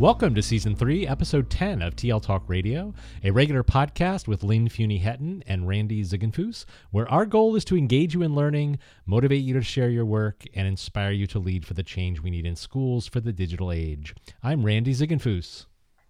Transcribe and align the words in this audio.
Welcome 0.00 0.34
to 0.36 0.42
Season 0.42 0.74
3, 0.74 1.06
Episode 1.06 1.50
10 1.50 1.82
of 1.82 1.94
TL 1.94 2.22
Talk 2.22 2.44
Radio, 2.48 2.94
a 3.22 3.32
regular 3.32 3.62
podcast 3.62 4.26
with 4.26 4.42
Lynn 4.42 4.66
Fuini-Hetten 4.66 5.44
and 5.46 5.68
Randy 5.68 6.02
Ziegenfuss, 6.02 6.64
where 6.90 7.06
our 7.10 7.26
goal 7.26 7.54
is 7.54 7.66
to 7.66 7.76
engage 7.76 8.14
you 8.14 8.22
in 8.22 8.34
learning, 8.34 8.78
motivate 9.04 9.44
you 9.44 9.52
to 9.52 9.60
share 9.60 9.90
your 9.90 10.06
work, 10.06 10.44
and 10.54 10.66
inspire 10.66 11.10
you 11.10 11.26
to 11.26 11.38
lead 11.38 11.66
for 11.66 11.74
the 11.74 11.82
change 11.82 12.22
we 12.22 12.30
need 12.30 12.46
in 12.46 12.56
schools 12.56 13.06
for 13.06 13.20
the 13.20 13.30
digital 13.30 13.70
age. 13.70 14.14
I'm 14.42 14.64
Randy 14.64 14.94
Ziegenfuss. 14.94 15.66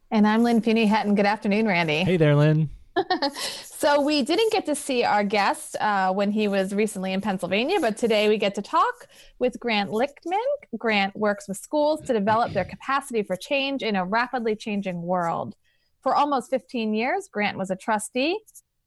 And 0.09 0.25
I'm 0.25 0.45
Lynn 0.45 0.63
Fuini-Hetten. 0.63 1.17
Good 1.17 1.27
afternoon, 1.27 1.67
Randy. 1.67 2.05
Hey 2.05 2.17
there, 2.17 2.37
Lynn. 2.37 2.71
so 3.65 4.01
we 4.01 4.23
didn't 4.23 4.53
get 4.53 4.67
to 4.67 4.75
see 4.75 5.05
our 5.05 5.25
guest 5.25 5.77
uh, 5.81 6.13
when 6.13 6.31
he 6.31 6.49
was 6.49 6.75
recently 6.75 7.13
in 7.13 7.21
Pennsylvania, 7.21 7.79
but 7.81 7.97
today 7.97 8.29
we 8.29 8.37
get 8.37 8.55
to 8.55 8.63
talk 8.63 9.07
with 9.39 9.59
Grant 9.61 9.91
Lichtman. 9.91 10.39
Grant 10.77 11.15
works 11.17 11.49
with 11.49 11.57
schools 11.57 12.01
to 12.03 12.13
develop 12.13 12.53
their 12.53 12.65
capacity 12.65 13.23
for 13.23 13.37
change 13.37 13.83
in 13.83 13.97
a 13.97 14.05
rapidly 14.05 14.57
changing 14.57 15.03
world. 15.03 15.55
For 16.03 16.15
almost 16.15 16.51
15 16.51 16.95
years, 16.95 17.29
Grant 17.31 17.59
was 17.59 17.71
a 17.71 17.77
trustee, 17.77 18.39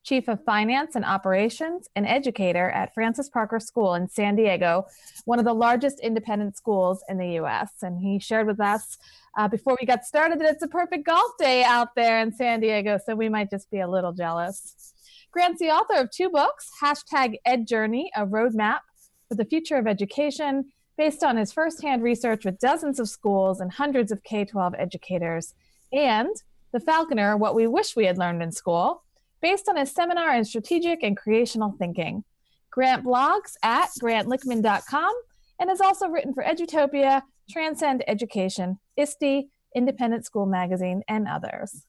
chief 0.03 0.27
of 0.27 0.43
finance 0.43 0.95
and 0.95 1.05
operations, 1.05 1.89
and 1.95 2.05
educator 2.05 2.69
at 2.69 2.93
Francis 2.93 3.29
Parker 3.29 3.59
School 3.59 3.95
in 3.95 4.07
San 4.07 4.35
Diego, 4.35 4.85
one 5.25 5.39
of 5.39 5.45
the 5.45 5.53
largest 5.53 5.99
independent 6.01 6.57
schools 6.57 7.03
in 7.07 7.17
the 7.17 7.29
U.S. 7.33 7.71
And 7.81 7.99
he 7.99 8.19
shared 8.19 8.47
with 8.47 8.59
us 8.59 8.97
uh, 9.37 9.47
before 9.47 9.77
we 9.79 9.87
got 9.87 10.05
started 10.05 10.39
that 10.39 10.51
it's 10.51 10.63
a 10.63 10.67
perfect 10.67 11.05
golf 11.05 11.31
day 11.39 11.63
out 11.63 11.95
there 11.95 12.19
in 12.19 12.33
San 12.33 12.59
Diego, 12.59 12.99
so 13.03 13.15
we 13.15 13.29
might 13.29 13.49
just 13.49 13.71
be 13.71 13.79
a 13.79 13.87
little 13.87 14.11
jealous. 14.11 14.93
Grant's 15.31 15.59
the 15.59 15.71
author 15.71 15.95
of 15.95 16.11
two 16.11 16.29
books 16.29 16.69
hashtag 16.81 17.37
Ed 17.45 17.67
Journey, 17.67 18.11
a 18.15 18.25
roadmap 18.25 18.81
for 19.29 19.35
the 19.35 19.45
future 19.45 19.77
of 19.77 19.87
education, 19.87 20.71
based 20.97 21.23
on 21.23 21.37
his 21.37 21.51
firsthand 21.51 22.03
research 22.03 22.45
with 22.45 22.59
dozens 22.59 22.99
of 22.99 23.09
schools 23.09 23.59
and 23.59 23.71
hundreds 23.71 24.11
of 24.11 24.21
K 24.23 24.45
12 24.45 24.75
educators, 24.77 25.55
and 25.91 26.29
The 26.71 26.79
Falconer, 26.79 27.35
What 27.37 27.55
We 27.55 27.67
Wish 27.67 27.95
We 27.95 28.05
Had 28.05 28.17
Learned 28.17 28.43
in 28.43 28.51
School, 28.51 29.02
based 29.43 29.67
on 29.69 29.75
his 29.75 29.91
seminar 29.91 30.33
in 30.35 30.45
strategic 30.45 31.03
and 31.03 31.15
creational 31.15 31.75
thinking. 31.77 32.23
Grant 32.71 33.05
blogs 33.05 33.53
at 33.61 33.89
grantlichtman.com 34.01 35.13
and 35.59 35.69
has 35.69 35.81
also 35.81 36.07
written 36.07 36.33
for 36.33 36.43
Edutopia, 36.43 37.21
Transcend 37.51 38.03
Education, 38.07 38.79
ISTE, 38.97 39.49
Independent 39.75 40.25
School 40.25 40.47
Magazine, 40.47 41.03
and 41.07 41.27
others. 41.27 41.83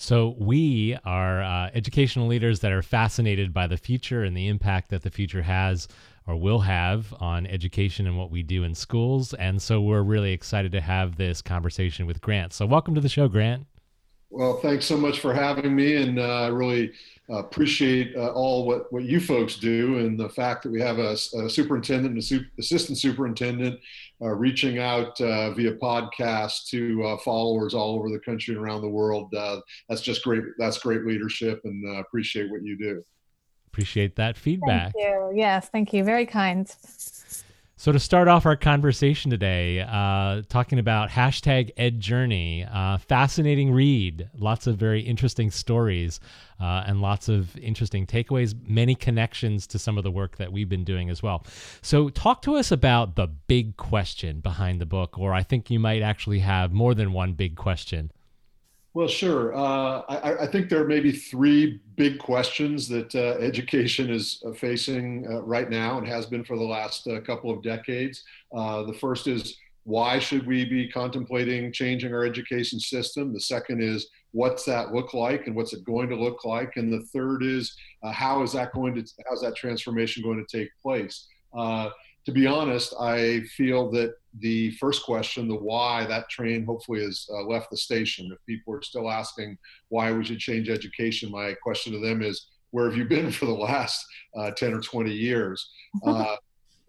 So, 0.00 0.36
we 0.38 0.96
are 1.04 1.42
uh, 1.42 1.70
educational 1.74 2.28
leaders 2.28 2.60
that 2.60 2.70
are 2.70 2.82
fascinated 2.82 3.52
by 3.52 3.66
the 3.66 3.76
future 3.76 4.22
and 4.22 4.36
the 4.36 4.46
impact 4.46 4.90
that 4.90 5.02
the 5.02 5.10
future 5.10 5.42
has 5.42 5.88
or 6.28 6.36
will 6.36 6.60
have 6.60 7.12
on 7.18 7.46
education 7.46 8.06
and 8.06 8.16
what 8.16 8.30
we 8.30 8.44
do 8.44 8.62
in 8.62 8.76
schools. 8.76 9.34
And 9.34 9.60
so, 9.60 9.80
we're 9.80 10.02
really 10.02 10.32
excited 10.32 10.70
to 10.72 10.80
have 10.80 11.16
this 11.16 11.42
conversation 11.42 12.06
with 12.06 12.20
Grant. 12.20 12.52
So, 12.52 12.64
welcome 12.64 12.94
to 12.94 13.00
the 13.00 13.08
show, 13.08 13.26
Grant. 13.26 13.66
Well, 14.30 14.58
thanks 14.58 14.84
so 14.84 14.96
much 14.96 15.20
for 15.20 15.32
having 15.32 15.74
me, 15.74 15.96
and 15.96 16.18
uh, 16.18 16.42
I 16.42 16.46
really 16.48 16.92
uh, 17.30 17.38
appreciate 17.38 18.14
uh, 18.14 18.30
all 18.32 18.66
what, 18.66 18.92
what 18.92 19.04
you 19.04 19.20
folks 19.20 19.56
do, 19.56 19.98
and 19.98 20.20
the 20.20 20.28
fact 20.28 20.62
that 20.62 20.70
we 20.70 20.80
have 20.82 20.98
a, 20.98 21.12
a 21.12 21.48
superintendent 21.48 22.10
and 22.10 22.18
a 22.18 22.22
su- 22.22 22.44
assistant 22.58 22.98
superintendent 22.98 23.80
uh, 24.20 24.28
reaching 24.28 24.78
out 24.78 25.18
uh, 25.22 25.52
via 25.54 25.72
podcast 25.72 26.68
to 26.68 27.02
uh, 27.04 27.16
followers 27.18 27.72
all 27.72 27.96
over 27.96 28.10
the 28.10 28.18
country 28.18 28.54
and 28.54 28.62
around 28.62 28.82
the 28.82 28.88
world. 28.88 29.34
that's 29.88 30.02
just 30.02 30.22
great. 30.22 30.42
That's 30.58 30.78
great 30.78 31.06
leadership, 31.06 31.62
and 31.64 31.96
I 31.96 32.00
appreciate 32.00 32.50
what 32.50 32.62
you 32.62 32.76
do. 32.76 33.02
Appreciate 33.68 34.16
that 34.16 34.36
feedback. 34.36 34.92
Thank 34.92 35.06
you. 35.06 35.32
Yes, 35.34 35.68
thank 35.70 35.92
you. 35.92 36.04
Very 36.04 36.26
kind. 36.26 36.74
So 37.80 37.92
to 37.92 38.00
start 38.00 38.26
off 38.26 38.44
our 38.44 38.56
conversation 38.56 39.30
today, 39.30 39.86
uh, 39.88 40.42
talking 40.48 40.80
about 40.80 41.10
hashtag 41.10 41.70
Ed 41.76 42.00
Journey, 42.00 42.66
uh, 42.68 42.98
fascinating 42.98 43.72
read, 43.72 44.28
lots 44.36 44.66
of 44.66 44.76
very 44.76 45.00
interesting 45.00 45.52
stories, 45.52 46.18
uh, 46.60 46.82
and 46.88 47.00
lots 47.00 47.28
of 47.28 47.56
interesting 47.56 48.04
takeaways, 48.04 48.52
many 48.66 48.96
connections 48.96 49.64
to 49.68 49.78
some 49.78 49.96
of 49.96 50.02
the 50.02 50.10
work 50.10 50.38
that 50.38 50.50
we've 50.50 50.68
been 50.68 50.82
doing 50.82 51.08
as 51.08 51.22
well. 51.22 51.46
So 51.80 52.08
talk 52.08 52.42
to 52.42 52.56
us 52.56 52.72
about 52.72 53.14
the 53.14 53.28
big 53.28 53.76
question 53.76 54.40
behind 54.40 54.80
the 54.80 54.86
book, 54.86 55.16
or 55.16 55.32
I 55.32 55.44
think 55.44 55.70
you 55.70 55.78
might 55.78 56.02
actually 56.02 56.40
have 56.40 56.72
more 56.72 56.94
than 56.94 57.12
one 57.12 57.34
big 57.34 57.54
question. 57.54 58.10
Well, 58.98 59.06
sure. 59.06 59.54
Uh, 59.54 60.02
I, 60.08 60.42
I, 60.42 60.46
think 60.48 60.68
there 60.68 60.82
are 60.82 60.88
maybe 60.88 61.12
three 61.12 61.80
big 61.94 62.18
questions 62.18 62.88
that 62.88 63.14
uh, 63.14 63.38
education 63.40 64.10
is 64.10 64.42
uh, 64.44 64.50
facing 64.50 65.24
uh, 65.30 65.40
right 65.42 65.70
now 65.70 65.98
and 65.98 66.08
has 66.08 66.26
been 66.26 66.42
for 66.42 66.56
the 66.56 66.64
last 66.64 67.06
uh, 67.06 67.20
couple 67.20 67.48
of 67.48 67.62
decades. 67.62 68.24
Uh, 68.52 68.82
the 68.82 68.92
first 68.92 69.28
is 69.28 69.56
why 69.84 70.18
should 70.18 70.48
we 70.48 70.64
be 70.64 70.88
contemplating 70.88 71.72
changing 71.72 72.12
our 72.12 72.24
education 72.24 72.80
system? 72.80 73.32
The 73.32 73.38
second 73.38 73.84
is 73.84 74.08
what's 74.32 74.64
that 74.64 74.92
look 74.92 75.14
like 75.14 75.46
and 75.46 75.54
what's 75.54 75.74
it 75.74 75.84
going 75.84 76.08
to 76.08 76.16
look 76.16 76.44
like? 76.44 76.72
And 76.74 76.92
the 76.92 77.06
third 77.12 77.44
is 77.44 77.76
how 78.02 78.42
is 78.42 78.52
that 78.54 78.72
going 78.72 78.96
to 78.96 79.04
how's 79.28 79.42
that 79.42 79.54
transformation 79.54 80.24
going 80.24 80.44
to 80.44 80.58
take 80.58 80.70
place? 80.82 81.28
To 82.28 82.32
be 82.32 82.46
honest, 82.46 82.92
I 83.00 83.40
feel 83.56 83.90
that 83.92 84.12
the 84.40 84.72
first 84.72 85.02
question, 85.02 85.48
the 85.48 85.54
why, 85.54 86.04
that 86.04 86.28
train 86.28 86.66
hopefully 86.66 87.02
has 87.02 87.26
uh, 87.32 87.40
left 87.44 87.70
the 87.70 87.76
station. 87.78 88.28
If 88.30 88.38
people 88.44 88.74
are 88.74 88.82
still 88.82 89.10
asking 89.10 89.56
why 89.88 90.12
we 90.12 90.22
should 90.26 90.38
change 90.38 90.68
education, 90.68 91.30
my 91.30 91.54
question 91.62 91.94
to 91.94 92.00
them 92.00 92.20
is, 92.20 92.48
where 92.70 92.84
have 92.86 92.98
you 92.98 93.06
been 93.06 93.30
for 93.38 93.46
the 93.46 93.52
last 93.52 94.04
uh, 94.36 94.50
10 94.50 94.74
or 94.74 94.80
20 94.82 95.10
years? 95.10 95.70
Uh, 96.06 96.36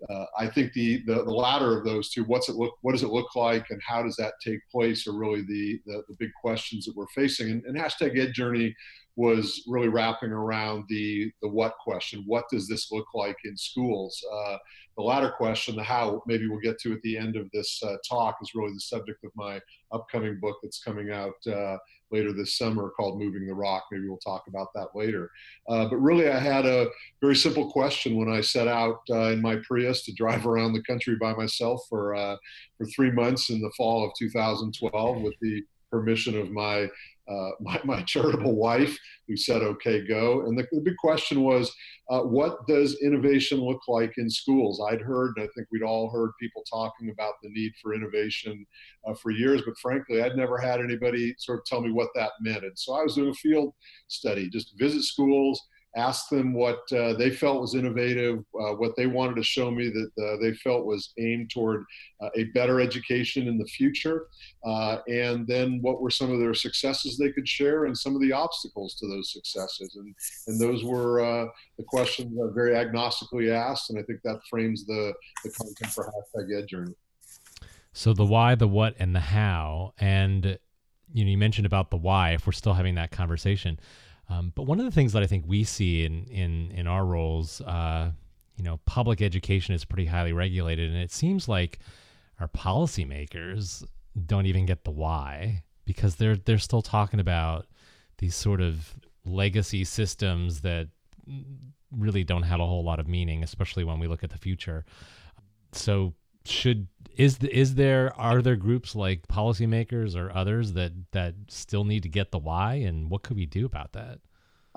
uh, 0.09 0.25
I 0.38 0.47
think 0.47 0.72
the, 0.73 1.03
the, 1.05 1.16
the 1.25 1.31
latter 1.31 1.78
of 1.78 1.83
those 1.83 2.09
two, 2.09 2.23
what's 2.23 2.47
it 2.47 2.55
look, 2.55 2.78
what 2.81 2.94
does 2.94 3.03
it 3.03 3.09
look 3.09 3.35
like, 3.35 3.69
and 3.69 3.81
how 3.85 4.01
does 4.01 4.16
that 4.16 4.33
take 4.41 4.59
place, 4.72 5.05
are 5.07 5.17
really 5.17 5.41
the 5.41 5.81
the, 5.85 6.03
the 6.07 6.16
big 6.19 6.29
questions 6.41 6.85
that 6.85 6.95
we're 6.95 7.07
facing. 7.13 7.51
And, 7.51 7.66
and 7.66 7.75
hashtag 7.75 8.17
Ed 8.17 8.33
Journey 8.33 8.73
was 9.19 9.63
really 9.68 9.90
wrapping 9.90 10.31
around 10.31 10.85
the 10.88 11.30
the 11.41 11.47
what 11.47 11.74
question. 11.84 12.24
What 12.25 12.46
does 12.50 12.69
this 12.69 12.90
look 12.90 13.07
like 13.13 13.35
in 13.44 13.57
schools? 13.57 14.24
Uh, 14.34 14.56
the 14.96 15.03
latter 15.03 15.29
question, 15.29 15.76
the 15.76 15.84
how, 15.84 16.23
maybe 16.26 16.47
we'll 16.47 16.61
get 16.61 16.79
to 16.79 16.93
at 16.93 17.02
the 17.02 17.17
end 17.17 17.35
of 17.35 17.52
this 17.52 17.82
uh, 17.84 17.97
talk, 18.08 18.38
is 18.41 18.55
really 18.55 18.73
the 18.73 18.79
subject 18.79 19.26
of 19.26 19.32
my 19.35 19.59
upcoming 19.91 20.40
book 20.40 20.58
that's 20.64 20.82
coming 20.82 21.11
out 21.11 21.35
uh, 21.47 21.76
later 22.11 22.32
this 22.32 22.58
summer 22.58 22.91
called 22.91 23.20
Moving 23.20 23.46
the 23.46 23.53
Rock. 23.53 23.84
Maybe 23.91 24.08
we'll 24.08 24.20
talk 24.20 24.46
about 24.47 24.70
that 24.73 24.88
later. 24.96 25.29
Uh, 25.67 25.90
but 25.90 25.97
really, 25.97 26.29
I 26.29 26.40
had 26.40 26.66
a 26.66 26.88
very 27.20 27.35
simple 27.35 27.70
question 27.70 28.16
when 28.16 28.29
I 28.29 28.40
set 28.40 28.70
out 28.70 29.02
uh, 29.09 29.32
in 29.32 29.41
my 29.41 29.58
Prius 29.67 30.05
to 30.05 30.14
drive 30.14 30.47
around 30.47 30.72
the 30.72 30.84
country 30.84 31.17
by 31.20 31.34
myself 31.34 31.82
for 31.90 32.16
uh, 32.16 32.38
for 32.78 32.85
three 32.85 33.11
months 33.11 33.49
in 33.49 33.59
the 33.59 33.72
fall 33.76 34.05
of 34.05 34.11
2012 34.17 35.22
with 35.22 35.35
the 35.41 35.61
permission 35.91 36.40
of 36.40 36.52
my 36.52 36.88
uh, 37.29 37.52
my, 37.61 37.79
my, 37.84 38.02
charitable 38.03 38.55
wife 38.55 38.97
who 39.28 39.37
said, 39.37 39.61
okay, 39.61 40.05
go. 40.08 40.46
And 40.46 40.58
the, 40.58 40.67
the 40.72 40.81
big 40.81 40.97
question 40.97 41.43
was, 41.43 41.72
uh, 42.09 42.22
what 42.22 42.66
does 42.67 42.99
innovation 43.02 43.59
look 43.59 43.81
like 43.87 44.14
in 44.17 44.29
schools? 44.29 44.84
I'd 44.90 45.02
heard, 45.02 45.34
and 45.35 45.43
I 45.43 45.49
think 45.55 45.67
we'd 45.72 45.84
all 45.84 46.09
heard 46.09 46.31
people 46.40 46.64
talking 46.70 47.11
about 47.11 47.34
the 47.43 47.49
need 47.49 47.72
for 47.81 47.93
innovation 47.93 48.66
uh, 49.08 49.14
for 49.14 49.31
years, 49.31 49.61
but 49.66 49.78
frankly, 49.78 50.23
I'd 50.23 50.35
never 50.35 50.58
had 50.58 50.79
anybody 50.79 51.35
sort 51.37 51.59
of 51.59 51.66
tell 51.66 51.81
me 51.81 51.91
what 51.91 52.09
that 52.16 52.31
meant. 52.41 52.64
And 52.64 52.78
so 52.78 52.93
I 52.93 53.03
was 53.03 53.16
doing 53.16 53.29
a 53.29 53.34
field 53.34 53.73
study, 54.08 54.49
just 54.49 54.73
visit 54.79 55.03
schools, 55.03 55.61
asked 55.96 56.30
them 56.30 56.53
what 56.53 56.80
uh, 56.91 57.14
they 57.14 57.32
felt 57.32 57.62
was 57.62 57.76
innovative, 57.76 58.40
uh, 58.40 58.74
what 58.76 58.96
they 58.96 59.08
wanted 59.08 59.36
to 59.36 59.44
show 59.44 59.72
me 59.72 59.90
that 59.90 60.24
uh, 60.24 60.38
they 60.41 60.53
felt 60.53 60.86
was 60.86 61.14
aimed 61.18 61.50
toward 61.50 61.84
uh, 62.22 62.30
a 62.36 62.44
better 62.56 62.80
education 62.80 63.47
in 63.47 63.58
the 63.58 63.66
future, 63.66 64.28
uh, 64.66 64.97
and 65.08 65.47
then 65.47 65.80
what 65.82 66.02
were 66.02 66.12
some 66.12 66.32
of 66.32 66.40
their 66.40 66.53
successes 66.53 67.18
they 67.18 67.32
could 67.32 67.47
share 67.47 67.86
and 67.86 67.97
some 67.97 68.16
of 68.16 68.22
the 68.22 68.32
obstacles 68.32 68.96
to 68.96 69.08
those 69.08 69.34
successes. 69.34 69.96
And, 69.96 70.16
and 70.47 70.59
those 70.59 70.84
were 70.84 71.22
uh, 71.22 71.47
the 71.78 71.84
questions 71.86 72.36
that 72.36 72.52
very 72.53 72.74
agnostically 72.74 73.52
asked, 73.52 73.90
and 73.90 74.00
I 74.00 74.03
think 74.03 74.20
that 74.24 74.40
frames 74.50 74.86
the, 74.86 75.14
the 75.44 75.50
content 75.52 75.91
for 75.91 76.12
hashtag 76.36 76.58
Ed. 76.58 76.94
So 77.94 78.14
the 78.14 78.26
why, 78.26 78.56
the 78.56 78.68
what, 78.68 78.96
and 79.00 79.16
the 79.16 79.20
how, 79.20 79.94
and 79.97 80.59
you 81.12 81.26
know, 81.26 81.32
you 81.32 81.38
mentioned 81.38 81.66
about 81.66 81.90
the 81.90 81.97
why. 81.97 82.32
If 82.34 82.46
we're 82.46 82.53
still 82.53 82.74
having 82.74 82.96
that 82.96 83.12
conversation, 83.12 83.80
um, 84.29 84.53
but 84.55 84.64
one 84.64 84.79
of 84.79 84.85
the 84.85 84.91
things 84.91 85.14
that 85.14 85.23
I 85.23 85.28
think 85.28 85.46
we 85.47 85.64
see 85.64 86.05
in 86.05 86.26
in 86.26 86.72
in 86.72 86.87
our 86.87 87.05
roles, 87.05 87.61
uh, 87.61 88.11
you 88.55 88.64
know, 88.64 88.79
public 88.85 89.22
education 89.22 89.73
is 89.73 89.84
pretty 89.85 90.05
highly 90.05 90.34
regulated, 90.34 90.91
and 90.91 91.02
it 91.02 91.11
seems 91.11 91.47
like 91.47 91.79
our 92.40 92.47
policymakers 92.47 93.84
don't 94.26 94.46
even 94.46 94.66
get 94.66 94.84
the 94.84 94.91
why 94.91 95.64
because 95.85 96.16
they're 96.16 96.35
they're 96.35 96.59
still 96.59 96.81
talking 96.81 97.20
about 97.20 97.66
these 98.20 98.35
sort 98.35 98.61
of 98.61 98.93
legacy 99.26 99.84
systems 99.84 100.61
that 100.61 100.90
really 101.91 102.23
don't 102.23 102.43
have 102.43 102.59
a 102.59 102.66
whole 102.66 102.84
lot 102.84 102.99
of 102.99 103.08
meaning, 103.08 103.43
especially 103.43 103.84
when 103.84 103.99
we 103.99 104.08
look 104.08 104.23
at 104.23 104.29
the 104.29 104.37
future. 104.37 104.85
So 105.72 106.14
should 106.46 106.88
is 107.16 107.40
the, 107.40 107.56
is 107.56 107.76
there 107.76 108.14
are 108.18 108.41
there 108.41 108.56
groups 108.56 108.96
like 108.96 109.28
policymakers 109.28 110.16
or 110.16 110.36
others 110.36 110.74
that 110.74 110.94
that 111.12 111.36
still 111.47 111.84
need 111.84 112.03
to 112.03 112.09
get 112.09 112.32
the 112.32 112.40
why 112.40 112.76
and 112.76 113.09
what 113.09 113.24
could 113.24 113.36
we 113.36 113.46
do 113.46 113.66
about 113.66 113.91
that 113.94 114.20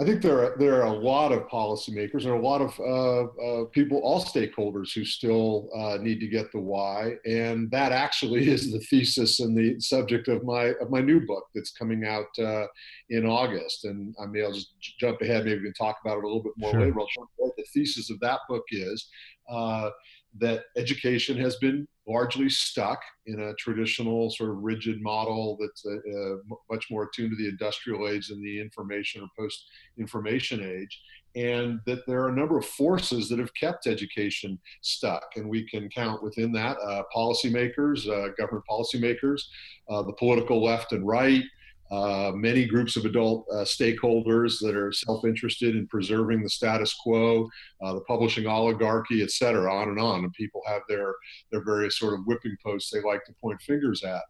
I 0.00 0.04
think 0.04 0.22
there 0.22 0.38
are 0.38 0.56
there 0.58 0.82
are 0.82 0.86
a 0.86 0.92
lot 0.92 1.32
of 1.32 1.48
policymakers 1.48 2.24
and 2.24 2.32
a 2.32 2.36
lot 2.36 2.62
of 2.62 2.80
uh, 2.80 3.24
uh, 3.40 3.64
people, 3.66 3.98
all 3.98 4.24
stakeholders, 4.24 4.94
who 4.94 5.04
still 5.04 5.68
uh, 5.76 5.98
need 6.00 6.18
to 6.20 6.26
get 6.26 6.50
the 6.50 6.58
why, 6.58 7.16
and 7.26 7.70
that 7.70 7.92
actually 7.92 8.48
is 8.54 8.72
the 8.72 8.80
thesis 8.80 9.40
and 9.40 9.56
the 9.56 9.78
subject 9.80 10.28
of 10.28 10.44
my 10.44 10.72
of 10.80 10.90
my 10.90 11.00
new 11.00 11.20
book 11.26 11.44
that's 11.54 11.72
coming 11.72 12.06
out 12.06 12.26
uh, 12.38 12.66
in 13.10 13.26
August. 13.26 13.84
And 13.84 14.14
I 14.20 14.26
mean, 14.26 14.44
I'll 14.44 14.52
just 14.52 14.72
jump 14.98 15.20
ahead. 15.20 15.44
Maybe 15.44 15.58
we 15.58 15.64
can 15.66 15.74
talk 15.74 15.98
about 16.02 16.18
it 16.18 16.24
a 16.24 16.26
little 16.26 16.42
bit 16.42 16.54
more 16.56 16.72
sure. 16.72 16.80
later. 16.80 16.94
The 17.38 17.64
thesis 17.74 18.10
of 18.10 18.18
that 18.20 18.40
book 18.48 18.64
is 18.70 19.08
uh, 19.50 19.90
that 20.38 20.64
education 20.76 21.36
has 21.36 21.56
been 21.56 21.86
largely 22.08 22.48
stuck 22.48 23.00
in 23.26 23.40
a 23.40 23.54
traditional 23.54 24.30
sort 24.30 24.50
of 24.50 24.56
rigid 24.58 25.00
model 25.00 25.56
that's 25.60 25.84
uh, 25.86 25.94
uh, 25.94 26.36
much 26.70 26.86
more 26.90 27.04
attuned 27.04 27.30
to 27.30 27.36
the 27.36 27.48
industrial 27.48 28.08
age 28.08 28.28
than 28.28 28.42
the 28.42 28.60
information 28.60 29.22
or 29.22 29.28
post 29.38 29.64
information 29.98 30.60
age 30.64 31.00
and 31.34 31.80
that 31.86 32.06
there 32.06 32.20
are 32.22 32.28
a 32.28 32.36
number 32.36 32.58
of 32.58 32.64
forces 32.64 33.28
that 33.28 33.38
have 33.38 33.54
kept 33.54 33.86
education 33.86 34.58
stuck 34.82 35.24
and 35.36 35.48
we 35.48 35.66
can 35.68 35.88
count 35.88 36.22
within 36.22 36.52
that 36.52 36.76
uh, 36.78 37.02
policymakers 37.14 38.08
uh, 38.08 38.32
government 38.36 38.64
policymakers 38.68 39.42
uh, 39.88 40.02
the 40.02 40.12
political 40.14 40.62
left 40.62 40.92
and 40.92 41.06
right 41.06 41.44
uh, 41.92 42.32
many 42.34 42.64
groups 42.64 42.96
of 42.96 43.04
adult 43.04 43.46
uh, 43.52 43.56
stakeholders 43.58 44.58
that 44.60 44.74
are 44.74 44.90
self-interested 44.92 45.76
in 45.76 45.86
preserving 45.88 46.42
the 46.42 46.48
status 46.48 46.94
quo, 46.94 47.46
uh, 47.82 47.92
the 47.92 48.00
publishing 48.02 48.46
oligarchy, 48.46 49.22
et 49.22 49.30
cetera, 49.30 49.72
on 49.72 49.90
and 49.90 50.00
on. 50.00 50.24
And 50.24 50.32
people 50.32 50.62
have 50.66 50.80
their 50.88 51.14
their 51.50 51.62
various 51.62 51.98
sort 51.98 52.14
of 52.14 52.24
whipping 52.24 52.56
posts 52.64 52.90
they 52.90 53.02
like 53.02 53.22
to 53.26 53.34
point 53.42 53.60
fingers 53.60 54.02
at. 54.04 54.22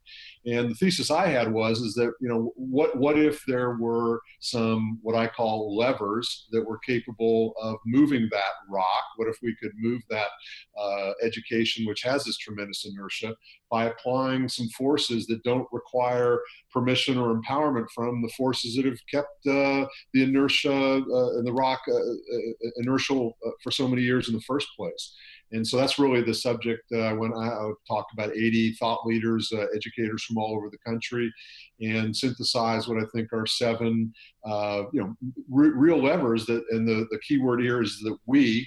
And 0.45 0.71
the 0.71 0.75
thesis 0.75 1.13
I 1.13 1.29
had 1.29 1.53
was 1.53 1.79
is 1.79 1.95
that 1.95 2.13
you 2.21 2.29
know 2.29 2.53
what 2.57 2.99
what 2.99 3.17
if 3.17 3.45
there 3.47 3.77
were 3.77 4.21
some 4.41 4.99
what 5.03 5.15
I 5.15 5.29
call 5.29 5.77
levers 5.77 6.49
that 6.51 6.67
were 6.67 6.79
capable 6.79 7.55
of 7.63 7.77
moving 7.87 8.29
that 8.33 8.55
rock? 8.69 9.05
What 9.17 9.29
if 9.29 9.37
we 9.41 9.55
could 9.63 9.73
move 9.77 10.03
that 10.11 10.29
uh, 10.77 11.13
education, 11.23 11.87
which 11.87 12.03
has 12.03 12.25
this 12.25 12.39
tremendous 12.39 12.87
inertia, 12.87 13.37
by 13.71 13.85
applying 13.85 14.49
some 14.49 14.69
forces 14.71 15.27
that 15.27 15.45
don't 15.45 15.69
require 15.71 16.41
permission 16.73 17.19
or 17.19 17.35
empowerment 17.35 17.52
from 17.95 18.23
the 18.23 18.33
forces 18.37 18.77
that 18.77 18.85
have 18.85 18.99
kept 19.11 19.47
uh, 19.47 19.87
the 20.13 20.23
inertia 20.23 20.73
uh, 20.73 21.39
and 21.39 21.47
the 21.47 21.53
rock 21.53 21.81
uh, 21.89 21.95
uh, 21.95 22.71
inertial 22.79 23.37
uh, 23.47 23.51
for 23.63 23.71
so 23.71 23.87
many 23.89 24.03
years 24.03 24.29
in 24.29 24.35
the 24.35 24.41
first 24.43 24.69
place. 24.77 25.15
And 25.53 25.67
so 25.67 25.77
that's 25.77 25.99
really 25.99 26.23
the 26.23 26.33
subject 26.33 26.83
when 26.91 27.31
I, 27.35 27.49
I 27.49 27.73
talked 27.87 28.15
about 28.15 28.35
80 28.35 28.73
thought 28.81 29.05
leaders, 29.05 29.53
educators 29.75 30.25
from 30.25 30.39
all 30.39 30.57
over 30.57 30.71
the 30.71 30.79
country, 30.79 31.31
and 31.79 32.17
synthesize 32.17 32.89
what 32.89 32.97
I 33.03 33.07
think 33.15 33.35
are 33.35 33.45
seven, 33.45 34.15
you 34.47 34.91
know, 34.95 35.15
r- 35.55 35.77
real 35.77 36.03
levers. 36.03 36.47
That 36.47 36.65
and 36.71 36.89
the 36.89 37.07
the 37.11 37.19
key 37.19 37.37
word 37.37 37.61
here 37.61 37.83
is 37.83 37.99
that 37.99 38.17
we, 38.25 38.67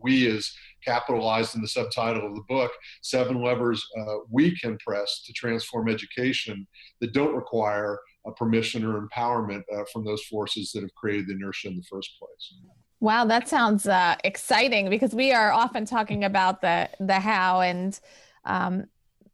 we 0.00 0.26
is 0.26 0.52
capitalized 0.84 1.54
in 1.54 1.62
the 1.62 1.68
subtitle 1.68 2.26
of 2.26 2.34
the 2.34 2.44
book. 2.48 2.72
Seven 3.02 3.42
levers 3.42 3.84
uh, 3.98 4.16
we 4.30 4.58
can 4.58 4.76
press 4.78 5.22
to 5.26 5.32
transform 5.32 5.88
education 5.88 6.66
that 7.00 7.12
don't 7.12 7.34
require 7.34 7.98
permission 8.32 8.84
or 8.84 9.06
empowerment 9.06 9.62
uh, 9.72 9.84
from 9.92 10.04
those 10.04 10.22
forces 10.24 10.72
that 10.72 10.82
have 10.82 10.94
created 10.94 11.28
the 11.28 11.34
inertia 11.34 11.68
in 11.68 11.76
the 11.76 11.82
first 11.90 12.10
place. 12.18 12.54
Wow, 13.00 13.26
that 13.26 13.48
sounds 13.48 13.86
uh, 13.86 14.16
exciting 14.24 14.88
because 14.88 15.14
we 15.14 15.32
are 15.32 15.52
often 15.52 15.84
talking 15.84 16.24
about 16.24 16.60
the 16.60 16.88
the 17.00 17.20
how 17.20 17.60
and 17.60 17.98
um, 18.44 18.84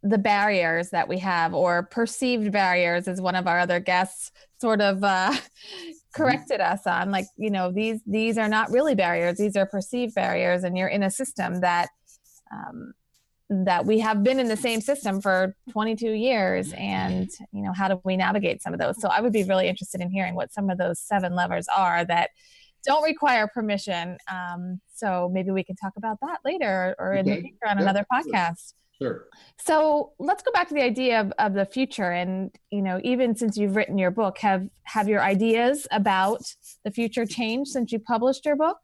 the 0.02 0.18
barriers 0.18 0.90
that 0.90 1.08
we 1.08 1.18
have, 1.18 1.54
or 1.54 1.84
perceived 1.84 2.50
barriers, 2.52 3.06
as 3.06 3.20
one 3.20 3.36
of 3.36 3.46
our 3.46 3.58
other 3.58 3.78
guests 3.78 4.32
sort 4.60 4.80
of 4.80 5.04
uh, 5.04 5.32
corrected 6.14 6.60
us 6.60 6.86
on. 6.86 7.10
Like, 7.10 7.26
you 7.36 7.50
know, 7.50 7.70
these 7.70 8.00
these 8.06 8.38
are 8.38 8.48
not 8.48 8.70
really 8.70 8.94
barriers; 8.94 9.38
these 9.38 9.56
are 9.56 9.66
perceived 9.66 10.14
barriers, 10.14 10.64
and 10.64 10.76
you're 10.76 10.88
in 10.88 11.02
a 11.02 11.10
system 11.10 11.60
that 11.60 11.90
um, 12.52 12.92
that 13.50 13.84
we 13.84 13.98
have 13.98 14.22
been 14.22 14.38
in 14.38 14.46
the 14.46 14.56
same 14.56 14.80
system 14.80 15.20
for 15.20 15.56
22 15.72 16.12
years 16.12 16.72
and 16.74 17.28
you 17.52 17.62
know 17.62 17.72
how 17.72 17.88
do 17.88 18.00
we 18.04 18.16
navigate 18.16 18.62
some 18.62 18.72
of 18.72 18.78
those 18.78 19.00
so 19.00 19.08
i 19.08 19.20
would 19.20 19.32
be 19.32 19.42
really 19.42 19.66
interested 19.66 20.00
in 20.00 20.08
hearing 20.08 20.36
what 20.36 20.52
some 20.52 20.70
of 20.70 20.78
those 20.78 21.00
seven 21.00 21.34
levers 21.34 21.66
are 21.76 22.04
that 22.04 22.30
don't 22.84 23.02
require 23.02 23.46
permission. 23.46 24.16
Um, 24.30 24.80
so 24.94 25.30
maybe 25.32 25.50
we 25.50 25.64
can 25.64 25.76
talk 25.76 25.92
about 25.96 26.18
that 26.22 26.38
later 26.44 26.94
or 26.98 27.14
in 27.14 27.28
okay. 27.28 27.36
the 27.36 27.42
future 27.42 27.66
on 27.66 27.76
yeah, 27.76 27.82
another 27.82 28.06
podcast. 28.12 28.74
Sure. 29.00 29.26
So 29.58 30.12
let's 30.18 30.42
go 30.42 30.52
back 30.52 30.68
to 30.68 30.74
the 30.74 30.82
idea 30.82 31.20
of, 31.20 31.32
of 31.38 31.54
the 31.54 31.64
future. 31.64 32.10
And, 32.10 32.50
you 32.70 32.82
know, 32.82 33.00
even 33.02 33.34
since 33.34 33.56
you've 33.56 33.76
written 33.76 33.96
your 33.96 34.10
book, 34.10 34.38
have, 34.38 34.68
have 34.84 35.08
your 35.08 35.22
ideas 35.22 35.86
about 35.90 36.54
the 36.84 36.90
future 36.90 37.24
changed 37.24 37.70
since 37.70 37.92
you 37.92 37.98
published 37.98 38.44
your 38.44 38.56
book? 38.56 38.78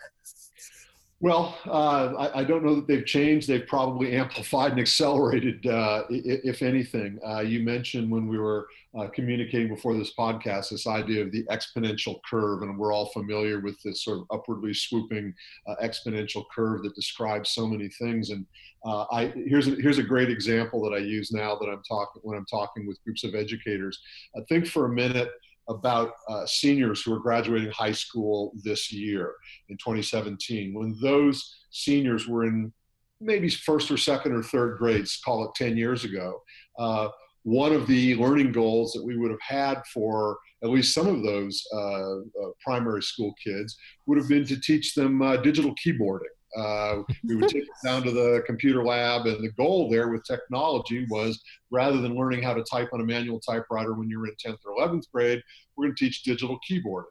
Well, 1.20 1.56
uh, 1.66 2.12
I, 2.18 2.40
I, 2.40 2.44
don't 2.44 2.62
know 2.62 2.74
that 2.74 2.86
they've 2.86 3.06
changed. 3.06 3.48
They've 3.48 3.66
probably 3.66 4.14
amplified 4.14 4.72
and 4.72 4.80
accelerated, 4.80 5.66
uh, 5.66 6.02
if 6.10 6.60
anything. 6.60 7.18
Uh, 7.26 7.40
you 7.40 7.60
mentioned 7.60 8.10
when 8.10 8.28
we 8.28 8.38
were 8.38 8.68
uh, 8.98 9.08
communicating 9.08 9.68
before 9.68 9.94
this 9.96 10.12
podcast 10.12 10.70
this 10.70 10.86
idea 10.86 11.22
of 11.22 11.32
the 11.32 11.44
exponential 11.44 12.20
curve, 12.28 12.60
and 12.60 12.78
we're 12.78 12.92
all 12.92 13.06
familiar 13.12 13.60
with 13.60 13.80
this 13.82 14.04
sort 14.04 14.18
of 14.18 14.26
upwardly 14.30 14.74
swooping 14.74 15.32
uh, 15.66 15.74
exponential 15.82 16.44
curve 16.54 16.82
that 16.82 16.94
describes 16.94 17.48
so 17.48 17.66
many 17.66 17.88
things. 17.88 18.28
And 18.28 18.44
uh, 18.84 19.06
I, 19.10 19.32
here's 19.34 19.68
a, 19.68 19.70
here's 19.70 19.98
a 19.98 20.02
great 20.02 20.28
example 20.28 20.82
that 20.82 20.94
I 20.94 20.98
use 20.98 21.32
now 21.32 21.56
that 21.56 21.66
I'm 21.66 21.82
talking 21.88 22.20
when 22.24 22.36
I'm 22.36 22.46
talking 22.46 22.86
with 22.86 23.02
groups 23.04 23.24
of 23.24 23.34
educators. 23.34 24.02
I 24.36 24.40
think 24.50 24.66
for 24.66 24.84
a 24.84 24.90
minute 24.90 25.30
about 25.68 26.12
uh, 26.28 26.46
seniors 26.46 27.02
who 27.02 27.12
are 27.12 27.20
graduating 27.20 27.70
high 27.70 27.92
school 27.92 28.52
this 28.62 28.92
year 28.92 29.34
in 29.68 29.76
2017. 29.76 30.74
When 30.74 30.96
those 31.00 31.56
seniors 31.70 32.28
were 32.28 32.44
in 32.44 32.72
maybe 33.20 33.48
first 33.48 33.90
or 33.90 33.96
second 33.96 34.32
or 34.32 34.42
third 34.42 34.78
grades, 34.78 35.20
call 35.24 35.44
it 35.44 35.54
10 35.54 35.76
years 35.76 36.04
ago, 36.04 36.42
uh, 36.78 37.08
one 37.42 37.72
of 37.72 37.86
the 37.86 38.16
learning 38.16 38.52
goals 38.52 38.92
that 38.92 39.04
we 39.04 39.16
would 39.16 39.30
have 39.30 39.40
had 39.40 39.80
for 39.92 40.38
at 40.64 40.70
least 40.70 40.94
some 40.94 41.06
of 41.06 41.22
those 41.22 41.62
uh, 41.72 42.16
uh 42.16 42.50
primary 42.64 43.02
school 43.02 43.32
kids 43.42 43.76
would 44.06 44.18
have 44.18 44.28
been 44.28 44.44
to 44.44 44.58
teach 44.60 44.94
them 44.94 45.22
uh, 45.22 45.36
digital 45.36 45.72
keyboarding. 45.74 46.35
Uh, 46.56 47.02
we 47.24 47.36
would 47.36 47.48
take 47.48 47.64
it 47.64 47.68
down 47.84 48.02
to 48.02 48.10
the 48.10 48.42
computer 48.46 48.82
lab, 48.82 49.26
and 49.26 49.44
the 49.44 49.52
goal 49.52 49.90
there 49.90 50.08
with 50.08 50.24
technology 50.24 51.06
was 51.10 51.42
rather 51.70 52.00
than 52.00 52.16
learning 52.16 52.42
how 52.42 52.54
to 52.54 52.64
type 52.64 52.88
on 52.92 53.00
a 53.00 53.04
manual 53.04 53.40
typewriter 53.40 53.92
when 53.94 54.08
you 54.08 54.18
were 54.18 54.26
in 54.26 54.34
10th 54.34 54.58
or 54.64 54.76
11th 54.76 55.04
grade, 55.12 55.42
we're 55.76 55.84
going 55.84 55.94
to 55.94 56.04
teach 56.04 56.22
digital 56.22 56.58
keyboarding. 56.68 57.04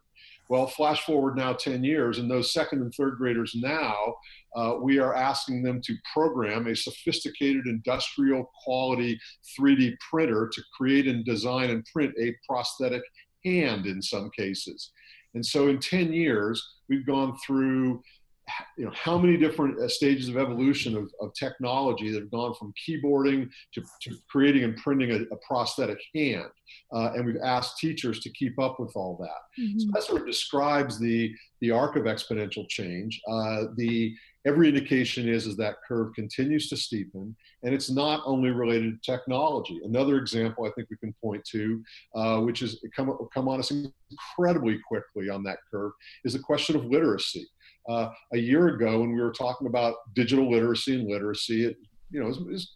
Well, 0.48 0.68
flash 0.68 1.02
forward 1.06 1.36
now 1.36 1.54
10 1.54 1.84
years, 1.84 2.20
and 2.20 2.30
those 2.30 2.54
second 2.54 2.82
and 2.82 2.94
third 2.94 3.18
graders 3.18 3.54
now, 3.56 3.96
uh, 4.56 4.76
we 4.80 5.00
are 5.00 5.16
asking 5.16 5.64
them 5.64 5.82
to 5.82 5.96
program 6.14 6.68
a 6.68 6.76
sophisticated 6.76 7.66
industrial 7.66 8.52
quality 8.64 9.20
3D 9.60 9.96
printer 10.10 10.50
to 10.54 10.62
create 10.78 11.08
and 11.08 11.26
design 11.26 11.72
and 11.72 11.84
print 11.92 12.14
a 12.22 12.36
prosthetic 12.48 13.02
hand 13.44 13.88
in 13.88 14.02
some 14.02 14.30
cases. 14.38 14.92
And 15.34 15.46
so 15.46 15.68
in 15.68 15.80
10 15.80 16.14
years, 16.14 16.64
we've 16.90 17.06
gone 17.06 17.36
through 17.46 18.02
you 18.78 18.86
know 18.86 18.92
how 18.94 19.18
many 19.18 19.38
different 19.38 19.80
uh, 19.80 19.88
stages 19.88 20.30
of 20.30 20.38
evolution 20.38 20.96
of, 20.96 21.10
of 21.20 21.34
technology 21.34 22.12
that 22.12 22.22
have 22.22 22.32
gone 22.32 22.54
from 22.54 22.74
keyboarding 22.88 23.50
to, 23.74 23.82
to 24.02 24.16
creating 24.30 24.64
and 24.64 24.78
printing 24.78 25.12
a, 25.12 25.16
a 25.34 25.38
prosthetic 25.48 26.00
hand 26.14 26.50
uh, 26.94 27.12
and 27.14 27.26
we've 27.26 27.42
asked 27.44 27.78
teachers 27.78 28.20
to 28.20 28.30
keep 28.32 28.60
up 28.60 28.80
with 28.80 28.92
all 28.96 29.18
that. 29.20 29.62
Mm-hmm. 29.62 29.80
so 29.80 29.88
that 29.94 30.04
sort 30.04 30.22
of 30.22 30.28
describes 30.28 31.00
the 31.00 31.34
the 31.62 31.72
arc 31.72 31.96
of 31.96 32.04
exponential 32.04 32.68
change. 32.70 33.20
Uh, 33.28 33.66
the 33.78 34.14
every 34.46 34.70
indication 34.70 35.28
is 35.28 35.48
is 35.48 35.58
that 35.58 35.78
curve 35.88 36.14
continues 36.14 36.70
to 36.70 36.76
steepen 36.76 37.34
and 37.64 37.74
it's 37.74 37.90
not 37.90 38.22
only 38.26 38.52
related 38.52 39.02
to 39.02 39.12
technology. 39.12 39.80
Another 39.84 40.18
example 40.18 40.66
i 40.66 40.72
think 40.72 40.90
we 40.90 40.98
can 40.98 41.14
point 41.22 41.44
to 41.46 41.84
uh, 42.16 42.40
which 42.40 42.62
is 42.62 42.84
come, 42.96 43.18
come 43.34 43.48
on 43.48 43.60
us 43.60 43.72
incredibly 43.72 44.80
quickly 44.88 45.30
on 45.30 45.44
that 45.44 45.58
curve 45.72 45.92
is 46.24 46.34
the 46.34 46.40
question 46.40 46.76
of 46.76 46.86
literacy 46.86 47.48
uh, 47.88 48.10
a 48.34 48.38
year 48.38 48.70
ago 48.70 49.00
when 49.00 49.14
we 49.14 49.22
were 49.22 49.32
talking 49.32 49.68
about 49.68 49.96
digital 50.14 50.50
literacy 50.50 50.96
and 50.96 51.10
literacy. 51.10 51.66
It, 51.66 51.78
you 52.12 52.24
know, 52.24 52.34
it's 52.50 52.74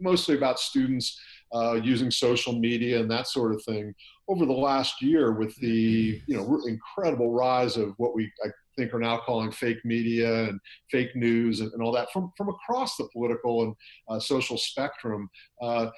mostly 0.00 0.36
about 0.36 0.58
students 0.58 1.20
uh, 1.54 1.74
using 1.74 2.10
social 2.10 2.58
media 2.58 3.00
and 3.00 3.10
that 3.10 3.28
sort 3.28 3.54
of 3.54 3.62
thing. 3.64 3.94
Over 4.28 4.46
the 4.46 4.52
last 4.52 5.02
year, 5.02 5.32
with 5.32 5.54
the 5.56 6.20
you 6.26 6.36
know 6.36 6.60
incredible 6.66 7.32
rise 7.32 7.76
of 7.76 7.94
what 7.98 8.14
we 8.14 8.30
I 8.44 8.48
think 8.76 8.92
are 8.94 8.98
now 8.98 9.18
calling 9.18 9.52
fake 9.52 9.84
media 9.84 10.44
and 10.44 10.60
fake 10.90 11.14
news 11.14 11.60
and, 11.60 11.72
and 11.72 11.82
all 11.82 11.92
that 11.92 12.10
from 12.12 12.32
from 12.36 12.48
across 12.48 12.96
the 12.96 13.08
political 13.12 13.62
and 13.62 13.74
uh, 14.08 14.18
social 14.18 14.58
spectrum, 14.58 15.28
uh, 15.60 15.90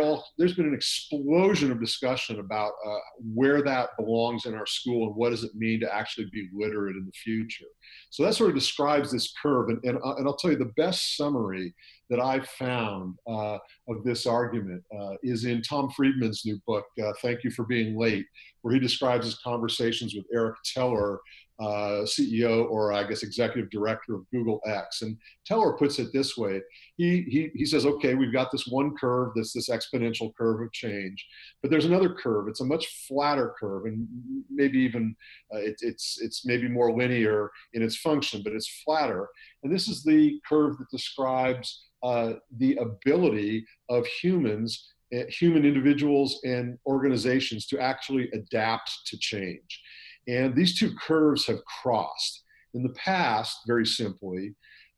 all 0.00 0.24
there's 0.38 0.54
been 0.54 0.66
an 0.66 0.74
explosion 0.74 1.72
of 1.72 1.80
discussion 1.80 2.40
about 2.40 2.72
uh, 2.86 2.98
where 3.34 3.62
that 3.62 3.90
belongs 3.96 4.46
in 4.46 4.54
our 4.54 4.66
school 4.66 5.06
and 5.08 5.16
what 5.16 5.30
does 5.30 5.44
it 5.44 5.54
mean 5.54 5.80
to 5.80 5.94
actually 5.94 6.26
be 6.32 6.48
literate 6.52 6.96
in 6.96 7.04
the 7.04 7.12
future. 7.12 7.66
So 8.10 8.22
that 8.22 8.34
sort 8.34 8.50
of 8.50 8.56
describes 8.56 9.10
this 9.10 9.32
curve. 9.42 9.70
And, 9.70 9.82
and, 9.84 9.98
uh, 10.04 10.16
and 10.16 10.26
I'll 10.26 10.36
tell 10.36 10.50
you 10.50 10.58
the 10.58 10.72
best 10.76 11.16
summary 11.16 11.74
that 12.10 12.20
I've 12.20 12.46
found 12.46 13.14
uh, 13.26 13.58
of 13.88 14.04
this 14.04 14.26
argument 14.26 14.82
uh, 14.94 15.14
is 15.22 15.46
in 15.46 15.62
Tom 15.62 15.90
Friedman's 15.90 16.42
new 16.44 16.60
book, 16.66 16.84
uh, 17.02 17.12
Thank 17.22 17.42
You 17.42 17.50
for 17.50 17.64
Being 17.64 17.98
Late, 17.98 18.26
where 18.60 18.74
he 18.74 18.80
describes 18.80 19.24
his 19.24 19.38
conversations 19.38 20.14
with 20.14 20.26
Eric 20.34 20.56
Teller 20.74 21.20
uh, 21.60 22.04
CEO 22.04 22.68
or 22.70 22.92
I 22.92 23.04
guess 23.04 23.22
executive 23.22 23.70
director 23.70 24.14
of 24.14 24.28
Google 24.30 24.60
X. 24.66 25.02
And 25.02 25.16
Teller 25.46 25.74
puts 25.74 25.98
it 25.98 26.08
this 26.12 26.36
way: 26.36 26.60
he, 26.96 27.22
he 27.28 27.50
he 27.54 27.66
says, 27.66 27.86
okay, 27.86 28.14
we've 28.14 28.32
got 28.32 28.50
this 28.50 28.66
one 28.66 28.94
curve, 28.96 29.32
this 29.34 29.52
this 29.52 29.68
exponential 29.68 30.34
curve 30.36 30.60
of 30.60 30.72
change, 30.72 31.24
but 31.60 31.70
there's 31.70 31.84
another 31.84 32.14
curve. 32.14 32.48
It's 32.48 32.60
a 32.60 32.66
much 32.66 33.06
flatter 33.08 33.54
curve, 33.58 33.84
and 33.84 34.06
maybe 34.50 34.78
even 34.78 35.14
uh, 35.54 35.58
it, 35.58 35.76
it's 35.80 36.18
it's 36.20 36.44
maybe 36.46 36.68
more 36.68 36.96
linear 36.96 37.50
in 37.74 37.82
its 37.82 37.96
function, 37.96 38.42
but 38.42 38.52
it's 38.52 38.82
flatter. 38.84 39.28
And 39.62 39.72
this 39.72 39.88
is 39.88 40.02
the 40.02 40.40
curve 40.48 40.78
that 40.78 40.90
describes 40.90 41.84
uh, 42.02 42.34
the 42.58 42.76
ability 42.76 43.64
of 43.88 44.06
humans 44.06 44.92
eh, 45.12 45.24
human 45.28 45.64
individuals 45.64 46.40
and 46.44 46.78
organizations 46.86 47.66
to 47.66 47.78
actually 47.78 48.30
adapt 48.32 48.90
to 49.06 49.18
change. 49.18 49.80
And 50.28 50.54
these 50.54 50.78
two 50.78 50.94
curves 50.94 51.46
have 51.46 51.64
crossed. 51.64 52.44
In 52.74 52.82
the 52.82 52.90
past, 52.90 53.58
very 53.66 53.84
simply, 53.84 54.54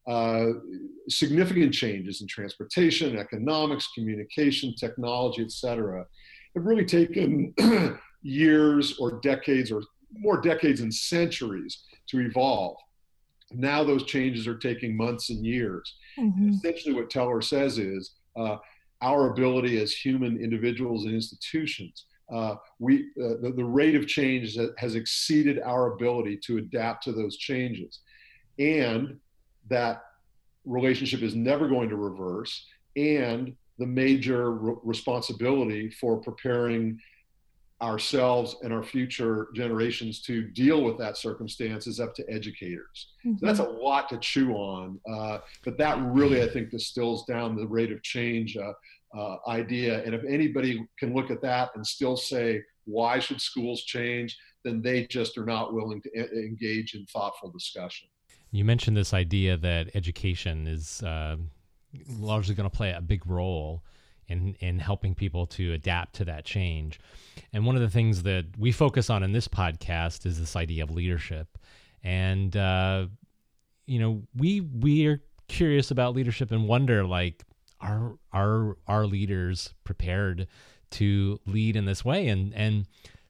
uh, 0.07 0.47
significant 1.09 1.73
changes 1.73 2.21
in 2.21 2.29
transportation, 2.29 3.19
economics, 3.19 3.89
communication, 3.95 4.75
technology, 4.79 5.43
et 5.43 5.51
cetera, 5.51 6.05
have 6.55 6.67
really 6.67 6.85
taken 6.85 7.55
years 8.23 8.99
or 8.99 9.19
decades 9.21 9.73
or 9.73 9.83
more 10.13 10.41
decades 10.41 10.81
and 10.83 10.93
centuries 10.95 11.83
to 12.09 12.21
evolve. 12.21 12.77
Now 13.51 13.83
those 13.83 14.05
changes 14.05 14.47
are 14.47 14.59
taking 14.59 14.97
months 14.97 15.31
and 15.31 15.45
years. 15.45 15.95
Mm-hmm. 16.19 16.51
Essentially, 16.51 16.95
what 16.95 17.11
Teller 17.11 17.41
says 17.41 17.79
is 17.79 18.13
uh, 18.37 18.57
our 19.03 19.31
ability 19.31 19.81
as 19.81 19.93
human 19.93 20.39
individuals 20.43 21.05
and 21.05 21.15
institutions 21.15 22.07
uh, 22.33 22.57
we, 22.79 23.11
uh, 23.23 23.41
the, 23.41 23.53
the, 23.55 23.65
rate 23.65 23.95
of 23.95 24.07
change 24.07 24.57
has 24.79 24.95
exceeded 24.95 25.61
our 25.61 25.93
ability 25.93 26.39
to 26.39 26.59
adapt 26.59 27.05
to 27.05 27.13
those 27.13 27.37
changes. 27.37 28.01
And 28.59 29.19
that 29.69 30.05
relationship 30.65 31.23
is 31.23 31.35
never 31.35 31.69
going 31.69 31.91
to 31.91 31.97
reverse. 31.97 32.67
And 32.97 33.55
the 33.79 33.87
major 33.87 34.53
re- 34.53 34.77
responsibility 34.83 35.91
for 35.91 36.17
preparing 36.17 36.99
ourselves 37.83 38.57
and 38.63 38.73
our 38.73 38.83
future 38.83 39.49
generations 39.55 40.23
to 40.23 40.43
deal 40.43 40.83
with 40.83 40.97
that 40.97 41.19
circumstance 41.19 41.87
is 41.87 42.01
up 42.01 42.15
to 42.15 42.25
educators. 42.31 43.13
Mm-hmm. 43.27 43.39
So 43.39 43.47
that's 43.47 43.59
a 43.59 43.65
lot 43.65 44.09
to 44.11 44.19
chew 44.19 44.53
on, 44.55 44.99
uh, 45.11 45.39
but 45.65 45.77
that 45.79 45.99
really, 46.01 46.43
I 46.43 46.49
think, 46.49 46.71
distills 46.71 47.27
down 47.27 47.57
the 47.57 47.67
rate 47.67 47.93
of 47.93 48.03
change 48.03 48.57
uh, 48.57 48.73
uh, 49.17 49.37
idea. 49.47 50.05
And 50.05 50.15
if 50.15 50.23
anybody 50.25 50.87
can 50.99 51.15
look 51.15 51.31
at 51.31 51.41
that 51.43 51.71
and 51.75 51.87
still 51.87 52.17
say, 52.17 52.63
why 52.85 53.19
should 53.19 53.41
schools 53.41 53.83
change, 53.83 54.37
then 54.65 54.83
they 54.83 55.07
just 55.07 55.39
are 55.39 55.45
not 55.45 55.73
willing 55.73 56.03
to 56.03 56.11
engage 56.33 56.95
in 56.95 57.07
thoughtful 57.07 57.51
discussion. 57.51 58.09
You 58.51 58.65
mentioned 58.65 58.97
this 58.97 59.15
idea 59.15 59.57
that 59.57 59.91
education 59.95 60.67
is 60.67 61.03
uh, 61.03 61.37
largely 62.19 62.55
going 62.55 62.69
to 62.69 62.77
play 62.77 62.93
a 62.93 63.01
big 63.01 63.27
role 63.27 63.83
in 64.29 64.55
in 64.61 64.79
helping 64.79 65.15
people 65.15 65.47
to 65.47 65.73
adapt 65.73 66.15
to 66.17 66.25
that 66.25 66.45
change. 66.45 66.99
And 67.53 67.67
one 67.67 67.77
of 67.77 67.83
the 67.83 67.91
things 67.91 68.23
that 68.23 68.47
we 68.59 68.73
focus 68.73 69.11
on 69.11 69.23
in 69.23 69.33
this 69.33 69.49
podcast 69.49 70.25
is 70.25 70.39
this 70.39 70.57
idea 70.57 70.83
of 70.83 70.91
leadership. 70.91 71.59
And 72.03 72.57
uh, 72.57 73.07
you 73.87 73.99
know, 73.99 74.23
we 74.37 74.61
we 74.61 75.07
are 75.07 75.23
curious 75.49 75.91
about 75.91 76.15
leadership 76.15 76.51
and 76.53 76.67
wonder 76.67 77.05
like 77.05 77.45
are 77.85 78.19
are 78.33 78.77
our 78.89 79.07
leaders 79.07 79.75
prepared 79.85 80.49
to 80.91 81.39
lead 81.47 81.77
in 81.77 81.85
this 81.85 82.05
way. 82.05 82.29
And 82.29 82.55
and 82.55 82.87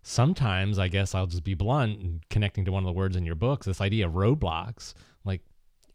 sometimes 0.07 0.79
i 0.79 0.87
guess 0.87 1.15
i'll 1.15 1.27
just 1.27 1.45
be 1.45 1.55
blunt 1.55 2.23
connecting 2.29 2.63
to 2.63 2.71
one 2.71 2.83
of 2.83 2.87
the 2.87 2.93
words 2.93 3.17
in 3.17 3.25
your 3.25 3.35
books 3.35 3.65
this 3.65 3.81
idea 3.81 4.07
of 4.07 4.13
roadblocks 4.13 4.93
like 5.25 5.41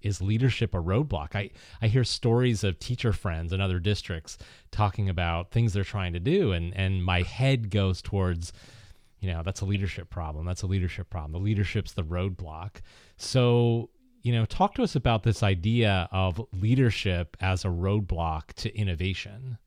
is 0.02 0.22
leadership 0.22 0.74
a 0.74 0.78
roadblock? 0.78 1.36
I 1.36 1.52
i 1.82 1.88
hear 1.88 2.04
stories 2.04 2.64
of 2.64 2.80
teacher 2.80 3.14
friends 3.14 3.54
in 3.54 3.62
other 3.62 3.80
districts 3.80 4.38
talking 4.72 5.10
about 5.10 5.52
things 5.52 5.74
they're 5.74 5.84
trying 5.84 6.14
to 6.14 6.20
do 6.20 6.54
and 6.54 6.76
and 6.76 7.04
my 7.04 7.22
head 7.22 7.70
goes 7.70 8.02
towards 8.02 8.52
you 9.20 9.32
know 9.32 9.44
that's 9.44 9.62
a 9.62 9.66
leadership 9.66 10.10
problem 10.10 10.46
that's 10.46 10.62
a 10.62 10.68
leadership 10.68 11.10
problem. 11.10 11.32
The 11.34 11.46
leadership's 11.46 11.94
the 11.94 12.04
roadblock. 12.04 12.82
So 13.18 13.90
you 14.22 14.34
know, 14.34 14.46
talk 14.46 14.76
to 14.76 14.84
us 14.84 14.96
about 14.96 15.24
this 15.24 15.44
idea 15.44 16.10
of 16.12 16.46
leadership 16.54 17.38
as 17.40 17.64
a 17.66 17.70
roadblock 17.70 18.54
to 18.54 18.76
innovation. 18.76 19.58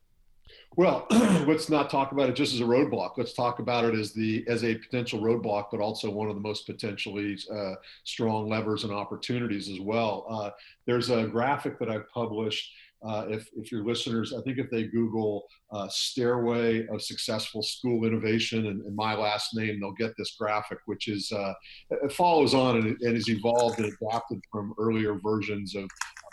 Well, 0.77 1.07
let's 1.11 1.69
not 1.69 1.91
talk 1.91 2.13
about 2.13 2.31
it 2.31 2.35
just 2.35 2.55
as 2.55 2.61
a 2.61 2.65
roadblock. 2.65 3.13
Let's 3.19 3.35
talk 3.35 3.59
about 3.59 3.85
it 3.85 3.95
as 3.95 4.13
the 4.13 4.45
as 4.49 4.65
a 4.65 4.75
potential 4.75 5.21
roadblock, 5.21 5.67
but 5.71 5.81
also 5.81 6.11
one 6.11 6.29
of 6.29 6.35
the 6.35 6.41
most 6.41 6.67
potentially 6.67 7.37
uh, 7.53 7.75
strong 8.05 8.49
levers 8.49 8.85
and 8.85 8.93
opportunities 8.93 9.69
as 9.69 9.81
well. 9.81 10.27
Uh, 10.29 10.51
there's 10.87 11.11
a 11.11 11.27
graphic 11.27 11.79
that 11.79 11.91
I've 11.91 12.09
published 12.11 12.73
uh, 13.05 13.27
if, 13.29 13.49
if 13.57 13.73
your 13.73 13.85
listeners, 13.85 14.33
I 14.33 14.43
think 14.43 14.59
if 14.59 14.71
they 14.71 14.85
Google 14.85 15.45
uh, 15.73 15.89
Stairway 15.89 16.87
of 16.89 17.03
Successful 17.03 17.63
School 17.63 18.05
Innovation 18.05 18.67
and, 18.67 18.83
and, 18.83 18.95
my 18.95 19.15
last 19.15 19.57
name, 19.57 19.81
they'll 19.81 19.93
get 19.93 20.13
this 20.17 20.37
graphic, 20.39 20.79
which 20.87 21.09
is, 21.09 21.33
uh, 21.33 21.53
it 21.91 22.13
follows 22.13 22.55
on 22.55 22.77
and, 22.77 23.01
and 23.01 23.17
is 23.17 23.29
evolved 23.29 23.79
and 23.81 23.93
adapted 24.01 24.41
from 24.51 24.75
earlier 24.79 25.19
versions 25.23 25.75
of 25.75 25.89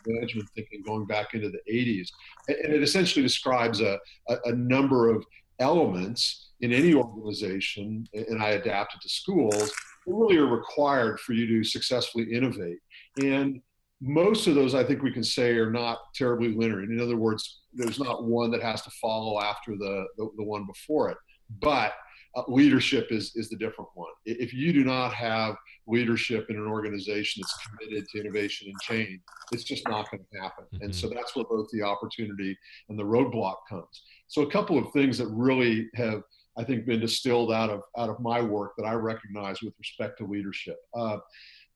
management 0.05 0.47
thinking 0.55 0.83
going 0.85 1.05
back 1.05 1.33
into 1.33 1.49
the 1.49 1.59
80s. 1.71 2.09
And 2.47 2.73
it 2.73 2.83
essentially 2.83 3.23
describes 3.23 3.81
a, 3.81 3.97
a, 4.27 4.38
a 4.45 4.51
number 4.53 5.09
of 5.09 5.25
elements 5.59 6.51
in 6.61 6.73
any 6.73 6.93
organization, 6.93 8.05
and 8.13 8.41
I 8.41 8.51
adapted 8.51 9.01
to 9.01 9.09
schools, 9.09 9.71
really 10.05 10.38
are 10.38 10.45
required 10.45 11.19
for 11.19 11.33
you 11.33 11.47
to 11.47 11.63
successfully 11.63 12.31
innovate. 12.33 12.79
And 13.21 13.61
most 14.01 14.47
of 14.47 14.55
those 14.55 14.75
I 14.75 14.83
think 14.83 15.01
we 15.01 15.11
can 15.11 15.23
say 15.23 15.51
are 15.57 15.71
not 15.71 15.99
terribly 16.15 16.49
linear. 16.49 16.83
In 16.83 16.99
other 17.01 17.17
words, 17.17 17.61
there's 17.73 17.99
not 17.99 18.23
one 18.23 18.51
that 18.51 18.61
has 18.61 18.81
to 18.83 18.89
follow 19.01 19.41
after 19.41 19.75
the, 19.75 20.05
the, 20.17 20.29
the 20.37 20.43
one 20.43 20.65
before 20.65 21.09
it. 21.09 21.17
But 21.61 21.93
uh, 22.35 22.43
leadership 22.47 23.07
is, 23.09 23.31
is 23.35 23.49
the 23.49 23.57
different 23.57 23.89
one. 23.95 24.11
If 24.25 24.53
you 24.53 24.71
do 24.71 24.83
not 24.83 25.13
have 25.13 25.55
leadership 25.87 26.45
in 26.49 26.57
an 26.57 26.67
organization 26.67 27.41
that's 27.41 27.67
committed 27.67 28.07
to 28.09 28.19
innovation 28.19 28.67
and 28.69 28.79
change, 28.81 29.19
it's 29.51 29.63
just 29.63 29.87
not 29.87 30.09
going 30.11 30.23
to 30.31 30.39
happen. 30.39 30.65
Mm-hmm. 30.73 30.85
And 30.85 30.95
so 30.95 31.09
that's 31.09 31.35
where 31.35 31.45
both 31.45 31.67
the 31.71 31.81
opportunity 31.81 32.57
and 32.89 32.97
the 32.97 33.03
roadblock 33.03 33.55
comes. 33.67 34.03
So 34.27 34.43
a 34.43 34.51
couple 34.51 34.77
of 34.77 34.91
things 34.93 35.17
that 35.17 35.27
really 35.27 35.89
have, 35.95 36.21
I 36.57 36.63
think, 36.63 36.85
been 36.85 36.99
distilled 36.99 37.51
out 37.51 37.71
of 37.71 37.81
out 37.97 38.09
of 38.09 38.19
my 38.19 38.41
work 38.41 38.73
that 38.77 38.85
I 38.85 38.93
recognize 38.93 39.61
with 39.61 39.73
respect 39.79 40.19
to 40.19 40.25
leadership. 40.25 40.77
Uh, 40.93 41.17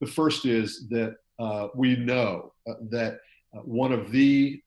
the 0.01 0.07
first 0.07 0.45
is 0.45 0.87
that 0.89 1.15
uh, 1.39 1.67
we 1.75 1.95
know 1.95 2.53
uh, 2.69 2.73
that 2.89 3.19
uh, 3.55 3.59
one 3.59 3.91
of 3.91 4.11
the 4.11 4.61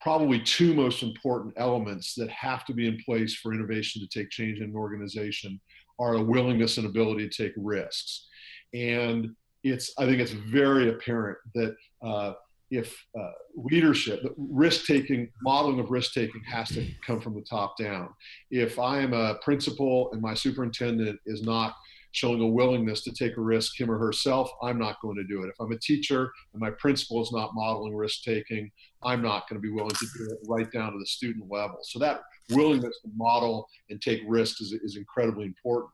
probably 0.00 0.40
two 0.40 0.74
most 0.74 1.04
important 1.04 1.54
elements 1.56 2.14
that 2.16 2.28
have 2.28 2.64
to 2.64 2.74
be 2.74 2.88
in 2.88 2.98
place 3.04 3.36
for 3.36 3.54
innovation 3.54 4.02
to 4.02 4.08
take 4.08 4.30
change 4.30 4.58
in 4.58 4.64
an 4.64 4.74
organization 4.74 5.60
are 6.00 6.14
a 6.14 6.22
willingness 6.22 6.76
and 6.76 6.86
ability 6.86 7.28
to 7.28 7.44
take 7.44 7.52
risks. 7.56 8.26
And 8.74 9.30
it's 9.62 9.92
I 9.98 10.06
think 10.06 10.20
it's 10.20 10.32
very 10.32 10.88
apparent 10.88 11.38
that 11.54 11.76
uh, 12.04 12.32
if 12.72 13.06
uh, 13.18 13.30
leadership, 13.54 14.20
risk 14.36 14.86
taking, 14.86 15.30
modeling 15.42 15.78
of 15.78 15.90
risk 15.90 16.14
taking 16.14 16.42
has 16.44 16.68
to 16.70 16.88
come 17.06 17.20
from 17.20 17.34
the 17.34 17.42
top 17.42 17.76
down. 17.78 18.08
If 18.50 18.78
I 18.78 19.00
am 19.00 19.12
a 19.12 19.36
principal 19.36 20.10
and 20.12 20.22
my 20.22 20.34
superintendent 20.34 21.20
is 21.26 21.42
not 21.42 21.76
showing 22.12 22.40
a 22.40 22.46
willingness 22.46 23.02
to 23.04 23.12
take 23.12 23.36
a 23.36 23.40
risk, 23.40 23.78
him 23.78 23.90
or 23.90 23.98
herself, 23.98 24.50
I'm 24.62 24.78
not 24.78 25.00
going 25.00 25.16
to 25.16 25.24
do 25.24 25.42
it. 25.42 25.48
If 25.48 25.56
I'm 25.60 25.72
a 25.72 25.78
teacher 25.78 26.30
and 26.52 26.60
my 26.60 26.70
principal 26.70 27.22
is 27.22 27.32
not 27.32 27.54
modeling 27.54 27.96
risk 27.96 28.22
taking, 28.22 28.70
I'm 29.02 29.22
not 29.22 29.48
going 29.48 29.60
to 29.60 29.66
be 29.66 29.72
willing 29.72 29.94
to 29.94 30.06
do 30.18 30.30
it 30.30 30.38
right 30.46 30.70
down 30.70 30.92
to 30.92 30.98
the 30.98 31.06
student 31.06 31.50
level. 31.50 31.78
So 31.82 31.98
that 31.98 32.20
willingness 32.50 33.00
to 33.02 33.10
model 33.16 33.66
and 33.90 34.00
take 34.00 34.20
risks 34.26 34.60
is, 34.60 34.72
is 34.72 34.96
incredibly 34.96 35.46
important. 35.46 35.90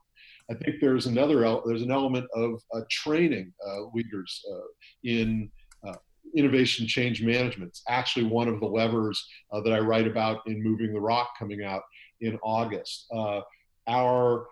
I 0.51 0.55
think 0.55 0.77
there's 0.81 1.05
another 1.05 1.41
there's 1.65 1.83
an 1.83 1.91
element 1.91 2.27
of 2.33 2.61
uh, 2.73 2.81
training 2.89 3.53
uh, 3.65 3.83
leaders 3.93 4.43
uh, 4.51 4.67
in 5.03 5.49
uh, 5.87 5.95
innovation 6.35 6.87
change 6.87 7.21
management. 7.21 7.69
It's 7.69 7.83
actually 7.87 8.25
one 8.25 8.47
of 8.47 8.59
the 8.59 8.65
levers 8.65 9.23
uh, 9.51 9.61
that 9.61 9.73
I 9.73 9.79
write 9.79 10.07
about 10.07 10.39
in 10.47 10.63
Moving 10.63 10.91
the 10.91 10.99
Rock 10.99 11.29
coming 11.37 11.63
out 11.63 11.83
in 12.21 12.37
August. 12.43 13.05
Uh, 13.13 13.41
our 13.87 14.47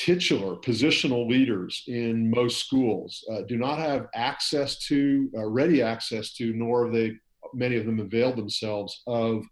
titular 0.00 0.56
positional 0.56 1.28
leaders 1.28 1.84
in 1.86 2.30
most 2.30 2.64
schools 2.64 3.22
do 3.48 3.58
not 3.58 3.78
have 3.78 4.06
access 4.14 4.78
to 4.78 5.28
ready 5.34 5.82
access 5.82 6.32
to, 6.32 6.54
nor 6.54 6.84
have 6.84 6.94
they 6.94 7.12
many 7.54 7.76
of 7.76 7.84
them 7.84 8.00
availed 8.00 8.36
themselves 8.36 9.02
of 9.06 9.44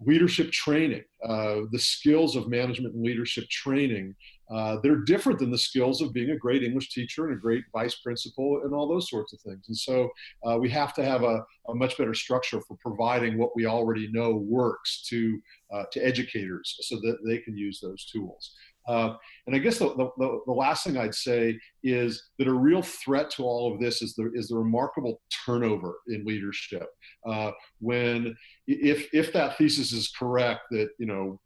leadership 0.00 0.52
training, 0.52 1.02
uh, 1.24 1.56
the 1.72 1.78
skills 1.78 2.36
of 2.36 2.48
management 2.48 2.94
and 2.94 3.02
leadership 3.02 3.48
training. 3.48 4.14
Uh, 4.50 4.76
they're 4.82 5.00
different 5.04 5.38
than 5.38 5.50
the 5.50 5.58
skills 5.58 6.00
of 6.00 6.12
being 6.12 6.30
a 6.30 6.36
great 6.36 6.62
English 6.62 6.90
teacher 6.90 7.26
and 7.26 7.34
a 7.34 7.40
great 7.40 7.64
vice 7.72 7.96
principal 7.96 8.62
and 8.64 8.72
all 8.72 8.88
those 8.88 9.10
sorts 9.10 9.32
of 9.32 9.40
things. 9.40 9.64
And 9.66 9.76
so 9.76 10.08
uh, 10.46 10.56
we 10.56 10.70
have 10.70 10.94
to 10.94 11.04
have 11.04 11.22
a, 11.22 11.44
a, 11.68 11.74
much 11.74 11.98
better 11.98 12.14
structure 12.14 12.60
for 12.66 12.76
providing 12.80 13.36
what 13.36 13.54
we 13.56 13.66
already 13.66 14.08
know 14.10 14.36
works 14.36 15.02
to 15.08 15.38
uh, 15.74 15.82
to 15.92 16.00
educators 16.00 16.76
so 16.80 16.96
that 16.96 17.18
they 17.26 17.38
can 17.38 17.58
use 17.58 17.80
those 17.80 18.06
tools. 18.06 18.54
Uh, 18.88 19.14
and 19.46 19.54
I 19.54 19.58
guess 19.58 19.78
the, 19.78 19.94
the, 19.94 20.40
the, 20.46 20.52
last 20.52 20.84
thing 20.84 20.96
I'd 20.96 21.14
say 21.14 21.58
is 21.84 22.30
that 22.38 22.48
a 22.48 22.52
real 22.52 22.80
threat 22.80 23.30
to 23.32 23.44
all 23.44 23.72
of 23.72 23.80
this 23.80 24.00
is 24.00 24.14
the, 24.14 24.30
is 24.34 24.48
the 24.48 24.56
remarkable 24.56 25.20
turnover 25.44 25.96
in 26.08 26.24
leadership. 26.24 26.86
Uh, 27.26 27.50
when, 27.80 28.34
if, 28.66 29.08
if 29.12 29.32
that 29.34 29.58
thesis 29.58 29.92
is 29.92 30.10
correct, 30.18 30.62
that, 30.70 30.88
you 30.98 31.06
know, 31.06 31.38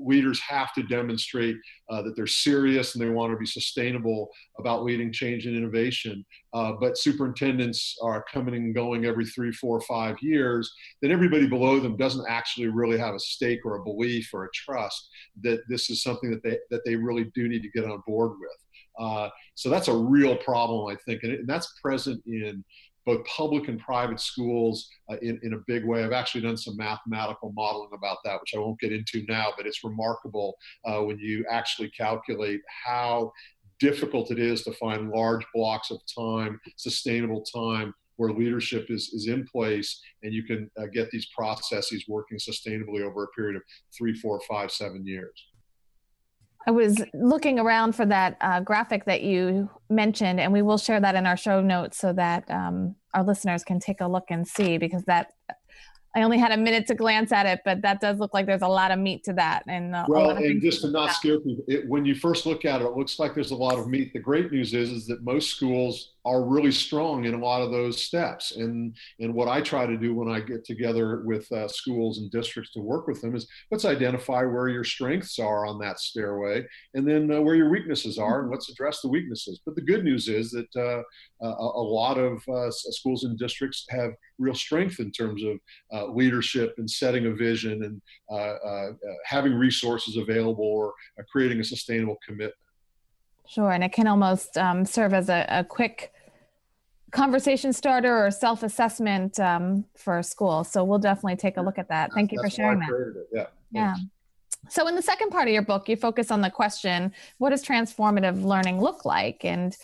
leaders 0.00 0.40
have 0.40 0.72
to 0.74 0.82
demonstrate 0.84 1.56
uh, 1.90 2.02
that 2.02 2.16
they're 2.16 2.26
serious 2.26 2.94
and 2.94 3.04
they 3.04 3.10
want 3.10 3.32
to 3.32 3.38
be 3.38 3.46
sustainable 3.46 4.30
about 4.58 4.84
leading 4.84 5.12
change 5.12 5.46
and 5.46 5.56
innovation. 5.56 6.24
Uh, 6.52 6.72
but 6.80 6.98
superintendents 6.98 7.96
are 8.02 8.24
coming 8.32 8.54
and 8.54 8.74
going 8.74 9.04
every 9.04 9.26
three, 9.26 9.52
four, 9.52 9.80
five 9.82 10.16
years. 10.20 10.72
Then 11.02 11.10
everybody 11.10 11.46
below 11.46 11.80
them 11.80 11.96
doesn't 11.96 12.26
actually 12.28 12.68
really 12.68 12.98
have 12.98 13.14
a 13.14 13.20
stake 13.20 13.60
or 13.64 13.76
a 13.76 13.84
belief 13.84 14.30
or 14.32 14.44
a 14.44 14.50
trust 14.54 15.08
that 15.42 15.60
this 15.68 15.90
is 15.90 16.02
something 16.02 16.30
that 16.30 16.42
they 16.42 16.58
that 16.70 16.82
they 16.84 16.96
really 16.96 17.30
do 17.34 17.48
need 17.48 17.62
to 17.62 17.70
get 17.70 17.84
on 17.84 18.02
board 18.06 18.32
with. 18.40 18.58
Uh, 18.98 19.28
so 19.54 19.68
that's 19.68 19.88
a 19.88 19.96
real 19.96 20.36
problem, 20.36 20.86
I 20.86 20.96
think, 21.04 21.22
and, 21.24 21.32
it, 21.32 21.40
and 21.40 21.48
that's 21.48 21.72
present 21.82 22.22
in 22.26 22.64
both 23.06 23.24
public 23.26 23.68
and 23.68 23.78
private 23.78 24.20
schools 24.20 24.88
uh, 25.10 25.16
in, 25.22 25.38
in 25.42 25.54
a 25.54 25.58
big 25.66 25.84
way. 25.84 26.04
I've 26.04 26.12
actually 26.12 26.42
done 26.42 26.56
some 26.56 26.76
mathematical 26.76 27.52
modeling 27.52 27.90
about 27.94 28.18
that, 28.24 28.40
which 28.40 28.54
I 28.54 28.58
won't 28.58 28.80
get 28.80 28.92
into 28.92 29.24
now, 29.28 29.52
but 29.56 29.66
it's 29.66 29.84
remarkable 29.84 30.56
uh, 30.84 31.00
when 31.02 31.18
you 31.18 31.44
actually 31.50 31.90
calculate 31.90 32.60
how 32.84 33.32
difficult 33.80 34.30
it 34.30 34.38
is 34.38 34.62
to 34.62 34.72
find 34.72 35.10
large 35.10 35.44
blocks 35.54 35.90
of 35.90 36.00
time, 36.16 36.60
sustainable 36.76 37.42
time, 37.42 37.92
where 38.16 38.30
leadership 38.30 38.86
is, 38.90 39.12
is 39.12 39.26
in 39.26 39.46
place 39.46 40.00
and 40.22 40.32
you 40.32 40.44
can 40.44 40.70
uh, 40.80 40.86
get 40.92 41.10
these 41.10 41.26
processes 41.36 42.04
working 42.08 42.38
sustainably 42.38 43.02
over 43.02 43.24
a 43.24 43.28
period 43.28 43.56
of 43.56 43.62
three, 43.96 44.14
four, 44.14 44.40
five, 44.48 44.70
seven 44.70 45.04
years. 45.06 45.46
I 46.66 46.70
was 46.70 47.02
looking 47.12 47.58
around 47.58 47.94
for 47.94 48.06
that 48.06 48.36
uh, 48.40 48.60
graphic 48.60 49.04
that 49.04 49.22
you 49.22 49.68
mentioned, 49.90 50.40
and 50.40 50.52
we 50.52 50.62
will 50.62 50.78
share 50.78 51.00
that 51.00 51.14
in 51.14 51.26
our 51.26 51.36
show 51.36 51.60
notes 51.60 51.98
so 51.98 52.12
that 52.14 52.50
um, 52.50 52.96
our 53.12 53.22
listeners 53.22 53.64
can 53.64 53.78
take 53.80 54.00
a 54.00 54.06
look 54.06 54.24
and 54.30 54.46
see 54.46 54.78
because 54.78 55.04
that 55.04 55.32
I 56.16 56.22
only 56.22 56.38
had 56.38 56.52
a 56.52 56.56
minute 56.56 56.86
to 56.86 56.94
glance 56.94 57.32
at 57.32 57.44
it, 57.44 57.60
but 57.64 57.82
that 57.82 58.00
does 58.00 58.18
look 58.18 58.32
like 58.32 58.46
there's 58.46 58.62
a 58.62 58.68
lot 58.68 58.92
of 58.92 58.98
meat 58.98 59.24
to 59.24 59.32
that. 59.32 59.64
And 59.66 59.94
uh, 59.94 60.06
well, 60.08 60.30
and 60.30 60.62
just 60.62 60.82
to 60.82 60.90
not 60.90 61.12
scare 61.12 61.40
people, 61.40 61.64
it, 61.66 61.88
when 61.88 62.04
you 62.04 62.14
first 62.14 62.46
look 62.46 62.64
at 62.64 62.80
it, 62.80 62.84
it 62.84 62.96
looks 62.96 63.18
like 63.18 63.34
there's 63.34 63.50
a 63.50 63.56
lot 63.56 63.78
of 63.78 63.88
meat. 63.88 64.12
The 64.12 64.20
great 64.20 64.52
news 64.52 64.74
is, 64.74 64.90
is 64.90 65.06
that 65.08 65.24
most 65.24 65.50
schools 65.50 66.13
are 66.24 66.42
really 66.42 66.72
strong 66.72 67.24
in 67.24 67.34
a 67.34 67.38
lot 67.38 67.60
of 67.60 67.70
those 67.70 68.02
steps. 68.02 68.56
And 68.56 68.96
and 69.20 69.34
what 69.34 69.48
I 69.48 69.60
try 69.60 69.86
to 69.86 69.96
do 69.96 70.14
when 70.14 70.28
I 70.28 70.40
get 70.40 70.64
together 70.64 71.22
with 71.24 71.50
uh, 71.52 71.68
schools 71.68 72.18
and 72.18 72.30
districts 72.30 72.72
to 72.72 72.80
work 72.80 73.06
with 73.06 73.20
them 73.20 73.34
is 73.34 73.46
let's 73.70 73.84
identify 73.84 74.44
where 74.44 74.68
your 74.68 74.84
strengths 74.84 75.38
are 75.38 75.66
on 75.66 75.78
that 75.80 76.00
stairway, 76.00 76.66
and 76.94 77.06
then 77.06 77.30
uh, 77.30 77.40
where 77.40 77.54
your 77.54 77.70
weaknesses 77.70 78.18
are, 78.18 78.42
and 78.42 78.50
let's 78.50 78.70
address 78.70 79.00
the 79.00 79.08
weaknesses. 79.08 79.60
But 79.64 79.74
the 79.74 79.82
good 79.82 80.04
news 80.04 80.28
is 80.28 80.50
that 80.52 80.76
uh, 80.76 81.02
a, 81.42 81.48
a, 81.48 81.84
lot 81.84 82.18
of 82.18 82.42
uh, 82.48 82.70
schools 82.70 83.24
and 83.24 83.38
districts 83.38 83.84
have 83.90 84.12
real 84.38 84.54
strength 84.54 85.00
in 85.00 85.10
terms 85.10 85.42
of 85.44 85.58
uh, 85.92 86.06
leadership 86.12 86.74
and 86.78 86.90
setting 86.90 87.26
a 87.26 87.34
vision 87.34 87.84
and 87.84 88.02
uh, 88.30 88.92
having 89.24 89.54
resources 89.54 90.16
available 90.16 90.64
or 90.64 90.92
creating 91.30 91.60
a 91.60 91.64
sustainable 91.64 92.16
commitment. 92.26 92.54
Sure, 93.46 93.72
and 93.72 93.84
it 93.84 93.92
can 93.92 94.06
almost 94.06 94.56
um, 94.56 94.86
serve 94.86 95.12
as 95.12 95.28
a, 95.28 95.44
a, 95.48 95.64
quick 95.64 96.13
conversation 97.14 97.72
starter 97.72 98.26
or 98.26 98.30
self-assessment 98.30 99.38
um, 99.40 99.84
for 99.96 100.18
a 100.18 100.22
school. 100.22 100.64
So 100.64 100.84
we'll 100.84 100.98
definitely 100.98 101.36
take 101.36 101.56
a 101.56 101.62
look 101.62 101.78
at 101.78 101.88
that. 101.88 102.12
Thank 102.12 102.32
you 102.32 102.40
for 102.42 102.50
sharing 102.50 102.80
that. 102.80 103.24
Yeah. 103.32 103.46
Yeah. 103.70 103.94
So 104.68 104.88
in 104.88 104.96
the 104.96 105.02
second 105.02 105.30
part 105.30 105.46
of 105.46 105.54
your 105.54 105.62
book, 105.62 105.88
you 105.88 105.96
focus 105.96 106.30
on 106.30 106.40
the 106.40 106.50
question, 106.50 107.12
what 107.38 107.50
does 107.50 107.64
transformative 107.64 108.42
learning 108.44 108.80
look 108.80 109.04
like? 109.04 109.44
And 109.44 109.76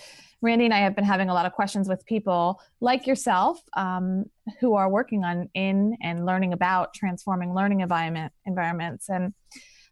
Randy 0.42 0.64
and 0.64 0.74
I 0.74 0.78
have 0.78 0.96
been 0.96 1.04
having 1.04 1.28
a 1.28 1.34
lot 1.34 1.46
of 1.46 1.52
questions 1.52 1.88
with 1.88 2.04
people 2.06 2.60
like 2.80 3.06
yourself 3.06 3.60
um, 3.76 4.24
who 4.58 4.74
are 4.74 4.88
working 4.88 5.22
on 5.22 5.50
in 5.54 5.96
and 6.02 6.24
learning 6.24 6.52
about 6.52 6.94
transforming 6.94 7.54
learning 7.54 7.80
environment 7.80 8.32
environments. 8.46 9.08
And 9.08 9.34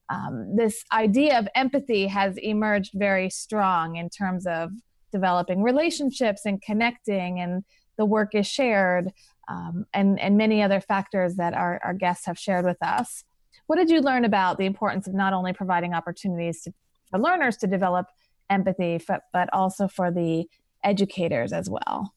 um, 0.08 0.56
this 0.56 0.84
idea 0.90 1.38
of 1.38 1.48
empathy 1.54 2.06
has 2.06 2.38
emerged 2.38 2.92
very 2.94 3.28
strong 3.28 3.96
in 3.96 4.08
terms 4.08 4.46
of 4.46 4.70
developing 5.10 5.62
relationships 5.62 6.42
and 6.44 6.60
connecting, 6.62 7.40
and 7.40 7.64
the 7.96 8.04
work 8.04 8.34
is 8.34 8.46
shared, 8.46 9.12
um, 9.48 9.86
and, 9.94 10.20
and 10.20 10.36
many 10.36 10.62
other 10.62 10.80
factors 10.80 11.36
that 11.36 11.54
our, 11.54 11.80
our 11.82 11.94
guests 11.94 12.26
have 12.26 12.38
shared 12.38 12.64
with 12.64 12.78
us. 12.82 13.24
What 13.66 13.76
did 13.76 13.90
you 13.90 14.00
learn 14.00 14.24
about 14.24 14.58
the 14.58 14.66
importance 14.66 15.06
of 15.06 15.14
not 15.14 15.32
only 15.32 15.52
providing 15.52 15.94
opportunities 15.94 16.62
to, 16.62 16.72
for 17.10 17.18
learners 17.18 17.56
to 17.58 17.66
develop 17.66 18.06
empathy, 18.48 19.00
but, 19.06 19.22
but 19.32 19.48
also 19.52 19.88
for 19.88 20.10
the 20.10 20.46
educators 20.84 21.52
as 21.52 21.68
well? 21.68 22.14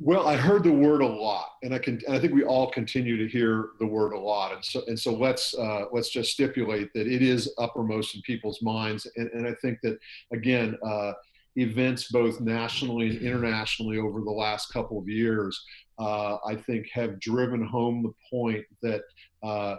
Well, 0.00 0.28
I 0.28 0.36
heard 0.36 0.62
the 0.62 0.72
word 0.72 1.02
a 1.02 1.06
lot, 1.06 1.48
and 1.64 1.74
I 1.74 1.78
can. 1.78 2.00
And 2.06 2.14
I 2.14 2.20
think 2.20 2.32
we 2.32 2.44
all 2.44 2.70
continue 2.70 3.16
to 3.16 3.26
hear 3.26 3.70
the 3.80 3.86
word 3.86 4.12
a 4.12 4.18
lot, 4.18 4.52
and 4.54 4.64
so 4.64 4.82
and 4.86 4.96
so 4.96 5.12
let's 5.12 5.54
uh, 5.58 5.86
let's 5.90 6.08
just 6.08 6.30
stipulate 6.30 6.92
that 6.94 7.08
it 7.08 7.20
is 7.20 7.52
uppermost 7.58 8.14
in 8.14 8.22
people's 8.22 8.62
minds, 8.62 9.10
and, 9.16 9.28
and 9.32 9.44
I 9.44 9.54
think 9.54 9.80
that 9.82 9.98
again, 10.32 10.76
uh, 10.86 11.14
events 11.58 12.10
both 12.10 12.40
nationally 12.40 13.16
and 13.16 13.22
internationally 13.22 13.98
over 13.98 14.20
the 14.20 14.30
last 14.30 14.72
couple 14.72 14.98
of 14.98 15.08
years, 15.08 15.60
uh, 15.98 16.36
I 16.46 16.54
think 16.54 16.88
have 16.92 17.20
driven 17.20 17.64
home 17.64 18.02
the 18.02 18.12
point 18.30 18.64
that 18.82 19.02
uh, 19.42 19.76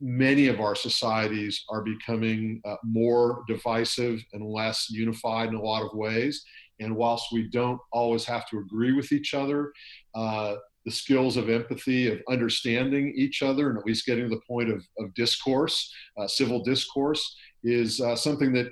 many 0.00 0.48
of 0.48 0.60
our 0.60 0.74
societies 0.74 1.64
are 1.68 1.82
becoming 1.82 2.60
uh, 2.64 2.76
more 2.84 3.44
divisive 3.48 4.22
and 4.32 4.44
less 4.44 4.88
unified 4.90 5.48
in 5.48 5.54
a 5.54 5.62
lot 5.62 5.82
of 5.82 5.96
ways. 5.96 6.44
And 6.80 6.94
whilst 6.94 7.32
we 7.32 7.48
don't 7.48 7.80
always 7.92 8.24
have 8.26 8.46
to 8.50 8.58
agree 8.58 8.92
with 8.92 9.10
each 9.10 9.32
other, 9.34 9.72
uh, 10.14 10.56
the 10.84 10.92
skills 10.92 11.36
of 11.36 11.48
empathy, 11.48 12.12
of 12.12 12.20
understanding 12.30 13.12
each 13.16 13.42
other, 13.42 13.70
and 13.70 13.78
at 13.78 13.86
least 13.86 14.06
getting 14.06 14.28
to 14.28 14.34
the 14.34 14.42
point 14.48 14.70
of, 14.70 14.84
of 14.98 15.12
discourse, 15.14 15.92
uh, 16.18 16.28
civil 16.28 16.62
discourse, 16.62 17.36
is 17.64 18.00
uh, 18.00 18.14
something 18.14 18.52
that 18.52 18.70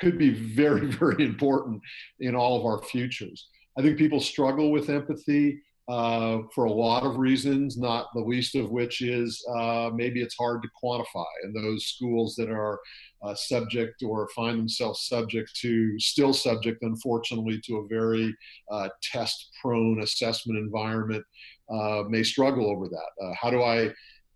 could 0.00 0.18
be 0.18 0.30
very, 0.30 0.86
very 0.90 1.24
important 1.24 1.80
in 2.20 2.34
all 2.34 2.58
of 2.58 2.66
our 2.66 2.82
futures. 2.82 3.48
I 3.78 3.82
think 3.82 3.98
people 3.98 4.20
struggle 4.20 4.72
with 4.72 4.90
empathy 4.90 5.60
uh, 5.88 6.42
for 6.54 6.66
a 6.66 6.72
lot 6.72 7.02
of 7.02 7.16
reasons, 7.16 7.76
not 7.76 8.06
the 8.14 8.20
least 8.20 8.54
of 8.54 8.70
which 8.70 9.02
is 9.02 9.44
uh, 9.56 9.90
maybe 9.92 10.20
it's 10.22 10.36
hard 10.36 10.62
to 10.62 10.68
quantify. 10.82 11.24
And 11.42 11.54
those 11.54 11.86
schools 11.86 12.36
that 12.36 12.48
are 12.48 12.78
uh, 13.24 13.34
subject 13.34 14.02
or 14.04 14.28
find 14.28 14.58
themselves 14.58 15.08
subject 15.08 15.50
to, 15.62 15.98
still 15.98 16.32
subject, 16.32 16.82
unfortunately, 16.82 17.60
to 17.64 17.78
a 17.78 17.88
very 17.88 18.32
uh, 18.70 18.88
test 19.02 19.50
prone 19.60 20.02
assessment 20.02 20.60
environment 20.60 21.24
uh, 21.68 22.04
may 22.08 22.22
struggle 22.22 22.70
over 22.70 22.86
that. 22.88 23.24
Uh, 23.24 23.32
how 23.40 23.50
do 23.50 23.62
I 23.62 23.90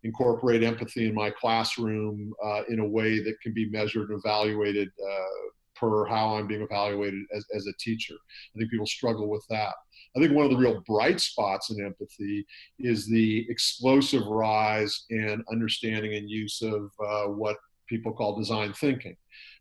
incorporate 0.04 0.62
empathy 0.62 1.08
in 1.08 1.14
my 1.14 1.30
classroom 1.30 2.32
uh, 2.44 2.62
in 2.68 2.78
a 2.78 2.86
way 2.86 3.22
that 3.22 3.40
can 3.42 3.52
be 3.52 3.68
measured 3.70 4.10
and 4.10 4.18
evaluated 4.18 4.88
uh, 4.88 5.48
per 5.74 6.06
how 6.06 6.36
I'm 6.36 6.46
being 6.46 6.62
evaluated 6.62 7.24
as, 7.34 7.44
as 7.54 7.66
a 7.66 7.72
teacher. 7.78 8.14
I 8.54 8.58
think 8.58 8.70
people 8.70 8.86
struggle 8.86 9.28
with 9.28 9.44
that. 9.50 9.74
I 10.16 10.20
think 10.20 10.32
one 10.32 10.44
of 10.44 10.50
the 10.50 10.56
real 10.56 10.82
bright 10.86 11.20
spots 11.20 11.70
in 11.70 11.84
empathy 11.84 12.46
is 12.78 13.08
the 13.08 13.44
explosive 13.48 14.26
rise 14.26 15.04
in 15.10 15.42
understanding 15.50 16.14
and 16.14 16.30
use 16.30 16.62
of 16.62 16.90
uh, 17.04 17.24
what 17.24 17.56
people 17.88 18.12
call 18.12 18.38
design 18.38 18.72
thinking. 18.74 19.16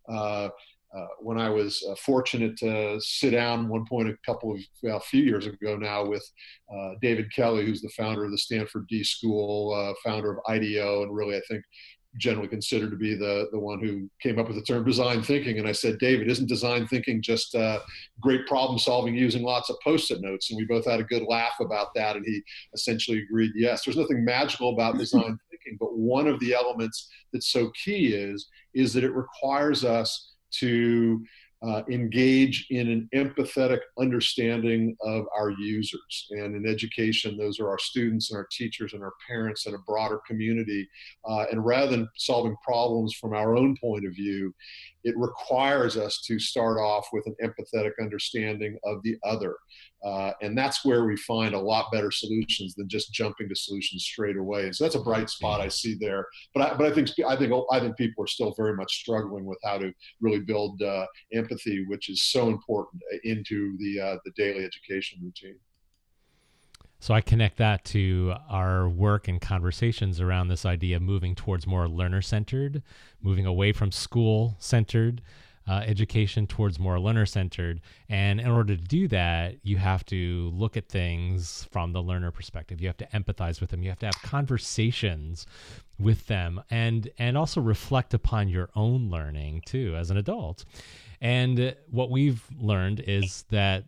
Uh, 0.07 0.49
Uh, 0.95 1.07
when 1.19 1.39
I 1.39 1.49
was 1.49 1.83
uh, 1.89 1.95
fortunate 1.95 2.55
to 2.57 2.99
sit 3.01 3.31
down 3.31 3.67
one 3.67 3.85
point 3.85 4.09
a 4.09 4.17
couple 4.25 4.53
of 4.53 4.59
well, 4.83 4.97
a 4.97 5.01
few 5.01 5.23
years 5.23 5.47
ago 5.47 5.75
now 5.75 6.05
with 6.05 6.23
uh, 6.71 6.91
David 7.01 7.33
Kelley, 7.33 7.65
who's 7.65 7.81
the 7.81 7.89
founder 7.89 8.25
of 8.25 8.31
the 8.31 8.37
Stanford 8.37 8.87
D 8.87 9.03
School, 9.03 9.73
uh, 9.73 9.93
founder 10.07 10.31
of 10.31 10.39
IDEO, 10.47 11.03
and 11.03 11.15
really 11.15 11.35
I 11.35 11.41
think 11.49 11.63
generally 12.17 12.47
considered 12.47 12.91
to 12.91 12.95
be 12.95 13.15
the, 13.15 13.47
the 13.51 13.59
one 13.59 13.79
who 13.79 14.09
came 14.21 14.37
up 14.37 14.47
with 14.47 14.55
the 14.55 14.63
term 14.63 14.85
design 14.85 15.23
thinking. 15.23 15.57
And 15.57 15.67
I 15.67 15.71
said, 15.71 15.97
David, 15.97 16.29
isn't 16.29 16.47
design 16.47 16.87
thinking 16.87 17.21
just 17.21 17.55
uh, 17.55 17.79
great 18.21 18.45
problem 18.45 18.77
solving 18.77 19.15
using 19.15 19.43
lots 19.43 19.69
of 19.69 19.77
post 19.83 20.11
it 20.11 20.21
notes? 20.21 20.51
And 20.51 20.57
we 20.57 20.65
both 20.65 20.85
had 20.85 20.99
a 20.99 21.03
good 21.03 21.23
laugh 21.23 21.55
about 21.59 21.87
that. 21.95 22.15
And 22.15 22.25
he 22.25 22.41
essentially 22.73 23.23
agreed, 23.23 23.51
yes, 23.55 23.83
there's 23.83 23.97
nothing 23.97 24.23
magical 24.23 24.73
about 24.73 24.97
design 24.99 25.37
thinking, 25.49 25.77
but 25.79 25.97
one 25.97 26.27
of 26.27 26.39
the 26.39 26.53
elements 26.53 27.09
that's 27.31 27.51
so 27.51 27.71
key 27.83 28.13
is, 28.13 28.47
is 28.75 28.93
that 28.93 29.03
it 29.03 29.15
requires 29.15 29.83
us 29.83 30.32
to 30.59 31.23
uh, 31.65 31.81
engage 31.89 32.67
in 32.71 32.89
an 32.89 33.09
empathetic 33.15 33.79
understanding 33.97 34.97
of 35.01 35.25
our 35.35 35.49
users. 35.51 36.27
And 36.31 36.55
in 36.55 36.67
education, 36.69 37.37
those 37.37 37.57
are 37.59 37.69
our 37.69 37.79
students 37.79 38.31
and 38.31 38.37
our 38.37 38.47
teachers 38.51 38.93
and 38.93 39.01
our 39.01 39.13
parents 39.25 39.65
and 39.65 39.73
a 39.73 39.79
broader 39.79 40.19
community. 40.27 40.87
Uh, 41.23 41.45
and 41.51 41.65
rather 41.65 41.91
than 41.91 42.09
solving 42.17 42.55
problems 42.63 43.13
from 43.13 43.33
our 43.33 43.55
own 43.55 43.77
point 43.79 44.05
of 44.05 44.13
view, 44.13 44.53
it 45.05 45.15
requires 45.17 45.95
us 45.95 46.21
to 46.25 46.37
start 46.37 46.79
off 46.79 47.07
with 47.13 47.25
an 47.27 47.35
empathetic 47.41 47.93
understanding 48.01 48.77
of 48.83 49.01
the 49.03 49.15
other. 49.23 49.55
Uh, 50.03 50.31
and 50.41 50.57
that's 50.57 50.83
where 50.83 51.05
we 51.05 51.15
find 51.15 51.55
a 51.55 51.59
lot 51.59 51.91
better 51.91 52.11
solutions 52.11 52.75
than 52.75 52.89
just 52.89 53.13
jumping 53.13 53.47
to 53.47 53.55
solutions 53.55 54.03
straight 54.03 54.35
away. 54.35 54.69
So 54.71 54.83
that's 54.83 54.95
a 54.95 55.01
bright 55.01 55.29
spot 55.29 55.61
I 55.61 55.69
see 55.69 55.95
there. 55.99 56.27
But 56.53 56.73
I, 56.73 56.75
but 56.75 56.85
I 56.87 56.93
think 56.93 57.09
I 57.25 57.37
think 57.37 57.53
I 57.71 57.79
think 57.79 57.95
people 57.95 58.23
are 58.23 58.27
still 58.27 58.53
very 58.57 58.75
much 58.75 58.93
struggling 58.99 59.45
with 59.45 59.59
how 59.63 59.77
to 59.77 59.93
really 60.19 60.41
build 60.41 60.81
uh, 60.81 61.05
empathy, 61.33 61.85
which 61.87 62.09
is 62.09 62.23
so 62.23 62.49
important 62.49 63.01
into 63.23 63.77
the 63.77 63.99
uh, 63.99 64.17
the 64.25 64.31
daily 64.35 64.65
education 64.65 65.19
routine. 65.23 65.55
So 66.99 67.13
I 67.13 67.19
connect 67.19 67.57
that 67.57 67.83
to 67.85 68.33
our 68.49 68.87
work 68.87 69.27
and 69.27 69.41
conversations 69.41 70.21
around 70.21 70.47
this 70.47 70.65
idea 70.65 70.95
of 70.95 71.01
moving 71.01 71.35
towards 71.35 71.67
more 71.67 71.89
learner 71.89 72.21
centered, 72.21 72.81
moving 73.21 73.45
away 73.45 73.73
from 73.73 73.91
school 73.91 74.55
centered 74.57 75.21
uh, 75.67 75.83
education 75.85 76.47
towards 76.47 76.79
more 76.79 76.99
learner 76.99 77.25
centered. 77.25 77.81
And 78.09 78.39
in 78.39 78.47
order 78.47 78.75
to 78.75 78.81
do 78.81 79.07
that, 79.09 79.55
you 79.63 79.77
have 79.77 80.05
to 80.07 80.51
look 80.53 80.75
at 80.77 80.89
things 80.89 81.67
from 81.71 81.93
the 81.93 82.01
learner 82.01 82.31
perspective. 82.31 82.81
You 82.81 82.87
have 82.87 82.97
to 82.97 83.07
empathize 83.07 83.61
with 83.61 83.69
them. 83.69 83.83
You 83.83 83.89
have 83.89 83.99
to 83.99 84.07
have 84.07 84.21
conversations 84.21 85.45
with 85.99 86.25
them 86.27 86.61
and 86.71 87.09
and 87.19 87.37
also 87.37 87.61
reflect 87.61 88.13
upon 88.13 88.49
your 88.49 88.69
own 88.75 89.09
learning 89.09 89.61
too 89.65 89.95
as 89.95 90.09
an 90.09 90.17
adult. 90.17 90.65
And 91.21 91.75
what 91.89 92.09
we've 92.09 92.43
learned 92.59 92.99
is 92.99 93.45
that 93.49 93.85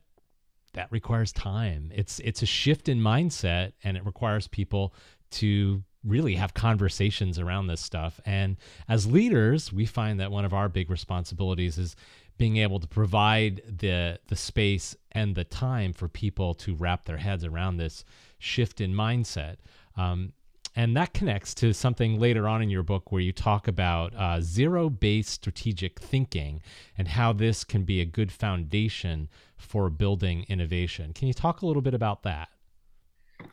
that 0.74 0.92
requires 0.92 1.32
time. 1.32 1.92
It's 1.94 2.20
it's 2.20 2.42
a 2.42 2.46
shift 2.46 2.88
in 2.88 3.00
mindset 3.00 3.74
and 3.84 3.98
it 3.98 4.06
requires 4.06 4.48
people 4.48 4.94
to 5.32 5.84
really 6.06 6.36
have 6.36 6.54
conversations 6.54 7.40
around 7.40 7.68
this 7.68 7.82
stuff. 7.82 8.20
And 8.26 8.58
as 8.88 9.08
leaders, 9.08 9.74
we 9.74 9.86
find 9.86 10.20
that 10.20 10.32
one 10.32 10.46
of 10.46 10.54
our 10.54 10.70
big 10.70 10.90
responsibilities 10.90 11.78
is 11.78 11.96
being 12.38 12.58
able 12.58 12.80
to 12.80 12.88
provide 12.88 13.62
the 13.80 14.20
the 14.28 14.36
space 14.36 14.96
and 15.12 15.36
the 15.36 15.44
time 15.44 15.94
for 15.94 16.08
people 16.08 16.54
to 16.54 16.76
wrap 16.76 17.06
their 17.06 17.18
heads 17.18 17.44
around 17.46 17.78
this 17.78 18.04
shift 18.38 18.82
in 18.82 18.94
mindset. 18.94 19.56
Um, 19.96 20.34
and 20.76 20.96
that 20.98 21.14
connects 21.14 21.54
to 21.56 21.74
something 21.74 22.20
later 22.20 22.50
on 22.50 22.62
in 22.62 22.70
your 22.70 22.84
book 22.84 23.12
where 23.12 23.22
you 23.22 23.32
talk 23.32 23.68
about 23.68 24.14
uh, 24.16 24.42
zero 24.42 24.90
based 24.90 25.30
strategic 25.30 26.00
thinking 26.00 26.62
and 26.98 27.08
how 27.08 27.32
this 27.32 27.64
can 27.64 27.84
be 27.84 28.02
a 28.02 28.06
good 28.06 28.32
foundation 28.32 29.30
for 29.56 29.90
building 29.90 30.46
innovation. 30.50 31.14
Can 31.14 31.30
you 31.30 31.34
talk 31.34 31.62
a 31.62 31.66
little 31.66 31.82
bit 31.82 31.94
about 31.94 32.24
that? 32.24 32.50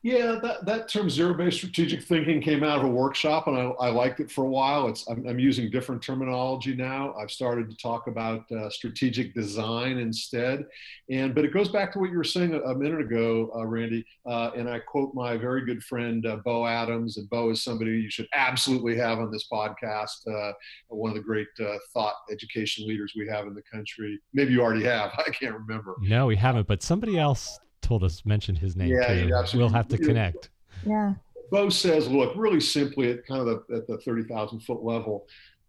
Yeah, 0.03 0.39
that, 0.43 0.67
that 0.67 0.89
term 0.89 1.09
zero-based 1.09 1.57
strategic 1.57 2.03
thinking 2.03 2.41
came 2.41 2.65
out 2.65 2.79
of 2.79 2.85
a 2.85 2.89
workshop, 2.89 3.47
and 3.47 3.57
I, 3.57 3.63
I 3.81 3.91
liked 3.91 4.21
it 4.21 4.31
for 4.31 4.45
a 4.45 4.49
while. 4.49 4.89
It's 4.89 5.09
I'm, 5.09 5.27
I'm, 5.27 5.39
using 5.39 5.71
different 5.71 6.03
terminology 6.03 6.75
now. 6.75 7.15
I've 7.15 7.31
started 7.31 7.71
to 7.71 7.77
talk 7.77 8.07
about 8.07 8.51
uh, 8.53 8.69
strategic 8.71 9.35
design 9.35 9.99
instead, 9.99 10.67
and 11.11 11.35
but 11.35 11.45
it 11.45 11.53
goes 11.53 11.69
back 11.69 11.93
to 11.93 11.99
what 11.99 12.11
you 12.11 12.17
were 12.17 12.25
saying 12.25 12.55
a, 12.55 12.61
a 12.61 12.75
minute 12.75 13.01
ago, 13.01 13.51
uh, 13.55 13.65
Randy. 13.65 14.05
Uh, 14.27 14.51
and 14.57 14.69
I 14.69 14.79
quote 14.79 15.15
my 15.15 15.37
very 15.37 15.65
good 15.65 15.83
friend 15.85 16.25
uh, 16.27 16.37
Bo 16.37 16.67
Adams, 16.67 17.17
and 17.17 17.29
Bo 17.31 17.51
is 17.51 17.63
somebody 17.63 17.93
you 17.93 18.11
should 18.11 18.29
absolutely 18.35 18.97
have 18.97 19.19
on 19.19 19.31
this 19.31 19.47
podcast. 19.53 20.27
Uh, 20.27 20.53
one 20.89 21.11
of 21.11 21.17
the 21.17 21.23
great 21.23 21.49
uh, 21.61 21.77
thought 21.93 22.15
education 22.31 22.87
leaders 22.87 23.13
we 23.17 23.29
have 23.29 23.47
in 23.47 23.55
the 23.55 23.63
country. 23.63 24.21
Maybe 24.33 24.53
you 24.53 24.63
already 24.63 24.85
have. 24.85 25.13
I 25.19 25.31
can't 25.31 25.55
remember. 25.55 25.97
No, 26.01 26.27
we 26.27 26.37
haven't. 26.37 26.67
But 26.67 26.83
somebody 26.83 27.19
else 27.19 27.59
told 27.83 28.05
us 28.05 28.25
mentioned 28.25 28.59
his 28.59 28.77
name 28.77 28.89
yeah, 28.89 29.45
too. 29.45 29.59
We'll 29.59 29.69
have 29.69 29.89
to 29.89 29.99
connect. 29.99 30.51
Yeah. 30.87 31.15
Bo 31.51 31.69
says, 31.69 32.09
look, 32.09 32.33
really 32.35 32.61
simply 32.61 33.11
at 33.11 33.27
kind 33.27 33.47
of 33.47 33.65
the, 33.69 33.77
at 33.77 33.87
the 33.87 33.99
30,000 33.99 34.61
foot 34.61 34.83
level, 34.83 35.27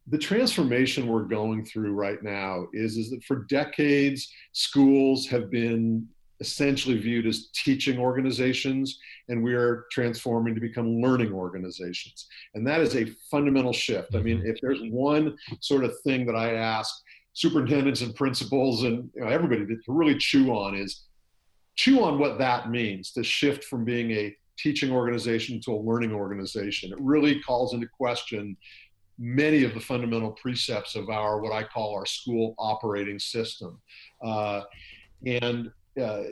the 0.08 0.18
transformation 0.18 1.08
we're 1.08 1.24
going 1.24 1.66
through 1.66 1.94
right 1.94 2.22
now 2.24 2.68
is, 2.74 2.98
is 2.98 3.10
that 3.10 3.24
for 3.24 3.44
decades, 3.50 4.32
schools 4.54 5.28
have 5.28 5.50
been 5.50 6.08
essentially 6.40 6.98
viewed 6.98 7.26
as 7.26 7.48
teaching 7.54 7.98
organizations, 8.00 9.00
and 9.30 9.42
we 9.42 9.54
are 9.54 9.86
transforming 9.92 10.54
to 10.56 10.62
become 10.62 11.02
learning 11.02 11.32
organizations. 11.32 12.28
And 12.54 12.68
that 12.68 12.82
is 12.82 12.96
a 12.96 13.06
fundamental 13.32 13.72
shift. 13.72 14.16
I 14.16 14.20
mean, 14.20 14.40
mm-hmm. 14.40 14.48
if 14.48 14.58
there's 14.62 14.82
one 14.90 15.38
sort 15.62 15.86
of 15.86 15.94
thing 16.02 16.26
that 16.26 16.36
I 16.36 16.54
ask 16.54 16.94
superintendents 17.34 18.02
and 18.02 18.16
principals 18.16 18.84
and 18.84 19.10
you 19.16 19.22
know, 19.22 19.28
everybody 19.28 19.66
to 19.66 19.78
really 19.88 20.18
chew 20.18 20.52
on 20.52 20.76
is 20.76 21.04
chew 21.76 22.04
on 22.04 22.20
what 22.20 22.38
that 22.38 22.70
means 22.70 23.12
to 23.12 23.24
shift 23.24 23.64
from 23.64 23.84
being 23.84 24.12
a 24.12 24.36
teaching 24.58 24.92
organization 24.92 25.60
to 25.62 25.72
a 25.74 25.80
learning 25.80 26.14
organization. 26.14 26.92
It 26.92 27.00
really 27.00 27.40
calls 27.42 27.74
into 27.74 27.88
question 27.88 28.56
many 29.20 29.64
of 29.64 29.74
the 29.74 29.80
fundamental 29.80 30.32
precepts 30.32 30.96
of 30.96 31.10
our 31.10 31.40
what 31.40 31.52
I 31.52 31.64
call 31.64 31.96
our 31.96 32.06
school 32.06 32.56
operating 32.58 33.20
system. 33.20 33.80
Uh, 34.24 34.62
and 35.26 35.72
uh, 36.02 36.24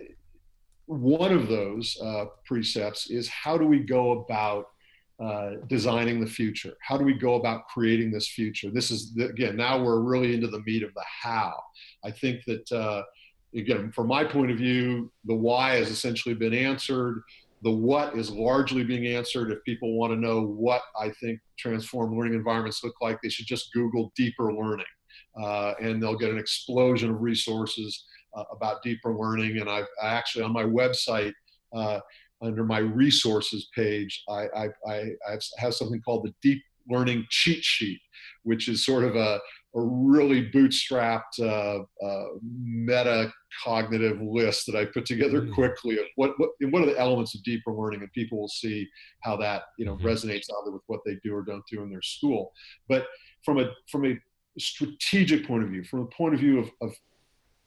one 0.86 1.32
of 1.32 1.48
those 1.48 1.98
uh, 2.04 2.26
precepts 2.46 3.10
is 3.10 3.28
how 3.30 3.58
do 3.58 3.66
we 3.66 3.80
go 3.80 4.20
about 4.20 4.66
uh, 5.24 5.52
designing 5.68 6.20
the 6.20 6.30
future? 6.30 6.74
How 6.82 6.98
do 6.98 7.06
we 7.06 7.14
go 7.14 7.36
about 7.36 7.68
creating 7.68 8.12
this 8.12 8.28
future? 8.28 8.72
This 8.72 8.90
is, 8.90 9.14
the, 9.14 9.30
again, 9.30 9.56
now 9.56 9.82
we're 9.82 10.00
really 10.00 10.34
into 10.34 10.48
the 10.48 10.62
meat 10.62 10.84
of 10.84 10.94
the 10.96 11.06
how. 11.06 11.54
I 12.04 12.10
think 12.10 12.44
that 12.46 12.72
uh, 12.72 13.04
again, 13.56 13.92
from 13.92 14.08
my 14.08 14.24
point 14.24 14.52
of 14.52 14.58
view, 14.58 15.12
the 15.26 15.36
why 15.36 15.76
has 15.76 15.90
essentially 15.90 16.36
been 16.36 16.54
answered. 16.54 17.22
The 17.64 17.72
what 17.72 18.18
is 18.18 18.32
largely 18.32 18.84
being 18.84 19.06
answered. 19.08 19.52
If 19.52 19.64
people 19.64 19.96
want 19.96 20.14
to 20.14 20.20
know 20.20 20.44
what 20.44 20.82
I 21.00 21.12
think 21.22 21.40
transformed 21.60 22.18
learning 22.18 22.34
environments 22.34 22.84
look 22.84 22.96
like, 23.02 23.20
they 23.22 23.30
should 23.30 23.46
just 23.46 23.72
Google 23.74 24.12
deeper 24.16 24.52
learning. 24.54 24.86
Uh, 25.42 25.74
and 25.80 26.02
they'll 26.02 26.18
get 26.18 26.32
an 26.32 26.40
explosion 26.40 27.12
of 27.12 27.22
resources 27.22 28.06
uh, 28.36 28.44
about 28.52 28.82
deeper 28.82 29.14
learning. 29.14 29.60
And 29.60 29.70
I've 29.70 29.86
I 30.02 30.08
actually 30.08 30.44
on 30.44 30.54
my 30.54 30.64
website, 30.64 31.34
uh, 31.74 32.00
under 32.42 32.64
my 32.64 32.80
resources 32.80 33.70
page, 33.76 34.24
I, 34.28 34.48
I, 34.56 34.68
I, 34.88 34.96
I 35.30 35.38
have 35.58 35.76
something 35.76 36.02
called 36.02 36.26
the 36.26 36.34
Deep 36.42 36.64
Learning 36.90 37.26
Cheat 37.30 37.64
Sheet, 37.64 38.02
which 38.44 38.68
is 38.68 38.84
sort 38.84 39.04
of 39.04 39.16
a, 39.16 39.40
a 39.76 39.82
really 39.82 40.52
bootstrapped 40.52 41.40
uh, 41.40 41.84
uh, 42.06 42.26
meta 42.44 43.32
cognitive 43.64 44.22
list 44.22 44.66
that 44.66 44.76
I 44.76 44.86
put 44.86 45.06
together 45.06 45.42
mm. 45.42 45.54
quickly 45.54 45.98
of 45.98 46.06
what, 46.16 46.34
what 46.38 46.50
what 46.70 46.84
are 46.84 46.88
the 46.88 47.00
elements 47.00 47.36
of 47.36 47.44
deeper 47.44 47.74
learning, 47.74 48.02
and 48.02 48.12
people 48.12 48.40
will 48.40 48.48
see 48.48 48.88
how 49.22 49.38
that 49.38 49.64
you 49.78 49.86
know 49.86 49.96
mm-hmm. 49.96 50.08
resonates 50.08 50.48
either 50.62 50.72
with 50.72 50.84
what 50.88 51.02
they 51.06 51.18
do 51.24 51.36
or 51.36 51.44
don't 51.44 51.64
do 51.72 51.84
in 51.84 51.90
their 51.90 52.02
school. 52.02 52.52
But 52.90 53.08
from 53.46 53.60
a 53.60 53.72
from 53.90 54.06
a 54.06 54.20
strategic 54.60 55.48
point 55.48 55.64
of 55.64 55.70
view, 55.70 55.84
from 55.84 56.02
a 56.02 56.08
point 56.08 56.34
of 56.34 56.40
view 56.40 56.60
of, 56.60 56.70
of 56.82 56.94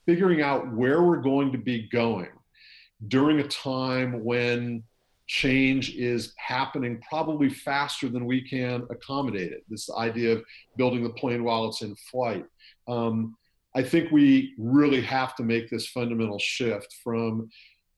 figuring 0.06 0.42
out 0.42 0.74
where 0.74 1.02
we're 1.02 1.22
going 1.22 1.52
to 1.52 1.58
be 1.58 1.88
going 1.88 2.28
during 3.08 3.40
a 3.40 3.48
time 3.48 4.22
when 4.22 4.82
change 5.26 5.94
is 5.96 6.34
happening 6.36 7.00
probably 7.08 7.48
faster 7.48 8.08
than 8.08 8.26
we 8.26 8.46
can 8.46 8.86
accommodate 8.90 9.52
it. 9.52 9.64
This 9.68 9.90
idea 9.90 10.32
of 10.32 10.44
building 10.76 11.02
the 11.02 11.10
plane 11.10 11.44
while 11.44 11.66
it's 11.66 11.82
in 11.82 11.96
flight. 12.10 12.44
Um, 12.88 13.36
I 13.74 13.82
think 13.82 14.10
we 14.10 14.54
really 14.58 15.00
have 15.00 15.34
to 15.36 15.42
make 15.42 15.68
this 15.68 15.88
fundamental 15.88 16.38
shift 16.38 16.94
from 17.02 17.48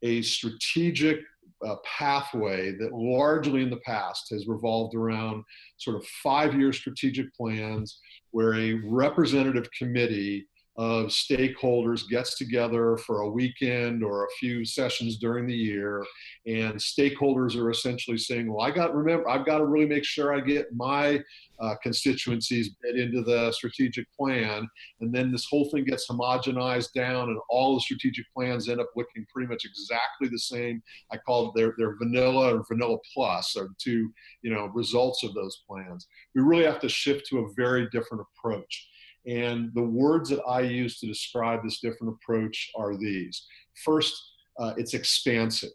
a 0.02 0.22
strategic 0.22 1.20
uh, 1.64 1.76
pathway 1.84 2.72
that 2.76 2.92
largely 2.92 3.62
in 3.62 3.70
the 3.70 3.78
past 3.78 4.28
has 4.30 4.46
revolved 4.46 4.94
around 4.94 5.42
sort 5.78 5.96
of 5.96 6.06
five 6.22 6.54
year 6.54 6.72
strategic 6.72 7.34
plans 7.34 7.98
where 8.30 8.54
a 8.54 8.74
representative 8.84 9.68
committee 9.76 10.46
of 10.78 11.06
stakeholders 11.06 12.08
gets 12.08 12.36
together 12.36 12.98
for 12.98 13.20
a 13.20 13.30
weekend 13.30 14.02
or 14.02 14.24
a 14.24 14.30
few 14.38 14.64
sessions 14.64 15.16
during 15.16 15.46
the 15.46 15.54
year 15.54 16.04
and 16.46 16.74
stakeholders 16.74 17.56
are 17.56 17.70
essentially 17.70 18.18
saying 18.18 18.52
well 18.52 18.66
i 18.66 18.70
got 18.70 18.94
remember 18.94 19.28
i've 19.28 19.46
got 19.46 19.58
to 19.58 19.64
really 19.64 19.86
make 19.86 20.04
sure 20.04 20.34
i 20.34 20.40
get 20.40 20.66
my 20.74 21.18
uh, 21.60 21.74
constituencies 21.82 22.76
bid 22.82 22.96
into 22.96 23.22
the 23.22 23.50
strategic 23.52 24.06
plan. 24.12 24.68
And 25.00 25.14
then 25.14 25.32
this 25.32 25.46
whole 25.48 25.68
thing 25.70 25.84
gets 25.84 26.08
homogenized 26.08 26.92
down 26.92 27.28
and 27.28 27.38
all 27.48 27.74
the 27.74 27.80
strategic 27.80 28.26
plans 28.34 28.68
end 28.68 28.80
up 28.80 28.90
looking 28.96 29.26
pretty 29.32 29.48
much 29.48 29.64
exactly 29.64 30.28
the 30.28 30.38
same. 30.38 30.82
I 31.12 31.16
call 31.18 31.48
it 31.48 31.52
their, 31.56 31.74
their 31.78 31.96
vanilla 31.96 32.56
or 32.56 32.64
vanilla 32.68 32.98
plus 33.14 33.56
are 33.56 33.68
two 33.78 34.10
you 34.42 34.52
know 34.52 34.66
results 34.66 35.24
of 35.24 35.34
those 35.34 35.62
plans. 35.68 36.06
We 36.34 36.42
really 36.42 36.64
have 36.64 36.80
to 36.80 36.88
shift 36.88 37.26
to 37.28 37.38
a 37.40 37.52
very 37.56 37.88
different 37.90 38.24
approach 38.36 38.88
and 39.26 39.70
the 39.74 39.82
words 39.82 40.30
that 40.30 40.42
I 40.48 40.60
use 40.60 40.98
to 41.00 41.06
describe 41.06 41.62
this 41.62 41.80
different 41.80 42.14
approach 42.14 42.70
are 42.76 42.96
these. 42.96 43.46
First, 43.84 44.14
uh, 44.58 44.74
it's 44.76 44.94
expansive. 44.94 45.70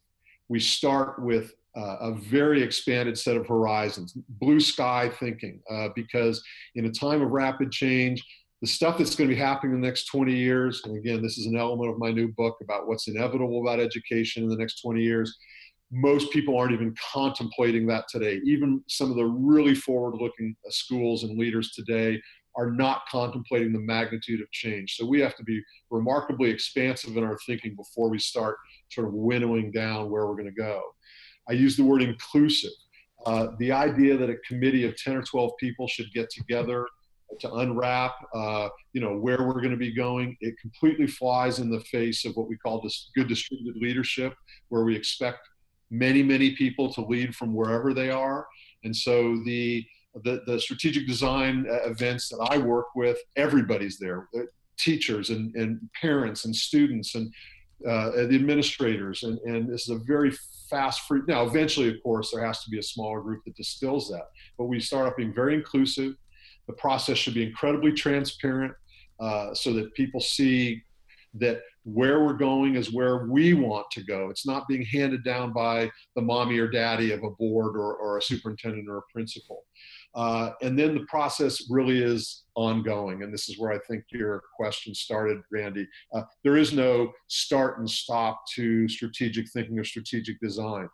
We 0.47 0.59
start 0.59 1.21
with 1.21 1.53
uh, 1.77 1.97
a 2.01 2.13
very 2.13 2.61
expanded 2.61 3.17
set 3.17 3.37
of 3.37 3.47
horizons, 3.47 4.13
blue 4.27 4.59
sky 4.59 5.09
thinking, 5.19 5.61
uh, 5.69 5.89
because 5.95 6.43
in 6.75 6.85
a 6.85 6.91
time 6.91 7.21
of 7.21 7.31
rapid 7.31 7.71
change, 7.71 8.23
the 8.61 8.67
stuff 8.67 8.97
that's 8.97 9.15
going 9.15 9.29
to 9.29 9.35
be 9.35 9.41
happening 9.41 9.75
in 9.75 9.81
the 9.81 9.87
next 9.87 10.05
20 10.05 10.33
years, 10.33 10.81
and 10.85 10.95
again, 10.95 11.21
this 11.21 11.37
is 11.37 11.47
an 11.47 11.57
element 11.57 11.89
of 11.89 11.97
my 11.97 12.11
new 12.11 12.27
book 12.33 12.57
about 12.61 12.87
what's 12.87 13.07
inevitable 13.07 13.61
about 13.61 13.79
education 13.79 14.43
in 14.43 14.49
the 14.49 14.55
next 14.55 14.81
20 14.81 15.01
years. 15.01 15.35
Most 15.91 16.31
people 16.31 16.57
aren't 16.57 16.73
even 16.73 16.95
contemplating 17.11 17.87
that 17.87 18.05
today. 18.07 18.39
Even 18.45 18.83
some 18.87 19.09
of 19.09 19.17
the 19.17 19.25
really 19.25 19.75
forward 19.75 20.15
looking 20.21 20.55
schools 20.69 21.23
and 21.23 21.37
leaders 21.37 21.71
today 21.71 22.21
are 22.55 22.71
not 22.71 23.03
contemplating 23.09 23.71
the 23.71 23.79
magnitude 23.79 24.41
of 24.41 24.51
change. 24.51 24.95
So 24.97 25.05
we 25.05 25.21
have 25.21 25.35
to 25.37 25.43
be 25.43 25.61
remarkably 25.89 26.49
expansive 26.49 27.15
in 27.17 27.23
our 27.23 27.37
thinking 27.45 27.75
before 27.75 28.09
we 28.09 28.19
start 28.19 28.57
sort 28.89 29.07
of 29.07 29.13
winnowing 29.13 29.71
down 29.71 30.09
where 30.09 30.27
we're 30.27 30.35
going 30.35 30.45
to 30.45 30.51
go. 30.51 30.81
I 31.49 31.53
use 31.53 31.77
the 31.77 31.83
word 31.83 32.01
inclusive. 32.01 32.71
Uh, 33.25 33.47
the 33.59 33.71
idea 33.71 34.17
that 34.17 34.29
a 34.29 34.35
committee 34.47 34.85
of 34.85 34.95
10 34.97 35.15
or 35.15 35.21
12 35.21 35.51
people 35.59 35.87
should 35.87 36.11
get 36.13 36.29
together 36.29 36.87
to 37.39 37.53
unwrap, 37.53 38.15
uh, 38.33 38.67
you 38.93 39.01
know, 39.01 39.17
where 39.17 39.43
we're 39.47 39.61
going 39.61 39.71
to 39.71 39.77
be 39.77 39.93
going, 39.93 40.35
it 40.41 40.55
completely 40.59 41.07
flies 41.07 41.59
in 41.59 41.69
the 41.69 41.79
face 41.81 42.25
of 42.25 42.35
what 42.35 42.49
we 42.49 42.57
call 42.57 42.81
this 42.81 43.09
good 43.15 43.27
distributed 43.27 43.81
leadership, 43.81 44.35
where 44.69 44.83
we 44.83 44.95
expect 44.95 45.39
many, 45.89 46.23
many 46.23 46.55
people 46.55 46.91
to 46.93 47.01
lead 47.01 47.35
from 47.35 47.53
wherever 47.53 47.93
they 47.93 48.09
are. 48.09 48.47
And 48.83 48.95
so 48.95 49.37
the 49.45 49.85
the, 50.23 50.41
the 50.45 50.59
strategic 50.59 51.07
design 51.07 51.65
uh, 51.69 51.89
events 51.89 52.29
that 52.29 52.47
I 52.49 52.57
work 52.57 52.87
with, 52.95 53.17
everybody's 53.35 53.97
there, 53.97 54.27
teachers 54.77 55.29
and, 55.29 55.55
and 55.55 55.79
parents 55.99 56.45
and 56.45 56.55
students 56.55 57.15
and 57.15 57.33
uh, 57.87 58.11
the 58.11 58.35
administrators. 58.35 59.23
And, 59.23 59.39
and 59.39 59.69
this 59.71 59.83
is 59.83 59.89
a 59.89 60.03
very 60.05 60.31
fast 60.69 61.01
free. 61.01 61.21
Now, 61.27 61.45
eventually, 61.45 61.89
of 61.89 62.01
course, 62.03 62.31
there 62.31 62.45
has 62.45 62.63
to 62.63 62.69
be 62.69 62.79
a 62.79 62.83
smaller 62.83 63.21
group 63.21 63.43
that 63.45 63.55
distills 63.55 64.09
that. 64.09 64.29
But 64.57 64.65
we 64.65 64.79
start 64.79 65.07
off 65.07 65.17
being 65.17 65.33
very 65.33 65.55
inclusive. 65.55 66.15
The 66.67 66.73
process 66.73 67.17
should 67.17 67.33
be 67.33 67.45
incredibly 67.45 67.91
transparent 67.91 68.73
uh, 69.19 69.53
so 69.53 69.73
that 69.73 69.93
people 69.93 70.19
see 70.19 70.83
that 71.35 71.61
where 71.83 72.23
we're 72.23 72.33
going 72.33 72.75
is 72.75 72.93
where 72.93 73.25
we 73.25 73.53
want 73.53 73.89
to 73.91 74.03
go. 74.03 74.29
It's 74.29 74.45
not 74.45 74.67
being 74.67 74.85
handed 74.85 75.23
down 75.23 75.51
by 75.51 75.89
the 76.15 76.21
mommy 76.21 76.59
or 76.59 76.69
daddy 76.69 77.11
of 77.11 77.23
a 77.23 77.31
board 77.31 77.75
or, 77.75 77.95
or 77.95 78.17
a 78.17 78.21
superintendent 78.21 78.87
or 78.87 78.97
a 78.97 79.01
principal. 79.11 79.63
Uh, 80.13 80.51
and 80.61 80.77
then 80.77 80.93
the 80.93 81.05
process 81.07 81.69
really 81.69 82.01
is 82.01 82.43
ongoing. 82.55 83.23
And 83.23 83.33
this 83.33 83.49
is 83.49 83.57
where 83.57 83.71
I 83.71 83.79
think 83.89 84.03
your 84.11 84.43
question 84.55 84.93
started, 84.93 85.41
Randy. 85.51 85.87
Uh, 86.13 86.23
there 86.43 86.57
is 86.57 86.73
no 86.73 87.11
start 87.27 87.79
and 87.79 87.89
stop 87.89 88.43
to 88.55 88.87
strategic 88.89 89.49
thinking 89.51 89.79
or 89.79 89.83
strategic 89.83 90.39
design. 90.41 90.89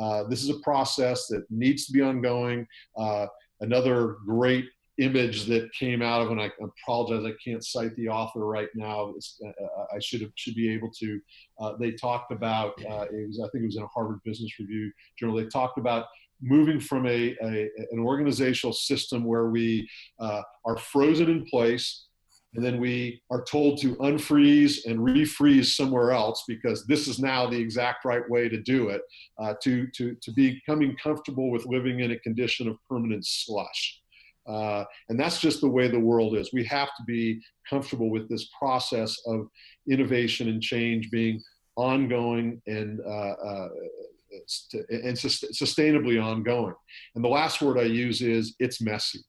Uh, 0.00 0.24
this 0.24 0.42
is 0.42 0.50
a 0.50 0.60
process 0.60 1.26
that 1.26 1.44
needs 1.50 1.86
to 1.86 1.92
be 1.92 2.00
ongoing. 2.00 2.66
Uh, 2.96 3.26
another 3.60 4.16
great 4.26 4.66
image 4.98 5.46
that 5.46 5.72
came 5.72 6.02
out 6.02 6.20
of, 6.20 6.30
and 6.30 6.40
I 6.40 6.50
apologize, 6.62 7.24
I 7.24 7.34
can't 7.42 7.64
cite 7.64 7.96
the 7.96 8.08
author 8.08 8.44
right 8.46 8.68
now. 8.74 9.14
Uh, 9.44 9.84
I 9.94 9.98
should 9.98 10.20
have, 10.20 10.30
should 10.34 10.54
be 10.54 10.72
able 10.72 10.90
to. 11.00 11.20
Uh, 11.58 11.72
they 11.78 11.92
talked 11.92 12.32
about 12.32 12.72
uh, 12.84 13.06
it 13.10 13.26
was 13.26 13.40
I 13.40 13.48
think 13.50 13.62
it 13.62 13.66
was 13.66 13.76
in 13.76 13.82
a 13.82 13.88
Harvard 13.88 14.20
Business 14.24 14.58
Review 14.58 14.92
journal. 15.18 15.36
They 15.36 15.46
talked 15.46 15.78
about 15.78 16.06
moving 16.42 16.80
from 16.80 17.06
a, 17.06 17.36
a 17.42 17.68
an 17.90 17.98
organizational 17.98 18.72
system 18.72 19.24
where 19.24 19.50
we 19.50 19.88
uh, 20.18 20.42
are 20.64 20.76
frozen 20.76 21.28
in 21.28 21.44
place 21.46 22.06
and 22.54 22.64
then 22.64 22.80
we 22.80 23.22
are 23.30 23.44
told 23.44 23.80
to 23.80 23.94
unfreeze 23.96 24.84
and 24.86 24.98
refreeze 24.98 25.76
somewhere 25.76 26.10
else 26.10 26.42
because 26.48 26.84
this 26.86 27.06
is 27.06 27.20
now 27.20 27.48
the 27.48 27.58
exact 27.58 28.04
right 28.04 28.28
way 28.28 28.48
to 28.48 28.60
do 28.60 28.88
it 28.88 29.02
uh, 29.38 29.54
to, 29.62 29.86
to, 29.94 30.16
to 30.20 30.32
becoming 30.32 30.96
comfortable 31.02 31.50
with 31.50 31.64
living 31.66 32.00
in 32.00 32.10
a 32.10 32.18
condition 32.18 32.66
of 32.66 32.76
permanent 32.88 33.24
slush. 33.24 34.00
Uh, 34.48 34.84
and 35.08 35.20
that's 35.20 35.40
just 35.40 35.60
the 35.60 35.68
way 35.68 35.86
the 35.86 36.00
world 36.00 36.36
is. 36.36 36.52
We 36.52 36.64
have 36.64 36.88
to 36.88 37.04
be 37.06 37.40
comfortable 37.68 38.10
with 38.10 38.28
this 38.28 38.48
process 38.58 39.16
of 39.26 39.46
innovation 39.88 40.48
and 40.48 40.60
change 40.60 41.08
being 41.10 41.40
ongoing 41.76 42.60
and 42.66 43.00
uh, 43.06 43.34
uh 43.46 43.68
and 44.88 45.16
sustainably 45.16 46.22
ongoing. 46.22 46.74
And 47.14 47.24
the 47.24 47.28
last 47.28 47.60
word 47.62 47.78
I 47.78 47.82
use 47.82 48.22
is 48.22 48.54
it's 48.58 48.80
messy. 48.80 49.20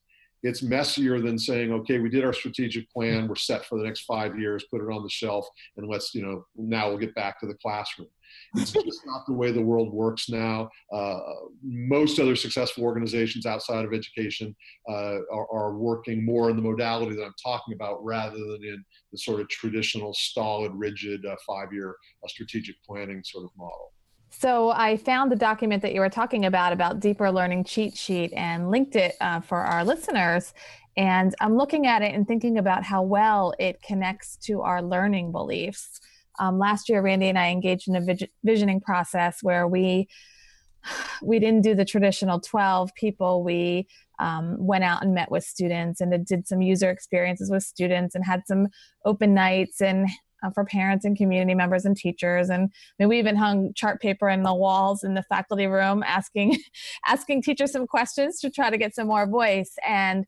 It's 0.43 0.63
messier 0.63 1.19
than 1.19 1.37
saying, 1.37 1.71
okay, 1.71 1.99
we 1.99 2.09
did 2.09 2.25
our 2.25 2.33
strategic 2.33 2.89
plan, 2.91 3.27
we're 3.27 3.35
set 3.35 3.63
for 3.65 3.77
the 3.77 3.83
next 3.83 4.01
five 4.01 4.39
years, 4.39 4.65
put 4.71 4.81
it 4.81 4.91
on 4.91 5.03
the 5.03 5.09
shelf, 5.09 5.47
and 5.77 5.87
let's, 5.87 6.15
you 6.15 6.23
know, 6.23 6.45
now 6.55 6.89
we'll 6.89 6.97
get 6.97 7.13
back 7.13 7.39
to 7.39 7.45
the 7.47 7.53
classroom. 7.55 8.07
It's 8.55 8.71
just 8.71 9.05
not 9.05 9.25
the 9.27 9.33
way 9.33 9.51
the 9.51 9.61
world 9.61 9.93
works 9.93 10.29
now. 10.29 10.69
Uh, 10.91 11.19
most 11.63 12.19
other 12.19 12.35
successful 12.35 12.83
organizations 12.83 13.45
outside 13.45 13.85
of 13.85 13.93
education 13.93 14.55
uh, 14.89 15.19
are, 15.31 15.47
are, 15.51 15.73
working 15.73 16.25
more 16.25 16.49
in 16.49 16.55
the 16.55 16.61
modality 16.61 17.15
that 17.15 17.23
I'm 17.23 17.33
talking 17.41 17.73
about 17.73 18.03
rather 18.03 18.37
than 18.37 18.59
in 18.63 18.83
the 19.11 19.17
sort 19.17 19.41
of 19.41 19.49
traditional, 19.49 20.13
stolid, 20.13 20.71
rigid 20.73 21.25
uh, 21.25 21.35
five 21.45 21.71
year 21.71 21.95
uh, 22.23 22.27
strategic 22.27 22.75
planning 22.83 23.21
sort 23.23 23.45
of 23.45 23.51
model. 23.57 23.93
So 24.31 24.71
I 24.71 24.97
found 24.97 25.31
the 25.31 25.35
document 25.35 25.81
that 25.81 25.93
you 25.93 25.99
were 25.99 26.09
talking 26.09 26.45
about 26.45 26.73
about 26.73 26.99
deeper 26.99 27.31
learning 27.31 27.65
cheat 27.65 27.95
sheet 27.95 28.31
and 28.33 28.71
linked 28.71 28.95
it 28.95 29.15
uh, 29.21 29.41
for 29.41 29.59
our 29.59 29.83
listeners. 29.83 30.53
And 30.97 31.35
I'm 31.39 31.57
looking 31.57 31.85
at 31.85 32.01
it 32.01 32.15
and 32.15 32.27
thinking 32.27 32.57
about 32.57 32.83
how 32.83 33.03
well 33.03 33.53
it 33.59 33.81
connects 33.81 34.37
to 34.43 34.61
our 34.61 34.81
learning 34.81 35.31
beliefs. 35.31 35.99
Um, 36.39 36.57
last 36.57 36.89
year, 36.89 37.01
Randy 37.01 37.27
and 37.27 37.37
I 37.37 37.49
engaged 37.49 37.87
in 37.87 37.95
a 37.95 38.17
visioning 38.43 38.81
process 38.81 39.43
where 39.43 39.67
we 39.67 40.07
we 41.21 41.37
didn't 41.37 41.61
do 41.61 41.75
the 41.75 41.85
traditional 41.85 42.39
12 42.39 42.93
people. 42.95 43.43
We 43.43 43.87
um, 44.17 44.55
went 44.57 44.83
out 44.83 45.03
and 45.03 45.13
met 45.13 45.29
with 45.29 45.43
students 45.43 46.01
and 46.01 46.25
did 46.25 46.47
some 46.47 46.61
user 46.61 46.89
experiences 46.89 47.51
with 47.51 47.63
students 47.63 48.15
and 48.15 48.25
had 48.25 48.43
some 48.47 48.67
open 49.05 49.33
nights 49.33 49.81
and 49.81 50.07
uh, 50.43 50.49
for 50.51 50.65
parents 50.65 51.05
and 51.05 51.17
community 51.17 51.55
members 51.55 51.85
and 51.85 51.95
teachers. 51.95 52.49
And 52.49 52.63
I 52.63 52.69
mean, 52.99 53.09
we 53.09 53.19
even 53.19 53.35
hung 53.35 53.73
chart 53.73 54.01
paper 54.01 54.29
in 54.29 54.43
the 54.43 54.53
walls 54.53 55.03
in 55.03 55.13
the 55.13 55.23
faculty 55.23 55.67
room, 55.67 56.03
asking 56.03 56.57
asking 57.05 57.43
teachers 57.43 57.71
some 57.71 57.87
questions 57.87 58.39
to 58.39 58.49
try 58.49 58.69
to 58.69 58.77
get 58.77 58.95
some 58.95 59.07
more 59.07 59.27
voice. 59.27 59.73
And 59.87 60.25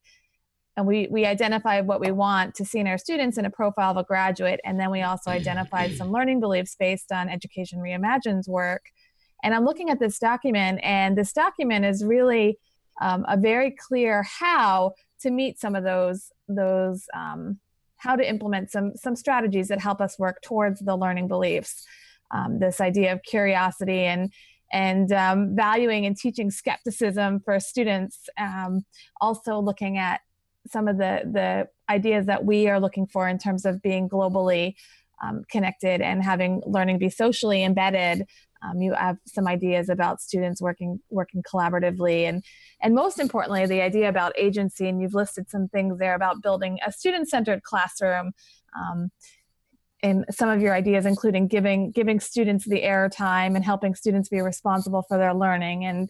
and 0.76 0.88
we 0.88 1.08
we 1.12 1.26
identified 1.26 1.88
what 1.88 2.00
we 2.00 2.12
want 2.12 2.56
to 2.56 2.66
see 2.66 2.80
in 2.80 2.88
our 2.88 2.98
students 2.98 3.38
in 3.38 3.46
a 3.46 3.50
profile 3.50 3.92
of 3.92 3.98
a 3.98 4.04
graduate, 4.04 4.60
and 4.64 4.80
then 4.80 4.92
we 4.92 5.02
also 5.02 5.30
identified 5.30 5.96
some 5.96 6.12
learning 6.12 6.40
beliefs 6.40 6.76
based 6.80 7.12
on 7.12 7.30
Education 7.30 7.80
Reimagined's 7.80 8.48
work. 8.48 8.84
And 9.44 9.54
I'm 9.54 9.66
looking 9.66 9.90
at 9.90 10.00
this 10.00 10.18
document, 10.20 10.80
and 10.84 11.18
this 11.18 11.34
document 11.34 11.86
is 11.86 12.04
really 12.04 12.58
um, 13.02 13.26
a 13.28 13.38
very 13.38 13.72
clear 13.72 14.24
how 14.24 14.94
to 15.22 15.32
meet 15.32 15.60
some 15.60 15.76
of 15.76 15.84
those 15.84 16.32
those 16.48 17.06
um, 17.14 17.60
how 18.04 18.16
to 18.16 18.28
implement 18.28 18.72
some 18.72 18.96
some 18.96 19.16
strategies 19.16 19.70
that 19.70 19.80
help 19.80 20.02
us 20.02 20.20
work 20.20 20.42
towards 20.42 20.80
the 20.82 20.96
learning 20.96 21.28
beliefs. 21.28 21.86
Um, 22.32 22.60
this 22.60 22.82
idea 22.82 23.14
of 23.14 23.24
curiosity 23.24 24.02
and 24.02 24.32
and 24.72 25.12
um, 25.12 25.56
valuing 25.56 26.06
and 26.06 26.18
teaching 26.18 26.50
skepticism 26.52 27.40
for 27.46 27.60
students. 27.60 28.28
Um, 28.40 28.86
also 29.22 29.60
looking 29.60 29.98
at 29.98 30.22
some 30.68 30.88
of 30.88 30.98
the 30.98 31.22
the 31.32 31.68
ideas 31.90 32.26
that 32.26 32.46
we 32.46 32.68
are 32.68 32.80
looking 32.80 33.08
for 33.08 33.28
in 33.28 33.38
terms 33.38 33.66
of 33.66 33.82
being 33.82 34.10
globally 34.10 34.76
um, 35.24 35.44
connected 35.50 36.02
and 36.02 36.24
having 36.24 36.62
learning 36.66 36.98
be 37.00 37.10
socially 37.10 37.64
embedded 37.64 38.26
um, 38.64 38.82
you 38.82 38.94
have 38.94 39.18
some 39.26 39.48
ideas 39.48 39.90
about 39.90 40.22
students 40.22 40.62
working 40.62 41.00
working 41.10 41.44
collaboratively, 41.44 42.24
and 42.24 42.44
and 42.82 42.96
most 42.96 43.20
importantly, 43.20 43.66
the 43.66 43.82
idea 43.82 44.10
about 44.10 44.34
agency. 44.38 44.88
And 44.88 45.02
you've 45.02 45.14
listed 45.14 45.50
some 45.50 45.68
things 45.68 46.00
there 46.00 46.16
about 46.16 46.42
building 46.42 46.80
a 46.86 46.92
student-centered 46.92 47.64
classroom. 47.64 48.32
Um, 48.78 49.12
and 50.02 50.26
some 50.32 50.50
of 50.50 50.62
your 50.62 50.74
ideas, 50.74 51.06
including 51.06 51.48
giving 51.48 51.92
giving 51.92 52.20
students 52.20 52.66
the 52.66 52.84
air 52.84 53.10
time 53.10 53.56
and 53.56 53.64
helping 53.64 53.96
students 53.96 54.30
be 54.30 54.42
responsible 54.42 55.04
for 55.08 55.18
their 55.18 55.34
learning. 55.34 55.86
And 55.86 56.10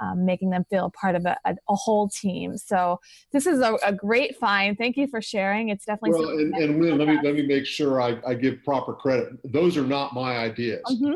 um, 0.00 0.24
making 0.24 0.50
them 0.50 0.64
feel 0.70 0.90
part 1.00 1.14
of 1.14 1.24
a, 1.24 1.36
a, 1.44 1.54
a 1.68 1.74
whole 1.74 2.08
team. 2.08 2.58
So 2.58 3.00
this 3.32 3.46
is 3.46 3.60
a, 3.60 3.74
a, 3.84 3.92
great 3.92 4.36
find. 4.36 4.76
Thank 4.76 4.96
you 4.96 5.06
for 5.06 5.22
sharing. 5.22 5.68
It's 5.68 5.84
definitely 5.84 6.18
well, 6.18 6.30
and, 6.30 6.54
and 6.56 6.82
Lynn, 6.82 6.98
let 6.98 7.06
me 7.06 7.18
let 7.22 7.34
me 7.34 7.46
make 7.46 7.64
sure 7.64 8.00
I, 8.00 8.18
I 8.26 8.34
give 8.34 8.64
proper 8.64 8.92
credit. 8.92 9.28
Those 9.44 9.76
are 9.76 9.86
not 9.86 10.12
my 10.12 10.36
ideas. 10.38 10.82
Mm-hmm. 10.90 11.12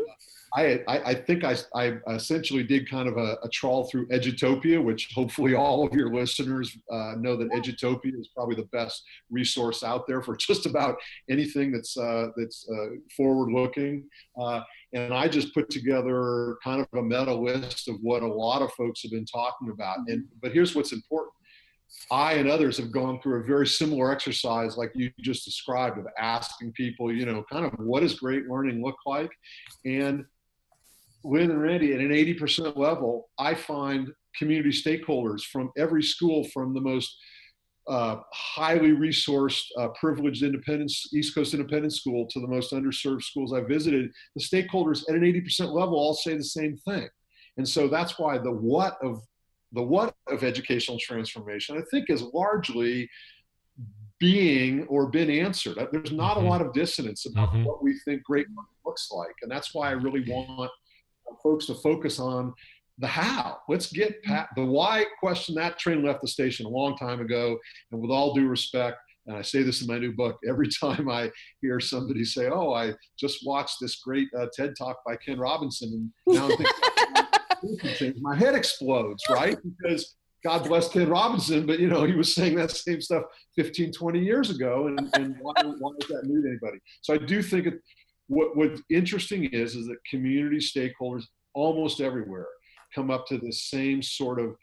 I, 0.54 0.80
I, 0.88 1.14
think 1.14 1.44
I, 1.44 1.56
I 1.74 1.98
essentially 2.08 2.62
did 2.62 2.88
kind 2.88 3.08
of 3.08 3.16
a, 3.16 3.36
a, 3.42 3.48
trawl 3.50 3.84
through 3.84 4.08
Edutopia, 4.08 4.82
which 4.82 5.10
hopefully 5.14 5.54
all 5.54 5.86
of 5.86 5.92
your 5.92 6.12
listeners 6.12 6.74
uh, 6.90 7.14
know 7.18 7.36
that 7.36 7.50
Edutopia 7.50 8.18
is 8.18 8.28
probably 8.28 8.56
the 8.56 8.68
best 8.72 9.04
resource 9.30 9.82
out 9.82 10.06
there 10.06 10.22
for 10.22 10.36
just 10.48 10.64
about 10.64 10.96
anything 11.28 11.70
that's 11.70 11.96
uh, 11.96 12.28
that's 12.36 12.66
uh, 12.70 12.96
forward 13.16 13.52
looking. 13.52 14.04
Uh, 14.40 14.62
and 14.94 15.12
I 15.12 15.28
just 15.28 15.52
put 15.52 15.68
together 15.68 16.56
kind 16.64 16.80
of 16.80 16.98
a 16.98 17.02
meta 17.02 17.34
list 17.34 17.88
of 17.88 17.96
what 18.00 18.22
a 18.22 18.26
lot 18.26 18.62
of 18.62 18.72
folks 18.72 19.02
have 19.02 19.12
been 19.12 19.26
talking 19.26 19.70
about. 19.70 19.98
And 20.08 20.24
but 20.40 20.52
here's 20.52 20.74
what's 20.74 20.92
important. 20.92 21.34
I 22.10 22.34
and 22.34 22.50
others 22.50 22.76
have 22.78 22.92
gone 22.92 23.20
through 23.20 23.40
a 23.40 23.44
very 23.44 23.66
similar 23.66 24.10
exercise 24.12 24.76
like 24.76 24.92
you 24.94 25.10
just 25.20 25.44
described 25.44 25.98
of 25.98 26.06
asking 26.18 26.72
people, 26.72 27.12
you 27.12 27.26
know, 27.26 27.44
kind 27.50 27.66
of 27.66 27.72
what 27.78 28.00
does 28.00 28.18
great 28.18 28.46
learning 28.46 28.82
look 28.82 28.96
like? 29.06 29.30
And 29.84 30.24
Lynn 31.28 31.50
and 31.50 31.60
Randy, 31.60 31.92
at 31.92 32.00
an 32.00 32.10
80% 32.10 32.76
level, 32.76 33.28
I 33.38 33.54
find 33.54 34.08
community 34.36 34.70
stakeholders 34.70 35.42
from 35.42 35.70
every 35.76 36.02
school, 36.02 36.44
from 36.54 36.72
the 36.72 36.80
most 36.80 37.14
uh, 37.88 38.16
highly 38.32 38.90
resourced, 38.90 39.64
uh, 39.78 39.88
privileged 39.88 40.42
independence, 40.42 41.06
East 41.12 41.34
Coast 41.34 41.54
independent 41.54 41.92
school 41.92 42.26
to 42.30 42.40
the 42.40 42.46
most 42.46 42.72
underserved 42.72 43.22
schools 43.22 43.52
I 43.52 43.60
visited, 43.60 44.10
the 44.36 44.42
stakeholders 44.42 45.02
at 45.08 45.14
an 45.14 45.22
80% 45.22 45.72
level 45.72 45.94
all 45.94 46.14
say 46.14 46.36
the 46.36 46.44
same 46.44 46.76
thing. 46.76 47.08
And 47.56 47.68
so 47.68 47.88
that's 47.88 48.18
why 48.18 48.38
the 48.38 48.52
what 48.52 48.96
of 49.02 49.20
the 49.72 49.82
what 49.82 50.14
of 50.28 50.44
educational 50.44 50.98
transformation, 50.98 51.76
I 51.76 51.82
think, 51.90 52.08
is 52.08 52.22
largely 52.32 53.08
being 54.18 54.86
or 54.86 55.08
been 55.08 55.30
answered. 55.30 55.78
There's 55.92 56.12
not 56.12 56.36
mm-hmm. 56.36 56.46
a 56.46 56.48
lot 56.48 56.62
of 56.62 56.72
dissonance 56.72 57.26
about 57.26 57.50
mm-hmm. 57.50 57.64
what 57.64 57.82
we 57.82 57.98
think 58.04 58.22
great 58.22 58.46
looks 58.84 59.10
like. 59.10 59.34
And 59.42 59.50
that's 59.50 59.74
why 59.74 59.88
I 59.88 59.92
really 59.92 60.24
want 60.26 60.70
folks 61.42 61.66
to 61.66 61.74
focus 61.74 62.18
on 62.18 62.54
the 62.98 63.06
how. 63.06 63.58
Let's 63.68 63.92
get 63.92 64.22
pat 64.24 64.48
the 64.56 64.64
why 64.64 65.04
question. 65.20 65.54
That 65.54 65.78
train 65.78 66.04
left 66.04 66.20
the 66.20 66.28
station 66.28 66.66
a 66.66 66.68
long 66.68 66.96
time 66.96 67.20
ago. 67.20 67.58
And 67.92 68.00
with 68.00 68.10
all 68.10 68.34
due 68.34 68.48
respect, 68.48 68.98
and 69.26 69.36
I 69.36 69.42
say 69.42 69.62
this 69.62 69.82
in 69.82 69.86
my 69.86 69.98
new 69.98 70.12
book, 70.12 70.38
every 70.48 70.68
time 70.68 71.08
I 71.08 71.30
hear 71.60 71.80
somebody 71.80 72.24
say, 72.24 72.48
"Oh, 72.48 72.72
I 72.72 72.94
just 73.18 73.46
watched 73.46 73.76
this 73.80 73.96
great 73.96 74.28
uh, 74.38 74.46
TED 74.52 74.74
talk 74.76 74.98
by 75.06 75.16
Ken 75.16 75.38
Robinson," 75.38 76.10
and 76.26 76.36
now 76.36 76.48
thinking, 77.82 78.14
my 78.20 78.36
head 78.36 78.54
explodes, 78.54 79.22
right? 79.28 79.56
Because 79.80 80.16
God 80.44 80.66
bless 80.68 80.88
Ken 80.88 81.08
Robinson, 81.08 81.66
but 81.66 81.78
you 81.78 81.88
know 81.88 82.04
he 82.04 82.14
was 82.14 82.34
saying 82.34 82.54
that 82.56 82.70
same 82.70 83.00
stuff 83.00 83.24
15, 83.56 83.92
20 83.92 84.18
years 84.20 84.50
ago, 84.50 84.86
and, 84.86 84.98
and 85.14 85.36
why, 85.40 85.52
why 85.62 85.92
is 86.00 86.08
that 86.08 86.24
new 86.24 86.42
to 86.42 86.48
anybody? 86.48 86.78
So 87.02 87.14
I 87.14 87.18
do 87.18 87.42
think 87.42 87.66
it, 87.66 87.74
what 88.28 88.56
what's 88.56 88.82
interesting 88.90 89.44
is 89.46 89.74
is 89.74 89.86
that 89.86 90.04
community 90.08 90.58
stakeholders 90.58 91.24
almost 91.54 92.00
everywhere 92.00 92.46
come 92.94 93.10
up 93.10 93.26
to 93.26 93.38
the 93.38 93.52
same 93.52 94.02
sort 94.02 94.40
of 94.40 94.54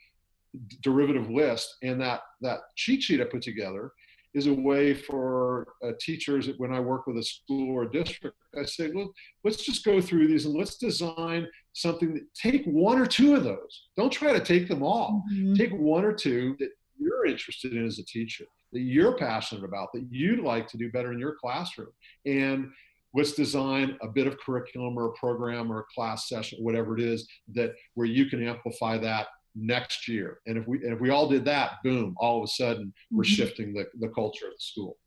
derivative 0.82 1.30
list 1.30 1.76
and 1.84 2.00
that 2.00 2.22
that 2.42 2.60
cheat 2.76 3.04
sheet 3.04 3.22
i 3.22 3.26
put 3.26 3.42
together 3.42 3.92
is 4.34 4.48
a 4.48 4.54
way 4.54 4.94
for 4.94 5.68
uh, 5.84 5.92
teachers 6.00 6.50
when 6.58 6.74
i 6.74 6.80
work 6.80 7.08
with 7.08 7.18
a 7.18 7.24
school 7.24 7.70
or 7.72 7.84
a 7.84 7.92
district 7.92 8.38
i 8.58 8.64
say 8.64 8.90
well 8.94 9.12
let's 9.44 9.64
just 9.66 9.84
go 9.84 10.00
through 10.00 10.28
these 10.28 10.46
and 10.46 10.56
let's 10.56 10.78
design 10.78 11.46
something 11.76 12.14
that 12.14 12.34
take 12.34 12.64
one 12.66 13.00
or 13.00 13.06
two 13.06 13.36
of 13.36 13.44
those. 13.44 13.90
Don't 13.98 14.12
try 14.12 14.32
to 14.32 14.40
take 14.40 14.68
them 14.68 14.82
all. 14.82 15.24
Mm-hmm. 15.32 15.54
take 15.54 15.72
one 15.74 16.06
or 16.06 16.14
two 16.14 16.56
that 16.60 16.70
you're 16.98 17.26
interested 17.26 17.74
in 17.74 17.86
as 17.86 18.00
a 18.00 18.06
teacher 18.06 18.46
that 18.72 18.80
you're 18.80 19.18
passionate 19.18 19.64
about 19.64 19.90
that 19.94 20.06
you'd 20.10 20.40
like 20.40 20.68
to 20.68 20.78
do 20.78 20.92
better 20.92 21.12
in 21.12 21.20
your 21.20 21.36
classroom. 21.40 21.92
And 22.26 22.72
let's 23.16 23.34
design 23.34 23.98
a 24.02 24.08
bit 24.08 24.28
of 24.28 24.38
curriculum 24.40 24.98
or 24.98 25.06
a 25.08 25.14
program 25.14 25.72
or 25.72 25.80
a 25.80 25.86
class 25.94 26.28
session, 26.28 26.60
whatever 26.62 26.98
it 26.98 27.04
is, 27.04 27.28
that 27.54 27.74
where 27.94 28.08
you 28.08 28.26
can 28.26 28.46
amplify 28.46 28.98
that 28.98 29.28
next 29.56 30.08
year. 30.08 30.40
And 30.46 30.58
if 30.58 30.68
we 30.68 30.84
and 30.84 30.94
if 30.94 31.00
we 31.00 31.10
all 31.10 31.28
did 31.28 31.46
that, 31.46 31.84
boom, 31.84 32.16
all 32.18 32.38
of 32.40 32.44
a 32.44 32.48
sudden 32.48 32.94
we're 33.12 33.24
mm-hmm. 33.24 33.34
shifting 33.34 33.74
the, 33.74 33.86
the 34.00 34.10
culture 34.10 34.48
of 34.48 34.54
the 34.54 34.60
school. 34.60 34.98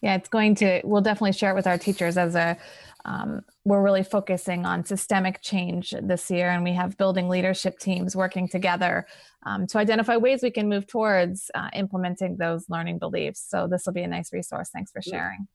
Yeah, 0.00 0.14
it's 0.14 0.30
going 0.30 0.54
to. 0.56 0.80
We'll 0.84 1.02
definitely 1.02 1.32
share 1.32 1.50
it 1.50 1.54
with 1.54 1.66
our 1.66 1.76
teachers 1.76 2.16
as 2.16 2.34
a. 2.34 2.56
Um, 3.04 3.42
we're 3.64 3.82
really 3.82 4.02
focusing 4.02 4.66
on 4.66 4.84
systemic 4.84 5.42
change 5.42 5.94
this 6.02 6.30
year, 6.30 6.50
and 6.50 6.64
we 6.64 6.72
have 6.72 6.96
building 6.96 7.28
leadership 7.28 7.78
teams 7.78 8.16
working 8.16 8.48
together 8.48 9.06
um, 9.44 9.66
to 9.68 9.78
identify 9.78 10.16
ways 10.16 10.42
we 10.42 10.50
can 10.50 10.68
move 10.68 10.86
towards 10.86 11.50
uh, 11.54 11.68
implementing 11.74 12.36
those 12.36 12.68
learning 12.68 12.98
beliefs. 12.98 13.44
So 13.46 13.66
this 13.66 13.84
will 13.84 13.92
be 13.92 14.02
a 14.02 14.08
nice 14.08 14.32
resource. 14.32 14.70
Thanks 14.70 14.90
for 14.90 15.02
sharing. 15.02 15.48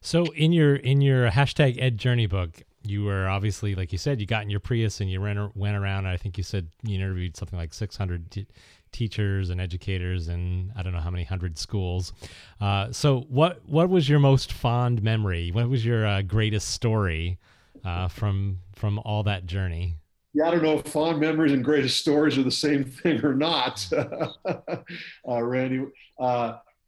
So 0.00 0.24
in 0.32 0.52
your 0.52 0.76
in 0.76 1.00
your 1.00 1.30
hashtag 1.30 1.80
Ed 1.80 1.98
Journey 1.98 2.26
book, 2.26 2.62
you 2.84 3.04
were 3.04 3.28
obviously 3.28 3.74
like 3.74 3.92
you 3.92 3.98
said, 3.98 4.20
you 4.20 4.26
got 4.26 4.42
in 4.42 4.50
your 4.50 4.60
Prius 4.60 5.00
and 5.00 5.10
you 5.10 5.20
ran 5.20 5.50
went 5.54 5.76
around. 5.76 6.06
I 6.06 6.16
think 6.16 6.38
you 6.38 6.44
said 6.44 6.68
you 6.82 6.96
interviewed 6.96 7.36
something 7.36 7.58
like 7.58 7.74
600 7.74 8.30
t- 8.30 8.46
teachers 8.92 9.50
and 9.50 9.60
educators 9.60 10.28
and 10.28 10.72
I 10.76 10.82
don't 10.82 10.92
know 10.92 11.00
how 11.00 11.10
many 11.10 11.24
hundred 11.24 11.58
schools. 11.58 12.12
Uh, 12.60 12.92
so 12.92 13.20
what 13.28 13.60
what 13.66 13.88
was 13.88 14.08
your 14.08 14.18
most 14.18 14.52
fond 14.52 15.02
memory? 15.02 15.50
What 15.50 15.68
was 15.68 15.84
your 15.84 16.06
uh, 16.06 16.22
greatest 16.22 16.68
story 16.70 17.38
uh, 17.84 18.08
from 18.08 18.58
from 18.74 18.98
all 19.00 19.22
that 19.24 19.46
journey? 19.46 19.96
Yeah, 20.34 20.48
I 20.48 20.50
don't 20.52 20.62
know 20.62 20.78
if 20.78 20.86
fond 20.86 21.20
memories 21.20 21.52
and 21.52 21.64
greatest 21.64 21.98
stories 21.98 22.38
are 22.38 22.42
the 22.42 22.50
same 22.50 22.84
thing 22.84 23.24
or 23.24 23.34
not, 23.34 23.88
uh, 23.94 25.42
Randy. 25.42 25.86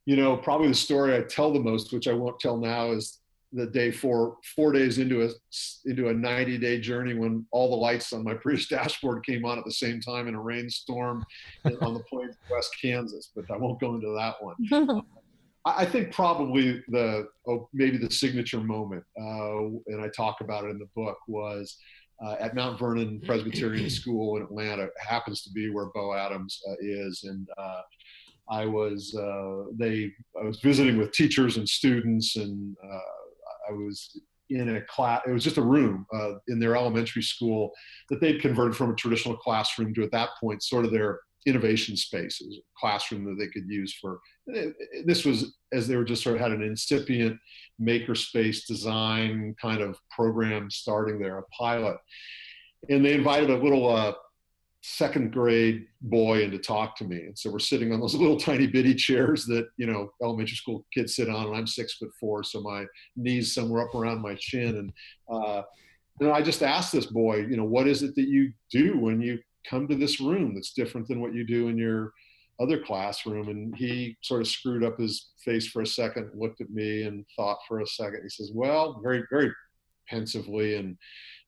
You 0.06 0.16
know, 0.16 0.36
probably 0.36 0.68
the 0.68 0.74
story 0.74 1.16
I 1.16 1.22
tell 1.22 1.52
the 1.52 1.60
most, 1.60 1.92
which 1.92 2.08
I 2.08 2.12
won't 2.12 2.40
tell 2.40 2.56
now, 2.56 2.90
is 2.90 3.20
the 3.52 3.66
day 3.66 3.90
four, 3.90 4.36
four 4.54 4.72
days 4.72 4.98
into 4.98 5.22
a 5.24 5.28
into 5.84 6.08
a 6.08 6.14
90 6.14 6.58
day 6.58 6.80
journey 6.80 7.14
when 7.14 7.44
all 7.50 7.70
the 7.70 7.76
lights 7.76 8.12
on 8.12 8.24
my 8.24 8.34
Prius 8.42 8.68
dashboard 8.68 9.24
came 9.24 9.44
on 9.44 9.58
at 9.58 9.64
the 9.64 9.72
same 9.72 10.00
time 10.00 10.28
in 10.28 10.34
a 10.34 10.40
rainstorm 10.40 11.24
on 11.64 11.94
the 11.94 12.02
plains 12.08 12.36
of 12.36 12.50
West 12.50 12.76
Kansas. 12.80 13.30
But 13.34 13.50
I 13.50 13.56
won't 13.56 13.80
go 13.80 13.94
into 13.94 14.14
that 14.16 14.36
one. 14.42 15.02
I 15.64 15.84
think 15.84 16.12
probably 16.12 16.82
the 16.88 17.28
oh, 17.46 17.68
maybe 17.74 17.98
the 17.98 18.10
signature 18.10 18.60
moment, 18.60 19.04
uh, 19.20 19.64
and 19.88 20.00
I 20.00 20.08
talk 20.08 20.40
about 20.40 20.64
it 20.64 20.68
in 20.68 20.78
the 20.78 20.88
book, 20.96 21.18
was 21.28 21.76
uh, 22.24 22.36
at 22.40 22.54
Mount 22.54 22.78
Vernon 22.78 23.20
Presbyterian 23.26 23.90
School 23.90 24.38
in 24.38 24.42
Atlanta. 24.42 24.84
It 24.84 24.92
happens 24.98 25.42
to 25.42 25.50
be 25.52 25.68
where 25.68 25.86
Bo 25.94 26.14
Adams 26.14 26.62
uh, 26.66 26.76
is, 26.80 27.24
and 27.24 27.46
uh, 27.58 27.82
I 28.50 28.66
was 28.66 29.14
uh, 29.14 29.70
they 29.76 30.10
I 30.40 30.44
was 30.44 30.60
visiting 30.60 30.98
with 30.98 31.12
teachers 31.12 31.56
and 31.56 31.68
students, 31.68 32.36
and 32.36 32.76
uh, 32.82 33.70
I 33.70 33.72
was 33.72 34.20
in 34.50 34.76
a 34.76 34.80
class. 34.82 35.22
It 35.26 35.32
was 35.32 35.44
just 35.44 35.58
a 35.58 35.62
room 35.62 36.06
uh, 36.12 36.32
in 36.48 36.58
their 36.58 36.76
elementary 36.76 37.22
school 37.22 37.70
that 38.08 38.20
they'd 38.20 38.40
converted 38.40 38.76
from 38.76 38.90
a 38.90 38.96
traditional 38.96 39.36
classroom 39.36 39.94
to 39.94 40.02
at 40.02 40.10
that 40.12 40.30
point 40.40 40.62
sort 40.62 40.84
of 40.84 40.90
their 40.90 41.20
innovation 41.46 41.96
space. 41.96 42.40
It 42.40 42.48
was 42.48 42.58
a 42.58 42.78
classroom 42.78 43.24
that 43.24 43.36
they 43.38 43.48
could 43.48 43.68
use 43.68 43.94
for. 44.00 44.18
This 45.06 45.24
was 45.24 45.56
as 45.72 45.86
they 45.86 45.96
were 45.96 46.04
just 46.04 46.22
sort 46.22 46.34
of 46.34 46.42
had 46.42 46.50
an 46.50 46.62
incipient 46.62 47.38
makerspace 47.80 48.66
design 48.66 49.54
kind 49.60 49.80
of 49.80 49.96
program 50.10 50.70
starting 50.70 51.20
there, 51.20 51.38
a 51.38 51.42
pilot, 51.44 51.96
and 52.88 53.04
they 53.04 53.14
invited 53.14 53.50
a 53.50 53.62
little 53.62 53.88
uh, 53.88 54.12
second 54.82 55.32
grade 55.32 55.86
boy 56.00 56.42
in 56.42 56.50
to 56.50 56.58
talk 56.58 56.96
to 56.96 57.04
me. 57.04 57.16
And 57.26 57.38
so 57.38 57.50
we're 57.50 57.58
sitting 57.58 57.92
on 57.92 58.00
those 58.00 58.14
little 58.16 58.38
tiny 58.38 58.66
bitty 58.66 58.94
chairs 58.94 59.44
that, 59.46 59.68
you 59.76 59.86
know, 59.86 60.12
elementary 60.22 60.56
school 60.56 60.86
kids 60.92 61.16
sit 61.16 61.28
on. 61.28 61.46
And 61.46 61.56
I'm 61.56 61.66
six 61.66 61.94
foot 61.94 62.10
four, 62.18 62.42
so 62.42 62.60
my 62.60 62.86
knees 63.16 63.54
somewhere 63.54 63.86
up 63.86 63.94
around 63.94 64.22
my 64.22 64.34
chin. 64.36 64.76
And, 64.76 64.92
uh, 65.30 65.62
and 66.20 66.30
I 66.30 66.42
just 66.42 66.62
asked 66.62 66.92
this 66.92 67.06
boy, 67.06 67.38
you 67.38 67.56
know, 67.56 67.64
what 67.64 67.86
is 67.86 68.02
it 68.02 68.14
that 68.14 68.28
you 68.28 68.52
do 68.70 68.98
when 68.98 69.20
you 69.20 69.38
come 69.68 69.86
to 69.88 69.96
this 69.96 70.20
room 70.20 70.54
that's 70.54 70.72
different 70.72 71.08
than 71.08 71.20
what 71.20 71.34
you 71.34 71.44
do 71.44 71.68
in 71.68 71.76
your 71.76 72.12
other 72.60 72.78
classroom? 72.78 73.48
And 73.48 73.74
he 73.76 74.16
sort 74.22 74.40
of 74.40 74.48
screwed 74.48 74.84
up 74.84 74.98
his 74.98 75.30
face 75.44 75.68
for 75.68 75.82
a 75.82 75.86
second, 75.86 76.30
looked 76.34 76.60
at 76.60 76.70
me 76.70 77.04
and 77.04 77.24
thought 77.36 77.58
for 77.68 77.80
a 77.80 77.86
second. 77.86 78.20
He 78.22 78.28
says, 78.30 78.50
well, 78.54 79.00
very, 79.02 79.24
very 79.30 79.52
pensively 80.08 80.76
and 80.76 80.96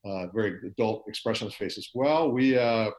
uh, 0.05 0.27
very 0.33 0.59
adult 0.67 1.03
expression 1.07 1.49
face 1.49 1.77
as 1.77 1.89
well. 1.93 2.31
We, 2.31 2.57
uh, 2.57 2.91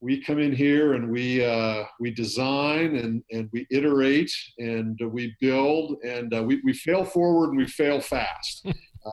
we 0.00 0.20
come 0.20 0.38
in 0.38 0.52
here 0.52 0.94
and 0.94 1.10
we 1.10 1.42
uh, 1.42 1.84
we 1.98 2.10
design 2.10 2.96
and, 2.96 3.22
and 3.32 3.48
we 3.54 3.66
iterate 3.70 4.30
and 4.58 5.00
we 5.10 5.34
build 5.40 5.96
and 6.04 6.34
uh, 6.34 6.42
we, 6.42 6.60
we 6.62 6.74
fail 6.74 7.04
forward 7.04 7.50
and 7.50 7.58
we 7.58 7.66
fail 7.66 8.00
fast. 8.00 8.62
uh, 8.66 9.10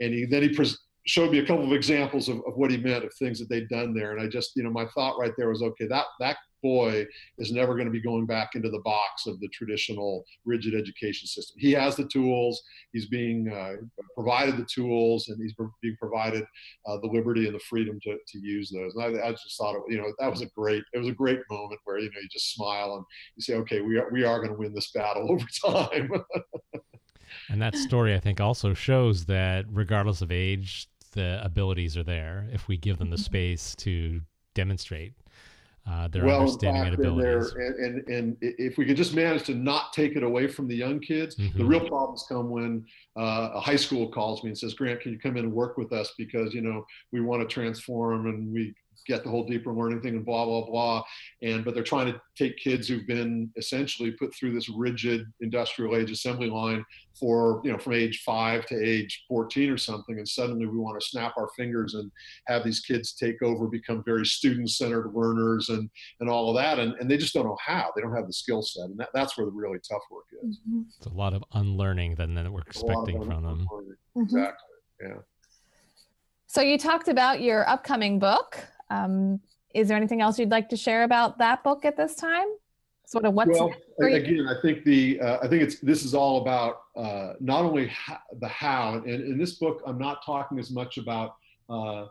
and 0.00 0.14
he, 0.14 0.24
then 0.24 0.42
he 0.42 0.48
pres- 0.48 0.78
showed 1.06 1.30
me 1.30 1.40
a 1.40 1.46
couple 1.46 1.64
of 1.64 1.72
examples 1.72 2.30
of, 2.30 2.36
of 2.46 2.56
what 2.56 2.70
he 2.70 2.78
meant 2.78 3.04
of 3.04 3.12
things 3.14 3.38
that 3.38 3.50
they'd 3.50 3.68
done 3.68 3.92
there. 3.92 4.12
And 4.12 4.20
I 4.20 4.26
just, 4.26 4.52
you 4.56 4.62
know, 4.62 4.70
my 4.70 4.86
thought 4.94 5.18
right 5.18 5.32
there 5.36 5.50
was, 5.50 5.62
okay, 5.62 5.86
that 5.88 6.06
that 6.20 6.38
boy 6.64 7.06
is 7.36 7.52
never 7.52 7.74
going 7.74 7.84
to 7.84 7.92
be 7.92 8.00
going 8.00 8.24
back 8.24 8.54
into 8.54 8.70
the 8.70 8.80
box 8.80 9.26
of 9.26 9.38
the 9.40 9.48
traditional 9.48 10.24
rigid 10.46 10.74
education 10.74 11.28
system. 11.28 11.56
He 11.58 11.72
has 11.72 11.94
the 11.94 12.08
tools, 12.08 12.62
he's 12.92 13.06
being 13.06 13.52
uh, 13.52 13.74
provided 14.14 14.56
the 14.56 14.64
tools, 14.64 15.28
and 15.28 15.40
he's 15.40 15.54
being 15.82 15.96
provided 16.00 16.44
uh, 16.86 16.96
the 17.02 17.06
liberty 17.06 17.46
and 17.46 17.54
the 17.54 17.60
freedom 17.60 18.00
to, 18.04 18.16
to 18.26 18.38
use 18.38 18.70
those. 18.70 18.94
And 18.94 19.04
I, 19.04 19.28
I 19.28 19.30
just 19.32 19.58
thought, 19.58 19.76
it, 19.76 19.82
you 19.88 19.98
know, 19.98 20.10
that 20.18 20.30
was 20.30 20.40
a 20.40 20.46
great, 20.46 20.82
it 20.94 20.98
was 20.98 21.08
a 21.08 21.12
great 21.12 21.40
moment 21.50 21.80
where, 21.84 21.98
you 21.98 22.06
know, 22.06 22.20
you 22.20 22.28
just 22.32 22.54
smile 22.54 22.96
and 22.96 23.04
you 23.36 23.42
say, 23.42 23.54
okay, 23.56 23.82
we 23.82 23.98
are, 23.98 24.08
we 24.10 24.24
are 24.24 24.38
going 24.38 24.50
to 24.50 24.58
win 24.58 24.74
this 24.74 24.90
battle 24.92 25.30
over 25.30 25.46
time. 25.84 26.10
and 27.50 27.60
that 27.60 27.76
story, 27.76 28.14
I 28.14 28.20
think, 28.20 28.40
also 28.40 28.72
shows 28.72 29.26
that 29.26 29.66
regardless 29.70 30.22
of 30.22 30.32
age, 30.32 30.88
the 31.12 31.40
abilities 31.44 31.96
are 31.96 32.02
there 32.02 32.48
if 32.50 32.66
we 32.66 32.76
give 32.76 32.98
them 32.98 33.10
the 33.10 33.16
mm-hmm. 33.16 33.22
space 33.22 33.76
to 33.76 34.22
demonstrate 34.54 35.12
uh, 35.86 36.08
their 36.08 36.24
well, 36.24 36.40
understanding 36.40 36.82
fact, 36.82 36.96
and 36.96 37.06
abilities. 37.06 37.52
And, 37.52 37.78
and, 37.78 38.08
and, 38.08 38.36
if 38.40 38.78
we 38.78 38.86
could 38.86 38.96
just 38.96 39.14
manage 39.14 39.42
to 39.44 39.54
not 39.54 39.92
take 39.92 40.16
it 40.16 40.22
away 40.22 40.46
from 40.46 40.66
the 40.66 40.74
young 40.74 40.98
kids, 40.98 41.36
mm-hmm. 41.36 41.58
the 41.58 41.64
real 41.64 41.86
problems 41.86 42.24
come 42.26 42.48
when 42.48 42.86
uh, 43.18 43.50
a 43.54 43.60
high 43.60 43.76
school 43.76 44.08
calls 44.08 44.42
me 44.42 44.50
and 44.50 44.58
says, 44.58 44.72
Grant, 44.72 45.00
can 45.00 45.12
you 45.12 45.18
come 45.18 45.36
in 45.36 45.44
and 45.44 45.52
work 45.52 45.76
with 45.76 45.92
us 45.92 46.14
because, 46.16 46.54
you 46.54 46.62
know, 46.62 46.86
we 47.12 47.20
want 47.20 47.46
to 47.46 47.52
transform 47.52 48.26
and 48.26 48.52
we 48.52 48.74
get 49.06 49.24
the 49.24 49.30
whole 49.30 49.46
deeper 49.46 49.72
learning 49.72 50.00
thing 50.00 50.16
and 50.16 50.24
blah 50.24 50.44
blah 50.44 50.64
blah. 50.64 51.02
And 51.42 51.64
but 51.64 51.74
they're 51.74 51.82
trying 51.82 52.12
to 52.12 52.20
take 52.36 52.56
kids 52.56 52.88
who've 52.88 53.06
been 53.06 53.50
essentially 53.56 54.10
put 54.12 54.34
through 54.34 54.52
this 54.52 54.68
rigid 54.68 55.26
industrial 55.40 55.96
age 55.96 56.10
assembly 56.10 56.50
line 56.50 56.84
for 57.18 57.60
you 57.64 57.70
know 57.70 57.78
from 57.78 57.92
age 57.92 58.22
five 58.24 58.66
to 58.66 58.74
age 58.74 59.24
14 59.28 59.70
or 59.70 59.78
something 59.78 60.18
and 60.18 60.26
suddenly 60.26 60.66
we 60.66 60.78
want 60.78 61.00
to 61.00 61.06
snap 61.06 61.32
our 61.38 61.48
fingers 61.56 61.94
and 61.94 62.10
have 62.48 62.64
these 62.64 62.80
kids 62.80 63.12
take 63.12 63.40
over 63.40 63.68
become 63.68 64.02
very 64.04 64.26
student 64.26 64.68
centered 64.68 65.12
learners 65.14 65.68
and 65.68 65.88
and 66.20 66.28
all 66.28 66.50
of 66.50 66.56
that. 66.56 66.78
And, 66.78 66.94
and 67.00 67.10
they 67.10 67.16
just 67.16 67.34
don't 67.34 67.44
know 67.44 67.58
how. 67.64 67.90
They 67.94 68.02
don't 68.02 68.14
have 68.14 68.26
the 68.26 68.32
skill 68.32 68.62
set. 68.62 68.84
And 68.84 68.98
that, 68.98 69.10
that's 69.14 69.36
where 69.36 69.46
the 69.46 69.52
really 69.52 69.78
tough 69.88 70.02
work 70.10 70.24
is. 70.42 70.60
Mm-hmm. 70.68 70.82
it's 70.96 71.06
a 71.06 71.10
lot 71.10 71.34
of 71.34 71.44
unlearning 71.52 72.16
than, 72.16 72.34
than 72.34 72.52
we're 72.52 72.62
expecting 72.62 73.22
from 73.24 73.44
them. 73.44 73.66
mm-hmm. 73.70 74.22
exactly. 74.22 74.68
Yeah. 75.02 75.16
So 76.46 76.60
you 76.60 76.78
talked 76.78 77.08
about 77.08 77.40
your 77.40 77.68
upcoming 77.68 78.18
book 78.18 78.58
um, 78.90 79.40
is 79.74 79.88
there 79.88 79.96
anything 79.96 80.20
else 80.20 80.38
you'd 80.38 80.50
like 80.50 80.68
to 80.70 80.76
share 80.76 81.02
about 81.02 81.38
that 81.38 81.64
book 81.64 81.84
at 81.84 81.96
this 81.96 82.14
time? 82.14 82.46
Sort 83.06 83.26
of 83.26 83.34
what's 83.34 83.58
well, 83.58 83.70
again, 84.00 84.46
I 84.48 84.60
think 84.62 84.82
the 84.84 85.20
uh, 85.20 85.38
I 85.42 85.48
think 85.48 85.62
it's 85.62 85.78
this 85.80 86.04
is 86.04 86.14
all 86.14 86.40
about 86.40 86.76
uh, 86.96 87.34
not 87.38 87.62
only 87.62 87.92
the 88.40 88.48
how, 88.48 88.94
and 88.94 89.06
in 89.06 89.36
this 89.36 89.56
book, 89.56 89.82
I'm 89.86 89.98
not 89.98 90.24
talking 90.24 90.58
as 90.58 90.70
much 90.70 90.96
about 90.96 91.34
uh, 91.68 92.06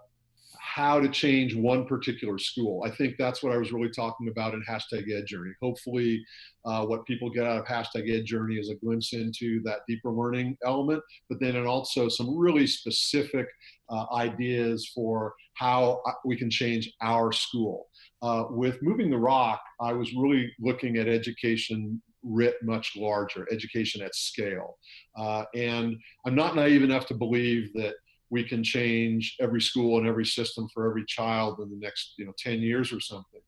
how 0.59 0.99
to 0.99 1.09
change 1.09 1.55
one 1.55 1.86
particular 1.86 2.38
school. 2.38 2.84
I 2.86 2.91
think 2.91 3.15
that's 3.17 3.41
what 3.41 3.53
I 3.53 3.57
was 3.57 3.71
really 3.71 3.89
talking 3.89 4.30
about 4.30 4.53
in 4.53 4.63
hashtag 4.69 5.11
Ed 5.11 5.26
Journey. 5.26 5.51
Hopefully, 5.61 6.24
uh, 6.63 6.86
what 6.86 7.05
people 7.05 7.30
get 7.30 7.45
out 7.45 7.59
of 7.59 7.65
hashtag 7.65 8.09
Ed 8.09 8.26
Journey 8.26 8.55
is 8.55 8.69
a 8.69 8.76
glimpse 8.76 9.13
into 9.13 9.61
that 9.63 9.80
deeper 9.88 10.11
learning 10.11 10.57
element, 10.63 11.01
but 11.28 11.39
then 11.39 11.55
and 11.55 11.67
also 11.67 12.07
some 12.07 12.38
really 12.38 12.67
specific 12.67 13.47
uh, 13.89 14.05
ideas 14.13 14.91
for 14.93 15.34
how 15.55 16.01
uh, 16.05 16.11
we 16.25 16.35
can 16.35 16.49
change 16.49 16.91
our 17.01 17.31
school. 17.31 17.87
Uh, 18.21 18.45
with 18.49 18.81
Moving 18.81 19.09
the 19.09 19.17
Rock, 19.17 19.61
I 19.81 19.93
was 19.93 20.13
really 20.13 20.51
looking 20.59 20.97
at 20.97 21.07
education 21.07 22.01
writ 22.23 22.55
much 22.63 22.95
larger, 22.95 23.47
education 23.51 24.01
at 24.01 24.15
scale. 24.15 24.77
Uh, 25.17 25.43
and 25.55 25.95
I'm 26.25 26.35
not 26.35 26.55
naive 26.55 26.83
enough 26.83 27.05
to 27.07 27.13
believe 27.13 27.73
that 27.73 27.95
we 28.29 28.43
can 28.43 28.63
change 28.63 29.35
every 29.39 29.61
school 29.61 29.99
and 29.99 30.07
every 30.07 30.25
system 30.25 30.67
for 30.73 30.89
every 30.89 31.05
child 31.05 31.59
in 31.59 31.69
the 31.69 31.77
next 31.77 32.13
you 32.17 32.25
know 32.25 32.33
10 32.37 32.61
years 32.61 32.91
or 32.91 32.99
something. 32.99 33.41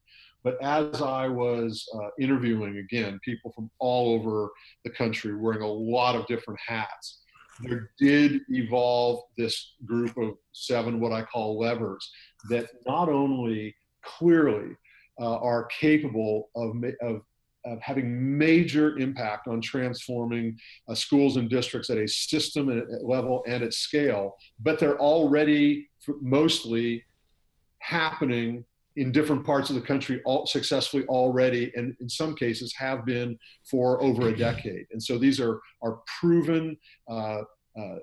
But 0.43 0.61
as 0.61 1.01
I 1.01 1.27
was 1.27 1.83
uh, 1.95 2.09
interviewing, 2.19 2.77
again, 2.77 3.19
people 3.25 3.51
from 3.55 3.71
all 3.79 4.13
over 4.13 4.51
the 4.83 4.91
country 4.91 5.35
wearing 5.35 5.63
a 5.63 5.67
lot 5.67 6.15
of 6.15 6.27
different 6.27 6.59
hats, 6.63 7.23
there 7.61 7.91
did 7.97 8.41
evolve 8.49 9.21
this 9.37 9.75
group 9.85 10.17
of 10.17 10.35
seven, 10.51 10.99
what 10.99 11.11
I 11.11 11.23
call 11.23 11.59
levers, 11.59 12.09
that 12.49 12.67
not 12.85 13.09
only 13.09 13.75
clearly 14.03 14.75
uh, 15.19 15.37
are 15.37 15.65
capable 15.65 16.49
of, 16.55 16.75
of, 17.01 17.21
of, 17.65 17.79
having 17.81 18.37
major 18.37 18.97
impact 18.97 19.47
on 19.47 19.61
transforming 19.61 20.57
uh, 20.89 20.95
schools 20.95 21.37
and 21.37 21.49
districts 21.49 21.89
at 21.89 21.97
a 21.97 22.07
system 22.07 22.83
level 23.01 23.43
and 23.47 23.63
at 23.63 23.73
scale, 23.73 24.35
but 24.59 24.77
they're 24.77 24.99
already 24.99 25.87
mostly 26.21 27.03
happening 27.79 28.65
in 28.97 29.11
different 29.11 29.45
parts 29.45 29.69
of 29.69 29.75
the 29.75 29.81
country 29.81 30.21
all 30.25 30.45
successfully 30.45 31.05
already 31.05 31.71
and 31.75 31.95
in 31.99 32.09
some 32.09 32.35
cases 32.35 32.73
have 32.77 33.05
been 33.05 33.37
for 33.69 34.01
over 34.01 34.29
a 34.29 34.37
decade 34.37 34.85
and 34.91 35.01
so 35.01 35.17
these 35.17 35.39
are 35.39 35.59
are 35.81 35.99
proven 36.19 36.77
uh, 37.09 37.41
uh, 37.79 37.95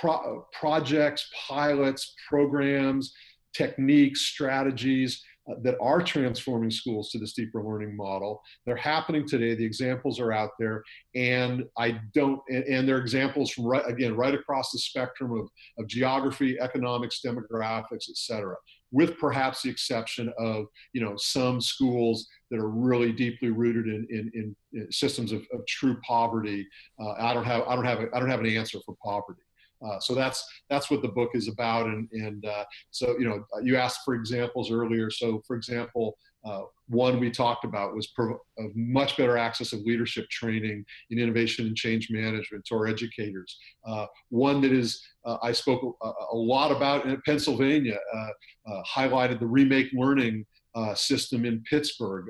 pro- 0.00 0.46
projects 0.52 1.30
pilots 1.48 2.14
programs 2.28 3.14
techniques 3.54 4.22
strategies 4.22 5.22
uh, 5.50 5.54
that 5.62 5.76
are 5.80 6.00
transforming 6.00 6.70
schools 6.70 7.10
to 7.10 7.18
this 7.18 7.32
deeper 7.32 7.62
learning 7.64 7.96
model. 7.96 8.40
They're 8.64 8.76
happening 8.76 9.26
today. 9.26 9.56
The 9.56 9.64
examples 9.64 10.20
are 10.20 10.32
out 10.32 10.50
there, 10.58 10.84
and 11.16 11.64
I 11.76 12.00
don't. 12.14 12.40
And, 12.48 12.62
and 12.64 12.88
they're 12.88 12.98
examples 12.98 13.50
from 13.50 13.64
right 13.64 13.84
again 13.88 14.14
right 14.14 14.34
across 14.34 14.70
the 14.70 14.78
spectrum 14.78 15.32
of, 15.32 15.48
of 15.78 15.88
geography, 15.88 16.60
economics, 16.60 17.20
demographics, 17.26 18.08
et 18.08 18.16
cetera 18.16 18.54
with 18.92 19.18
perhaps 19.18 19.62
the 19.62 19.70
exception 19.70 20.32
of 20.38 20.66
you 20.92 21.00
know 21.00 21.14
some 21.16 21.60
schools 21.60 22.28
that 22.50 22.60
are 22.60 22.68
really 22.68 23.12
deeply 23.12 23.50
rooted 23.50 23.86
in, 23.86 24.06
in, 24.10 24.54
in 24.74 24.92
systems 24.92 25.32
of, 25.32 25.42
of, 25.52 25.66
true 25.66 25.98
poverty. 26.06 26.66
Uh, 27.00 27.12
I 27.12 27.34
don't 27.34 27.44
have 27.44 27.62
I 27.66 27.74
don't 27.74 27.86
have 27.86 28.00
a, 28.00 28.08
I 28.14 28.20
don't 28.20 28.30
have 28.30 28.40
an 28.40 28.46
answer 28.46 28.78
for 28.84 28.94
poverty. 29.02 29.42
Uh, 29.84 29.98
so 29.98 30.14
that's 30.14 30.44
that's 30.70 30.90
what 30.90 31.02
the 31.02 31.08
book 31.08 31.30
is 31.34 31.48
about, 31.48 31.86
and 31.86 32.08
and 32.12 32.44
uh, 32.46 32.64
so 32.90 33.18
you 33.18 33.28
know 33.28 33.44
you 33.62 33.76
asked 33.76 34.00
for 34.04 34.14
examples 34.14 34.70
earlier. 34.70 35.10
So 35.10 35.42
for 35.46 35.56
example, 35.56 36.16
uh, 36.44 36.62
one 36.88 37.20
we 37.20 37.30
talked 37.30 37.64
about 37.64 37.94
was 37.94 38.08
pro- 38.08 38.38
much 38.74 39.16
better 39.16 39.36
access 39.38 39.72
of 39.72 39.80
leadership 39.80 40.28
training 40.28 40.84
in 41.10 41.18
innovation 41.18 41.66
and 41.66 41.76
change 41.76 42.08
management 42.10 42.64
to 42.66 42.74
our 42.74 42.86
educators. 42.86 43.58
Uh, 43.86 44.06
one 44.30 44.60
that 44.60 44.72
is 44.72 45.02
uh, 45.24 45.38
I 45.42 45.52
spoke 45.52 45.96
a, 46.02 46.10
a, 46.32 46.36
lot 46.36 46.72
about 46.72 47.06
in 47.06 47.20
Pennsylvania, 47.24 47.98
uh, 48.14 48.28
uh, 48.70 48.82
highlighted 48.82 49.38
the 49.38 49.46
remake 49.46 49.88
learning 49.92 50.44
uh, 50.74 50.94
system 50.94 51.44
in 51.44 51.62
Pittsburgh, 51.68 52.26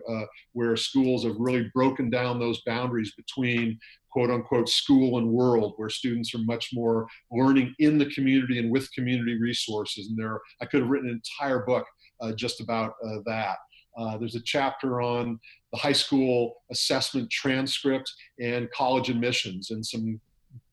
where 0.53 0.77
schools 0.77 1.25
have 1.25 1.37
really 1.39 1.71
broken 1.73 2.11
down 2.11 2.39
those 2.39 2.61
boundaries 2.67 3.15
between 3.17 3.79
quote 4.13 4.31
unquote 4.31 4.69
school 4.69 5.19
and 5.19 5.27
world 5.27 5.73
where 5.77 5.89
students 5.89 6.35
are 6.35 6.45
much 6.45 6.71
more 6.73 7.07
learning 7.31 7.75
in 7.79 7.99
the 7.99 8.11
community 8.11 8.59
and 8.59 8.71
with 8.71 8.93
community 8.93 9.41
resources 9.41 10.09
and 10.09 10.19
there 10.19 10.39
i 10.61 10.67
could 10.67 10.81
have 10.81 10.91
written 10.91 11.09
an 11.09 11.15
entire 11.15 11.65
book 11.65 11.87
uh, 12.21 12.33
just 12.33 12.61
about 12.61 12.93
uh, 13.05 13.17
that 13.25 13.57
uh, 13.97 14.17
there's 14.19 14.37
a 14.37 14.43
chapter 14.43 15.03
on 15.03 15.39
the 15.73 15.79
high 15.79 15.93
school 15.93 16.57
assessment 16.71 17.31
transcript 17.31 18.13
and 18.41 18.71
college 18.71 19.09
admissions 19.09 19.71
and 19.71 19.85
some 19.85 20.21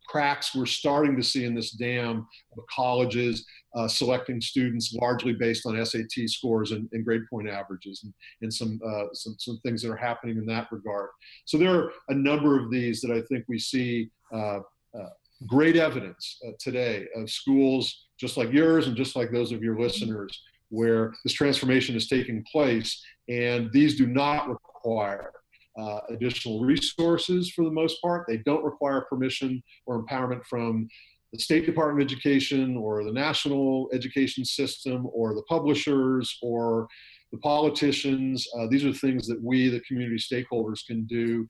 cracks 0.07 0.55
we're 0.55 0.65
starting 0.65 1.15
to 1.15 1.23
see 1.23 1.45
in 1.45 1.53
this 1.53 1.71
dam 1.71 2.27
of 2.57 2.63
colleges 2.73 3.45
uh, 3.75 3.87
selecting 3.87 4.41
students 4.41 4.93
largely 4.99 5.33
based 5.33 5.67
on 5.67 5.85
SAT 5.85 6.27
scores 6.27 6.71
and, 6.71 6.89
and 6.91 7.05
grade 7.05 7.21
point 7.29 7.47
averages 7.47 8.01
and, 8.03 8.13
and 8.41 8.51
some, 8.51 8.79
uh, 8.85 9.05
some, 9.13 9.35
some 9.37 9.59
things 9.63 9.83
that 9.83 9.91
are 9.91 9.95
happening 9.95 10.37
in 10.37 10.45
that 10.47 10.67
regard. 10.71 11.09
So 11.45 11.57
there 11.57 11.75
are 11.75 11.91
a 12.09 12.15
number 12.15 12.59
of 12.59 12.71
these 12.71 13.01
that 13.01 13.11
I 13.11 13.21
think 13.21 13.45
we 13.47 13.59
see 13.59 14.09
uh, 14.33 14.59
uh 14.97 15.09
great 15.47 15.77
evidence 15.77 16.37
uh, 16.45 16.51
today 16.59 17.07
of 17.15 17.29
schools 17.29 18.07
just 18.19 18.35
like 18.35 18.51
yours 18.51 18.87
and 18.87 18.97
just 18.97 19.15
like 19.15 19.31
those 19.31 19.53
of 19.53 19.63
your 19.63 19.79
listeners 19.79 20.41
where 20.69 21.13
this 21.23 21.33
transformation 21.33 21.95
is 21.95 22.07
taking 22.07 22.43
place, 22.51 23.03
and 23.27 23.71
these 23.71 23.97
do 23.97 24.07
not 24.07 24.49
require 24.49 25.31
uh, 25.77 25.99
additional 26.09 26.61
resources 26.61 27.51
for 27.51 27.63
the 27.63 27.71
most 27.71 28.01
part. 28.01 28.25
They 28.27 28.37
don't 28.37 28.63
require 28.63 29.01
permission 29.09 29.61
or 29.85 30.03
empowerment 30.03 30.45
from 30.45 30.87
the 31.33 31.39
State 31.39 31.65
Department 31.65 32.01
of 32.01 32.11
Education 32.11 32.75
or 32.75 33.03
the 33.03 33.11
national 33.11 33.89
education 33.93 34.43
system 34.43 35.07
or 35.13 35.35
the 35.35 35.43
publishers 35.43 36.37
or 36.41 36.87
the 37.31 37.37
politicians. 37.39 38.47
Uh, 38.57 38.67
these 38.69 38.83
are 38.83 38.93
things 38.93 39.27
that 39.27 39.41
we, 39.41 39.69
the 39.69 39.79
community 39.81 40.17
stakeholders, 40.17 40.85
can 40.85 41.05
do 41.05 41.47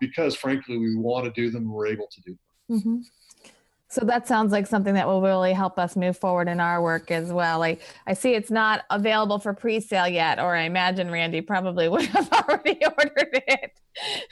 because, 0.00 0.34
frankly, 0.34 0.78
we 0.78 0.96
want 0.96 1.24
to 1.24 1.30
do 1.40 1.50
them 1.50 1.70
we're 1.70 1.86
able 1.86 2.08
to 2.10 2.20
do 2.22 2.36
them. 2.68 2.78
Mm-hmm. 2.78 3.50
So 3.92 4.06
that 4.06 4.26
sounds 4.26 4.52
like 4.52 4.66
something 4.66 4.94
that 4.94 5.06
will 5.06 5.20
really 5.20 5.52
help 5.52 5.78
us 5.78 5.96
move 5.96 6.16
forward 6.16 6.48
in 6.48 6.60
our 6.60 6.82
work 6.82 7.10
as 7.10 7.30
well. 7.30 7.58
Like 7.58 7.82
I 8.06 8.14
see 8.14 8.32
it's 8.32 8.50
not 8.50 8.84
available 8.88 9.38
for 9.38 9.52
pre-sale 9.52 10.08
yet, 10.08 10.38
or 10.38 10.56
I 10.56 10.62
imagine 10.62 11.10
Randy 11.10 11.42
probably 11.42 11.88
would 11.90 12.06
have 12.06 12.32
already 12.32 12.80
ordered 12.98 13.42
it. 13.46 13.72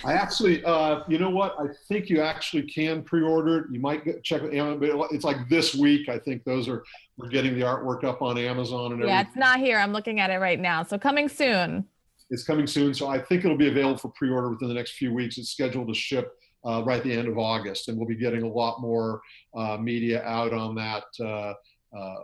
I 0.03 0.15
actually, 0.15 0.65
uh, 0.65 1.03
you 1.09 1.19
know 1.19 1.29
what? 1.29 1.57
I 1.61 1.67
think 1.89 2.09
you 2.09 2.23
actually 2.23 2.63
can 2.63 3.03
pre-order 3.03 3.59
it. 3.59 3.65
You 3.71 3.81
might 3.81 4.03
get, 4.03 4.25
check 4.25 4.41
with 4.41 4.55
Amazon, 4.55 4.79
but 4.79 5.13
it's 5.13 5.25
like 5.25 5.47
this 5.51 5.75
week. 5.75 6.09
I 6.09 6.19
think 6.19 6.43
those 6.45 6.67
are 6.67 6.83
we're 7.19 7.29
getting 7.29 7.53
the 7.53 7.61
artwork 7.67 8.03
up 8.03 8.23
on 8.23 8.39
Amazon 8.39 8.93
and 8.93 9.03
everything. 9.03 9.09
Yeah, 9.11 9.21
it's 9.21 9.37
not 9.37 9.61
here. 9.61 9.77
I'm 9.77 9.93
looking 9.93 10.21
at 10.21 10.31
it 10.31 10.39
right 10.39 10.59
now. 10.59 10.85
So 10.85 10.97
coming 10.97 11.29
soon. 11.29 11.85
it's 12.31 12.45
coming 12.45 12.67
soon. 12.67 12.95
So 12.95 13.09
I 13.09 13.19
think 13.19 13.45
it'll 13.45 13.59
be 13.59 13.69
available 13.69 13.99
for 13.99 14.09
pre-order 14.09 14.49
within 14.49 14.69
the 14.69 14.75
next 14.75 14.93
few 14.93 15.13
weeks. 15.13 15.37
It's 15.37 15.51
scheduled 15.51 15.89
to 15.89 15.95
ship 15.95 16.40
uh, 16.65 16.83
right 16.85 16.99
at 16.99 17.05
the 17.05 17.13
end 17.13 17.29
of 17.29 17.39
August, 17.39 17.89
and 17.89 17.99
we'll 17.99 18.09
be 18.09 18.17
getting 18.17 18.43
a 18.43 18.49
lot 18.49 18.81
more 18.81 19.21
uh, 19.55 19.77
media 19.77 20.23
out 20.25 20.53
on 20.53 20.75
that 20.75 21.05
uh, 21.21 21.55
uh, 21.97 22.15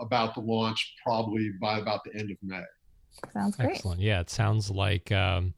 about 0.00 0.34
the 0.34 0.40
launch 0.40 0.94
probably 1.02 1.50
by 1.60 1.78
about 1.78 2.04
the 2.04 2.14
end 2.18 2.30
of 2.30 2.36
May. 2.42 2.62
Sounds 3.32 3.56
great. 3.56 3.70
Excellent. 3.70 4.00
Yeah, 4.00 4.20
it 4.20 4.30
sounds 4.30 4.70
like 4.70 5.10
um, 5.12 5.54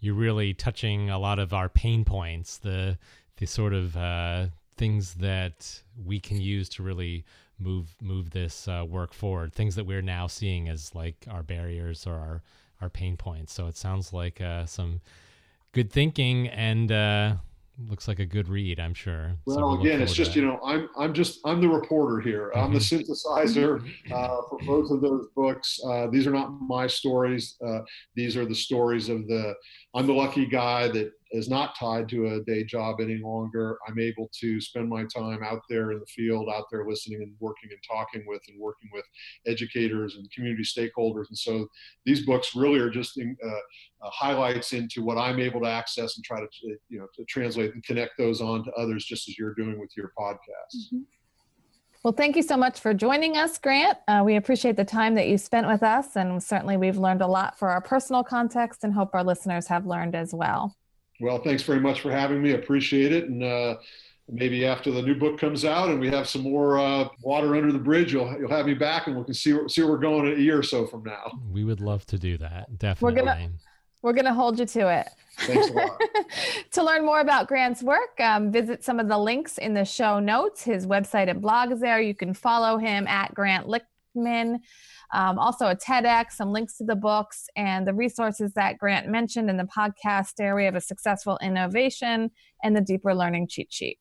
you're 0.00 0.14
really 0.14 0.54
touching 0.54 1.10
a 1.10 1.18
lot 1.18 1.38
of 1.38 1.52
our 1.52 1.68
pain 1.68 2.04
points, 2.04 2.58
the 2.58 2.98
the 3.38 3.46
sort 3.46 3.72
of 3.72 3.96
uh, 3.96 4.46
things 4.76 5.14
that 5.14 5.82
we 6.04 6.20
can 6.20 6.40
use 6.40 6.68
to 6.70 6.82
really 6.82 7.24
move 7.58 7.94
move 8.00 8.30
this 8.30 8.68
uh, 8.68 8.84
work 8.88 9.14
forward. 9.14 9.52
Things 9.52 9.74
that 9.76 9.84
we're 9.84 10.02
now 10.02 10.26
seeing 10.26 10.68
as 10.68 10.94
like 10.94 11.26
our 11.30 11.42
barriers 11.42 12.06
or 12.06 12.14
our 12.14 12.42
our 12.80 12.90
pain 12.90 13.16
points. 13.16 13.52
So 13.52 13.66
it 13.66 13.76
sounds 13.76 14.12
like 14.12 14.40
uh, 14.40 14.66
some 14.66 15.00
good 15.72 15.90
thinking 15.90 16.48
and 16.48 16.90
uh, 16.90 17.34
looks 17.88 18.08
like 18.08 18.18
a 18.18 18.26
good 18.26 18.48
read. 18.48 18.80
I'm 18.80 18.94
sure. 18.94 19.34
Well, 19.46 19.56
so 19.56 19.66
we'll 19.68 19.80
again, 19.80 20.00
it's 20.00 20.14
just 20.14 20.34
you 20.34 20.44
know 20.44 20.60
I'm 20.64 20.88
I'm 20.96 21.12
just 21.12 21.40
I'm 21.44 21.60
the 21.60 21.68
reporter 21.68 22.20
here. 22.20 22.50
Mm-hmm. 22.54 22.58
I'm 22.58 22.72
the 22.72 22.78
mm-hmm. 22.78 23.12
synthesizer 23.12 23.82
uh, 24.12 24.42
for 24.48 24.58
both 24.66 24.90
of 24.90 25.00
those 25.00 25.28
books. 25.34 25.80
Uh, 25.86 26.06
these 26.08 26.26
are 26.26 26.32
not 26.32 26.50
my 26.60 26.86
stories. 26.86 27.56
Uh, 27.64 27.80
these 28.14 28.36
are 28.36 28.44
the 28.44 28.54
stories 28.54 29.08
of 29.08 29.26
the. 29.28 29.54
I'm 29.94 30.06
the 30.06 30.14
lucky 30.14 30.46
guy 30.46 30.88
that 30.88 31.12
is 31.32 31.48
not 31.48 31.74
tied 31.78 32.08
to 32.10 32.34
a 32.34 32.40
day 32.42 32.62
job 32.62 33.00
any 33.00 33.16
longer. 33.16 33.78
I'm 33.88 33.98
able 33.98 34.30
to 34.40 34.60
spend 34.60 34.88
my 34.88 35.04
time 35.04 35.42
out 35.42 35.62
there 35.68 35.92
in 35.92 35.98
the 35.98 36.06
field, 36.06 36.48
out 36.54 36.66
there 36.70 36.86
listening 36.86 37.22
and 37.22 37.34
working 37.40 37.70
and 37.70 37.80
talking 37.88 38.24
with 38.26 38.42
and 38.48 38.60
working 38.60 38.90
with 38.92 39.04
educators 39.46 40.16
and 40.16 40.30
community 40.30 40.62
stakeholders. 40.62 41.28
And 41.28 41.38
so 41.38 41.66
these 42.04 42.26
books 42.26 42.54
really 42.54 42.78
are 42.78 42.90
just 42.90 43.18
in, 43.18 43.36
uh, 43.44 44.06
uh, 44.06 44.10
highlights 44.10 44.72
into 44.72 45.02
what 45.02 45.16
I'm 45.16 45.40
able 45.40 45.60
to 45.62 45.68
access 45.68 46.16
and 46.16 46.24
try 46.24 46.40
to 46.40 46.48
you 46.88 46.98
know 46.98 47.06
to 47.16 47.24
translate 47.24 47.72
and 47.74 47.82
connect 47.84 48.12
those 48.18 48.40
on 48.40 48.64
to 48.64 48.72
others, 48.72 49.04
just 49.04 49.28
as 49.28 49.38
you're 49.38 49.54
doing 49.54 49.78
with 49.78 49.90
your 49.96 50.12
podcast. 50.18 50.76
Mm-hmm. 50.76 51.00
Well, 52.02 52.12
thank 52.12 52.34
you 52.34 52.42
so 52.42 52.56
much 52.56 52.80
for 52.80 52.92
joining 52.92 53.36
us, 53.36 53.58
Grant. 53.58 53.96
Uh, 54.08 54.22
we 54.24 54.34
appreciate 54.34 54.76
the 54.76 54.84
time 54.84 55.14
that 55.14 55.28
you 55.28 55.38
spent 55.38 55.68
with 55.68 55.84
us, 55.84 56.16
and 56.16 56.42
certainly 56.42 56.76
we've 56.76 56.98
learned 56.98 57.22
a 57.22 57.28
lot 57.28 57.56
for 57.56 57.68
our 57.68 57.80
personal 57.80 58.24
context 58.24 58.82
and 58.82 58.92
hope 58.92 59.10
our 59.14 59.22
listeners 59.22 59.68
have 59.68 59.86
learned 59.86 60.16
as 60.16 60.34
well. 60.34 60.76
Well, 61.20 61.42
thanks 61.42 61.62
very 61.62 61.80
much 61.80 62.00
for 62.00 62.10
having 62.10 62.42
me. 62.42 62.52
I 62.52 62.56
appreciate 62.56 63.12
it. 63.12 63.28
And 63.28 63.42
uh, 63.42 63.76
maybe 64.28 64.66
after 64.66 64.90
the 64.90 65.02
new 65.02 65.14
book 65.14 65.38
comes 65.38 65.64
out 65.64 65.90
and 65.90 66.00
we 66.00 66.08
have 66.10 66.28
some 66.28 66.42
more 66.42 66.78
uh, 66.78 67.08
water 67.22 67.54
under 67.54 67.72
the 67.72 67.78
bridge, 67.78 68.12
you'll 68.12 68.32
you'll 68.38 68.50
have 68.50 68.66
me 68.66 68.74
back 68.74 69.06
and 69.06 69.16
we 69.16 69.24
can 69.24 69.34
see 69.34 69.56
see 69.68 69.82
where 69.82 69.92
we're 69.92 69.98
going 69.98 70.32
a 70.32 70.36
year 70.36 70.58
or 70.58 70.62
so 70.62 70.86
from 70.86 71.04
now. 71.04 71.30
We 71.50 71.64
would 71.64 71.80
love 71.80 72.06
to 72.06 72.18
do 72.18 72.38
that. 72.38 72.78
Definitely. 72.78 73.20
We're 73.20 73.26
gonna 73.26 73.50
we're 74.02 74.12
gonna 74.12 74.34
hold 74.34 74.58
you 74.58 74.66
to 74.66 74.88
it. 74.88 75.08
Thanks 75.38 75.68
a 75.68 75.72
lot. 75.72 76.00
to 76.72 76.82
learn 76.82 77.06
more 77.06 77.20
about 77.20 77.48
Grant's 77.48 77.82
work, 77.82 78.20
um, 78.20 78.52
visit 78.52 78.84
some 78.84 79.00
of 79.00 79.08
the 79.08 79.18
links 79.18 79.58
in 79.58 79.74
the 79.74 79.84
show 79.84 80.18
notes. 80.18 80.62
His 80.62 80.86
website 80.86 81.30
and 81.30 81.40
blog 81.40 81.72
is 81.72 81.80
there. 81.80 82.00
You 82.00 82.14
can 82.14 82.34
follow 82.34 82.78
him 82.78 83.06
at 83.06 83.34
Grant 83.34 83.66
Lichtman 83.66 84.60
um, 85.12 85.38
also 85.38 85.66
a 85.66 85.76
TEDx, 85.76 86.32
some 86.32 86.52
links 86.52 86.76
to 86.78 86.84
the 86.84 86.96
books, 86.96 87.48
and 87.56 87.86
the 87.86 87.94
resources 87.94 88.52
that 88.54 88.78
Grant 88.78 89.08
mentioned 89.08 89.50
in 89.50 89.56
the 89.56 89.64
podcast 89.64 90.26
Stairway 90.26 90.66
of 90.66 90.74
a 90.74 90.80
Successful 90.80 91.38
Innovation 91.42 92.30
and 92.62 92.76
the 92.76 92.80
Deeper 92.80 93.14
Learning 93.14 93.46
Cheat 93.46 93.72
Sheet. 93.72 93.98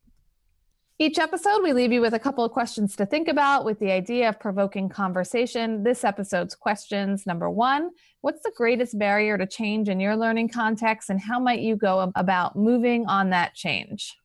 Each 0.99 1.17
episode, 1.17 1.63
we 1.63 1.73
leave 1.73 1.91
you 1.91 1.99
with 1.99 2.13
a 2.13 2.19
couple 2.19 2.45
of 2.45 2.51
questions 2.51 2.95
to 2.95 3.07
think 3.07 3.27
about 3.27 3.65
with 3.65 3.79
the 3.79 3.91
idea 3.91 4.29
of 4.29 4.39
provoking 4.39 4.87
conversation. 4.87 5.83
This 5.83 6.03
episode's 6.03 6.53
questions 6.53 7.25
number 7.25 7.49
one, 7.49 7.89
what's 8.21 8.43
the 8.43 8.51
greatest 8.55 8.99
barrier 8.99 9.35
to 9.37 9.47
change 9.47 9.89
in 9.89 9.99
your 9.99 10.15
learning 10.15 10.49
context, 10.49 11.09
and 11.09 11.19
how 11.19 11.39
might 11.39 11.61
you 11.61 11.75
go 11.75 12.11
about 12.15 12.55
moving 12.55 13.07
on 13.07 13.31
that 13.31 13.55
change? 13.55 14.15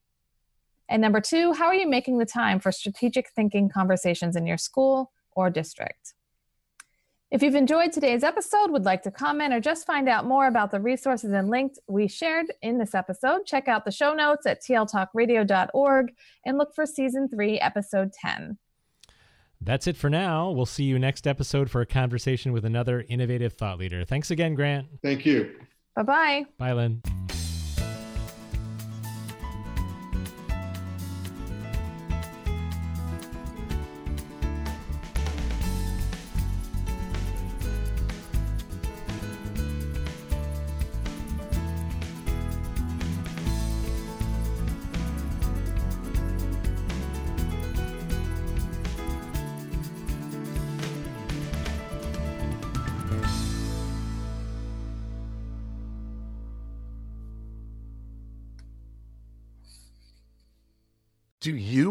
And 0.89 1.01
number 1.01 1.21
two, 1.21 1.55
how 1.55 1.65
are 1.65 1.75
you 1.75 1.89
making 1.89 2.19
the 2.19 2.27
time 2.27 2.61
for 2.61 2.71
strategic 2.71 3.31
thinking 3.31 3.71
conversations 3.71 4.37
in 4.37 4.47
your 4.47 4.59
school 4.59 5.13
or 5.35 5.49
district? 5.49 6.13
If 7.33 7.43
you've 7.43 7.57
enjoyed 7.57 7.93
today's 7.93 8.23
episode, 8.23 8.71
would 8.71 8.85
like 8.85 9.03
to 9.03 9.11
comment, 9.11 9.53
or 9.53 9.61
just 9.61 9.85
find 9.85 10.09
out 10.09 10.27
more 10.27 10.47
about 10.47 10.71
the 10.71 10.81
resources 10.81 11.33
and 11.33 11.51
links 11.51 11.79
we 11.89 12.07
shared 12.07 12.47
in 12.63 12.79
this 12.79 12.95
episode, 12.95 13.47
check 13.47 13.67
out 13.67 13.85
the 13.85 13.91
show 13.91 14.15
notes 14.15 14.47
at 14.47 14.63
tltalkradio.org 14.63 16.13
and 16.45 16.57
look 16.57 16.73
for 16.73 16.87
season 16.87 17.29
three, 17.29 17.59
episode 17.59 18.13
10. 18.13 18.59
That's 19.61 19.89
it 19.89 19.97
for 19.97 20.09
now. 20.09 20.51
We'll 20.51 20.67
see 20.67 20.85
you 20.85 21.01
next 21.01 21.27
episode 21.27 21.69
for 21.69 21.81
a 21.81 21.87
conversation 21.87 22.53
with 22.53 22.65
another 22.65 23.05
innovative 23.09 23.55
thought 23.55 23.79
leader. 23.79 24.05
Thanks 24.05 24.31
again, 24.31 24.55
Grant. 24.55 24.87
Thank 25.03 25.27
you. 25.27 25.51
Bye 25.97 26.03
bye. 26.03 26.45
Bye, 26.59 26.73
Lynn. 26.75 27.03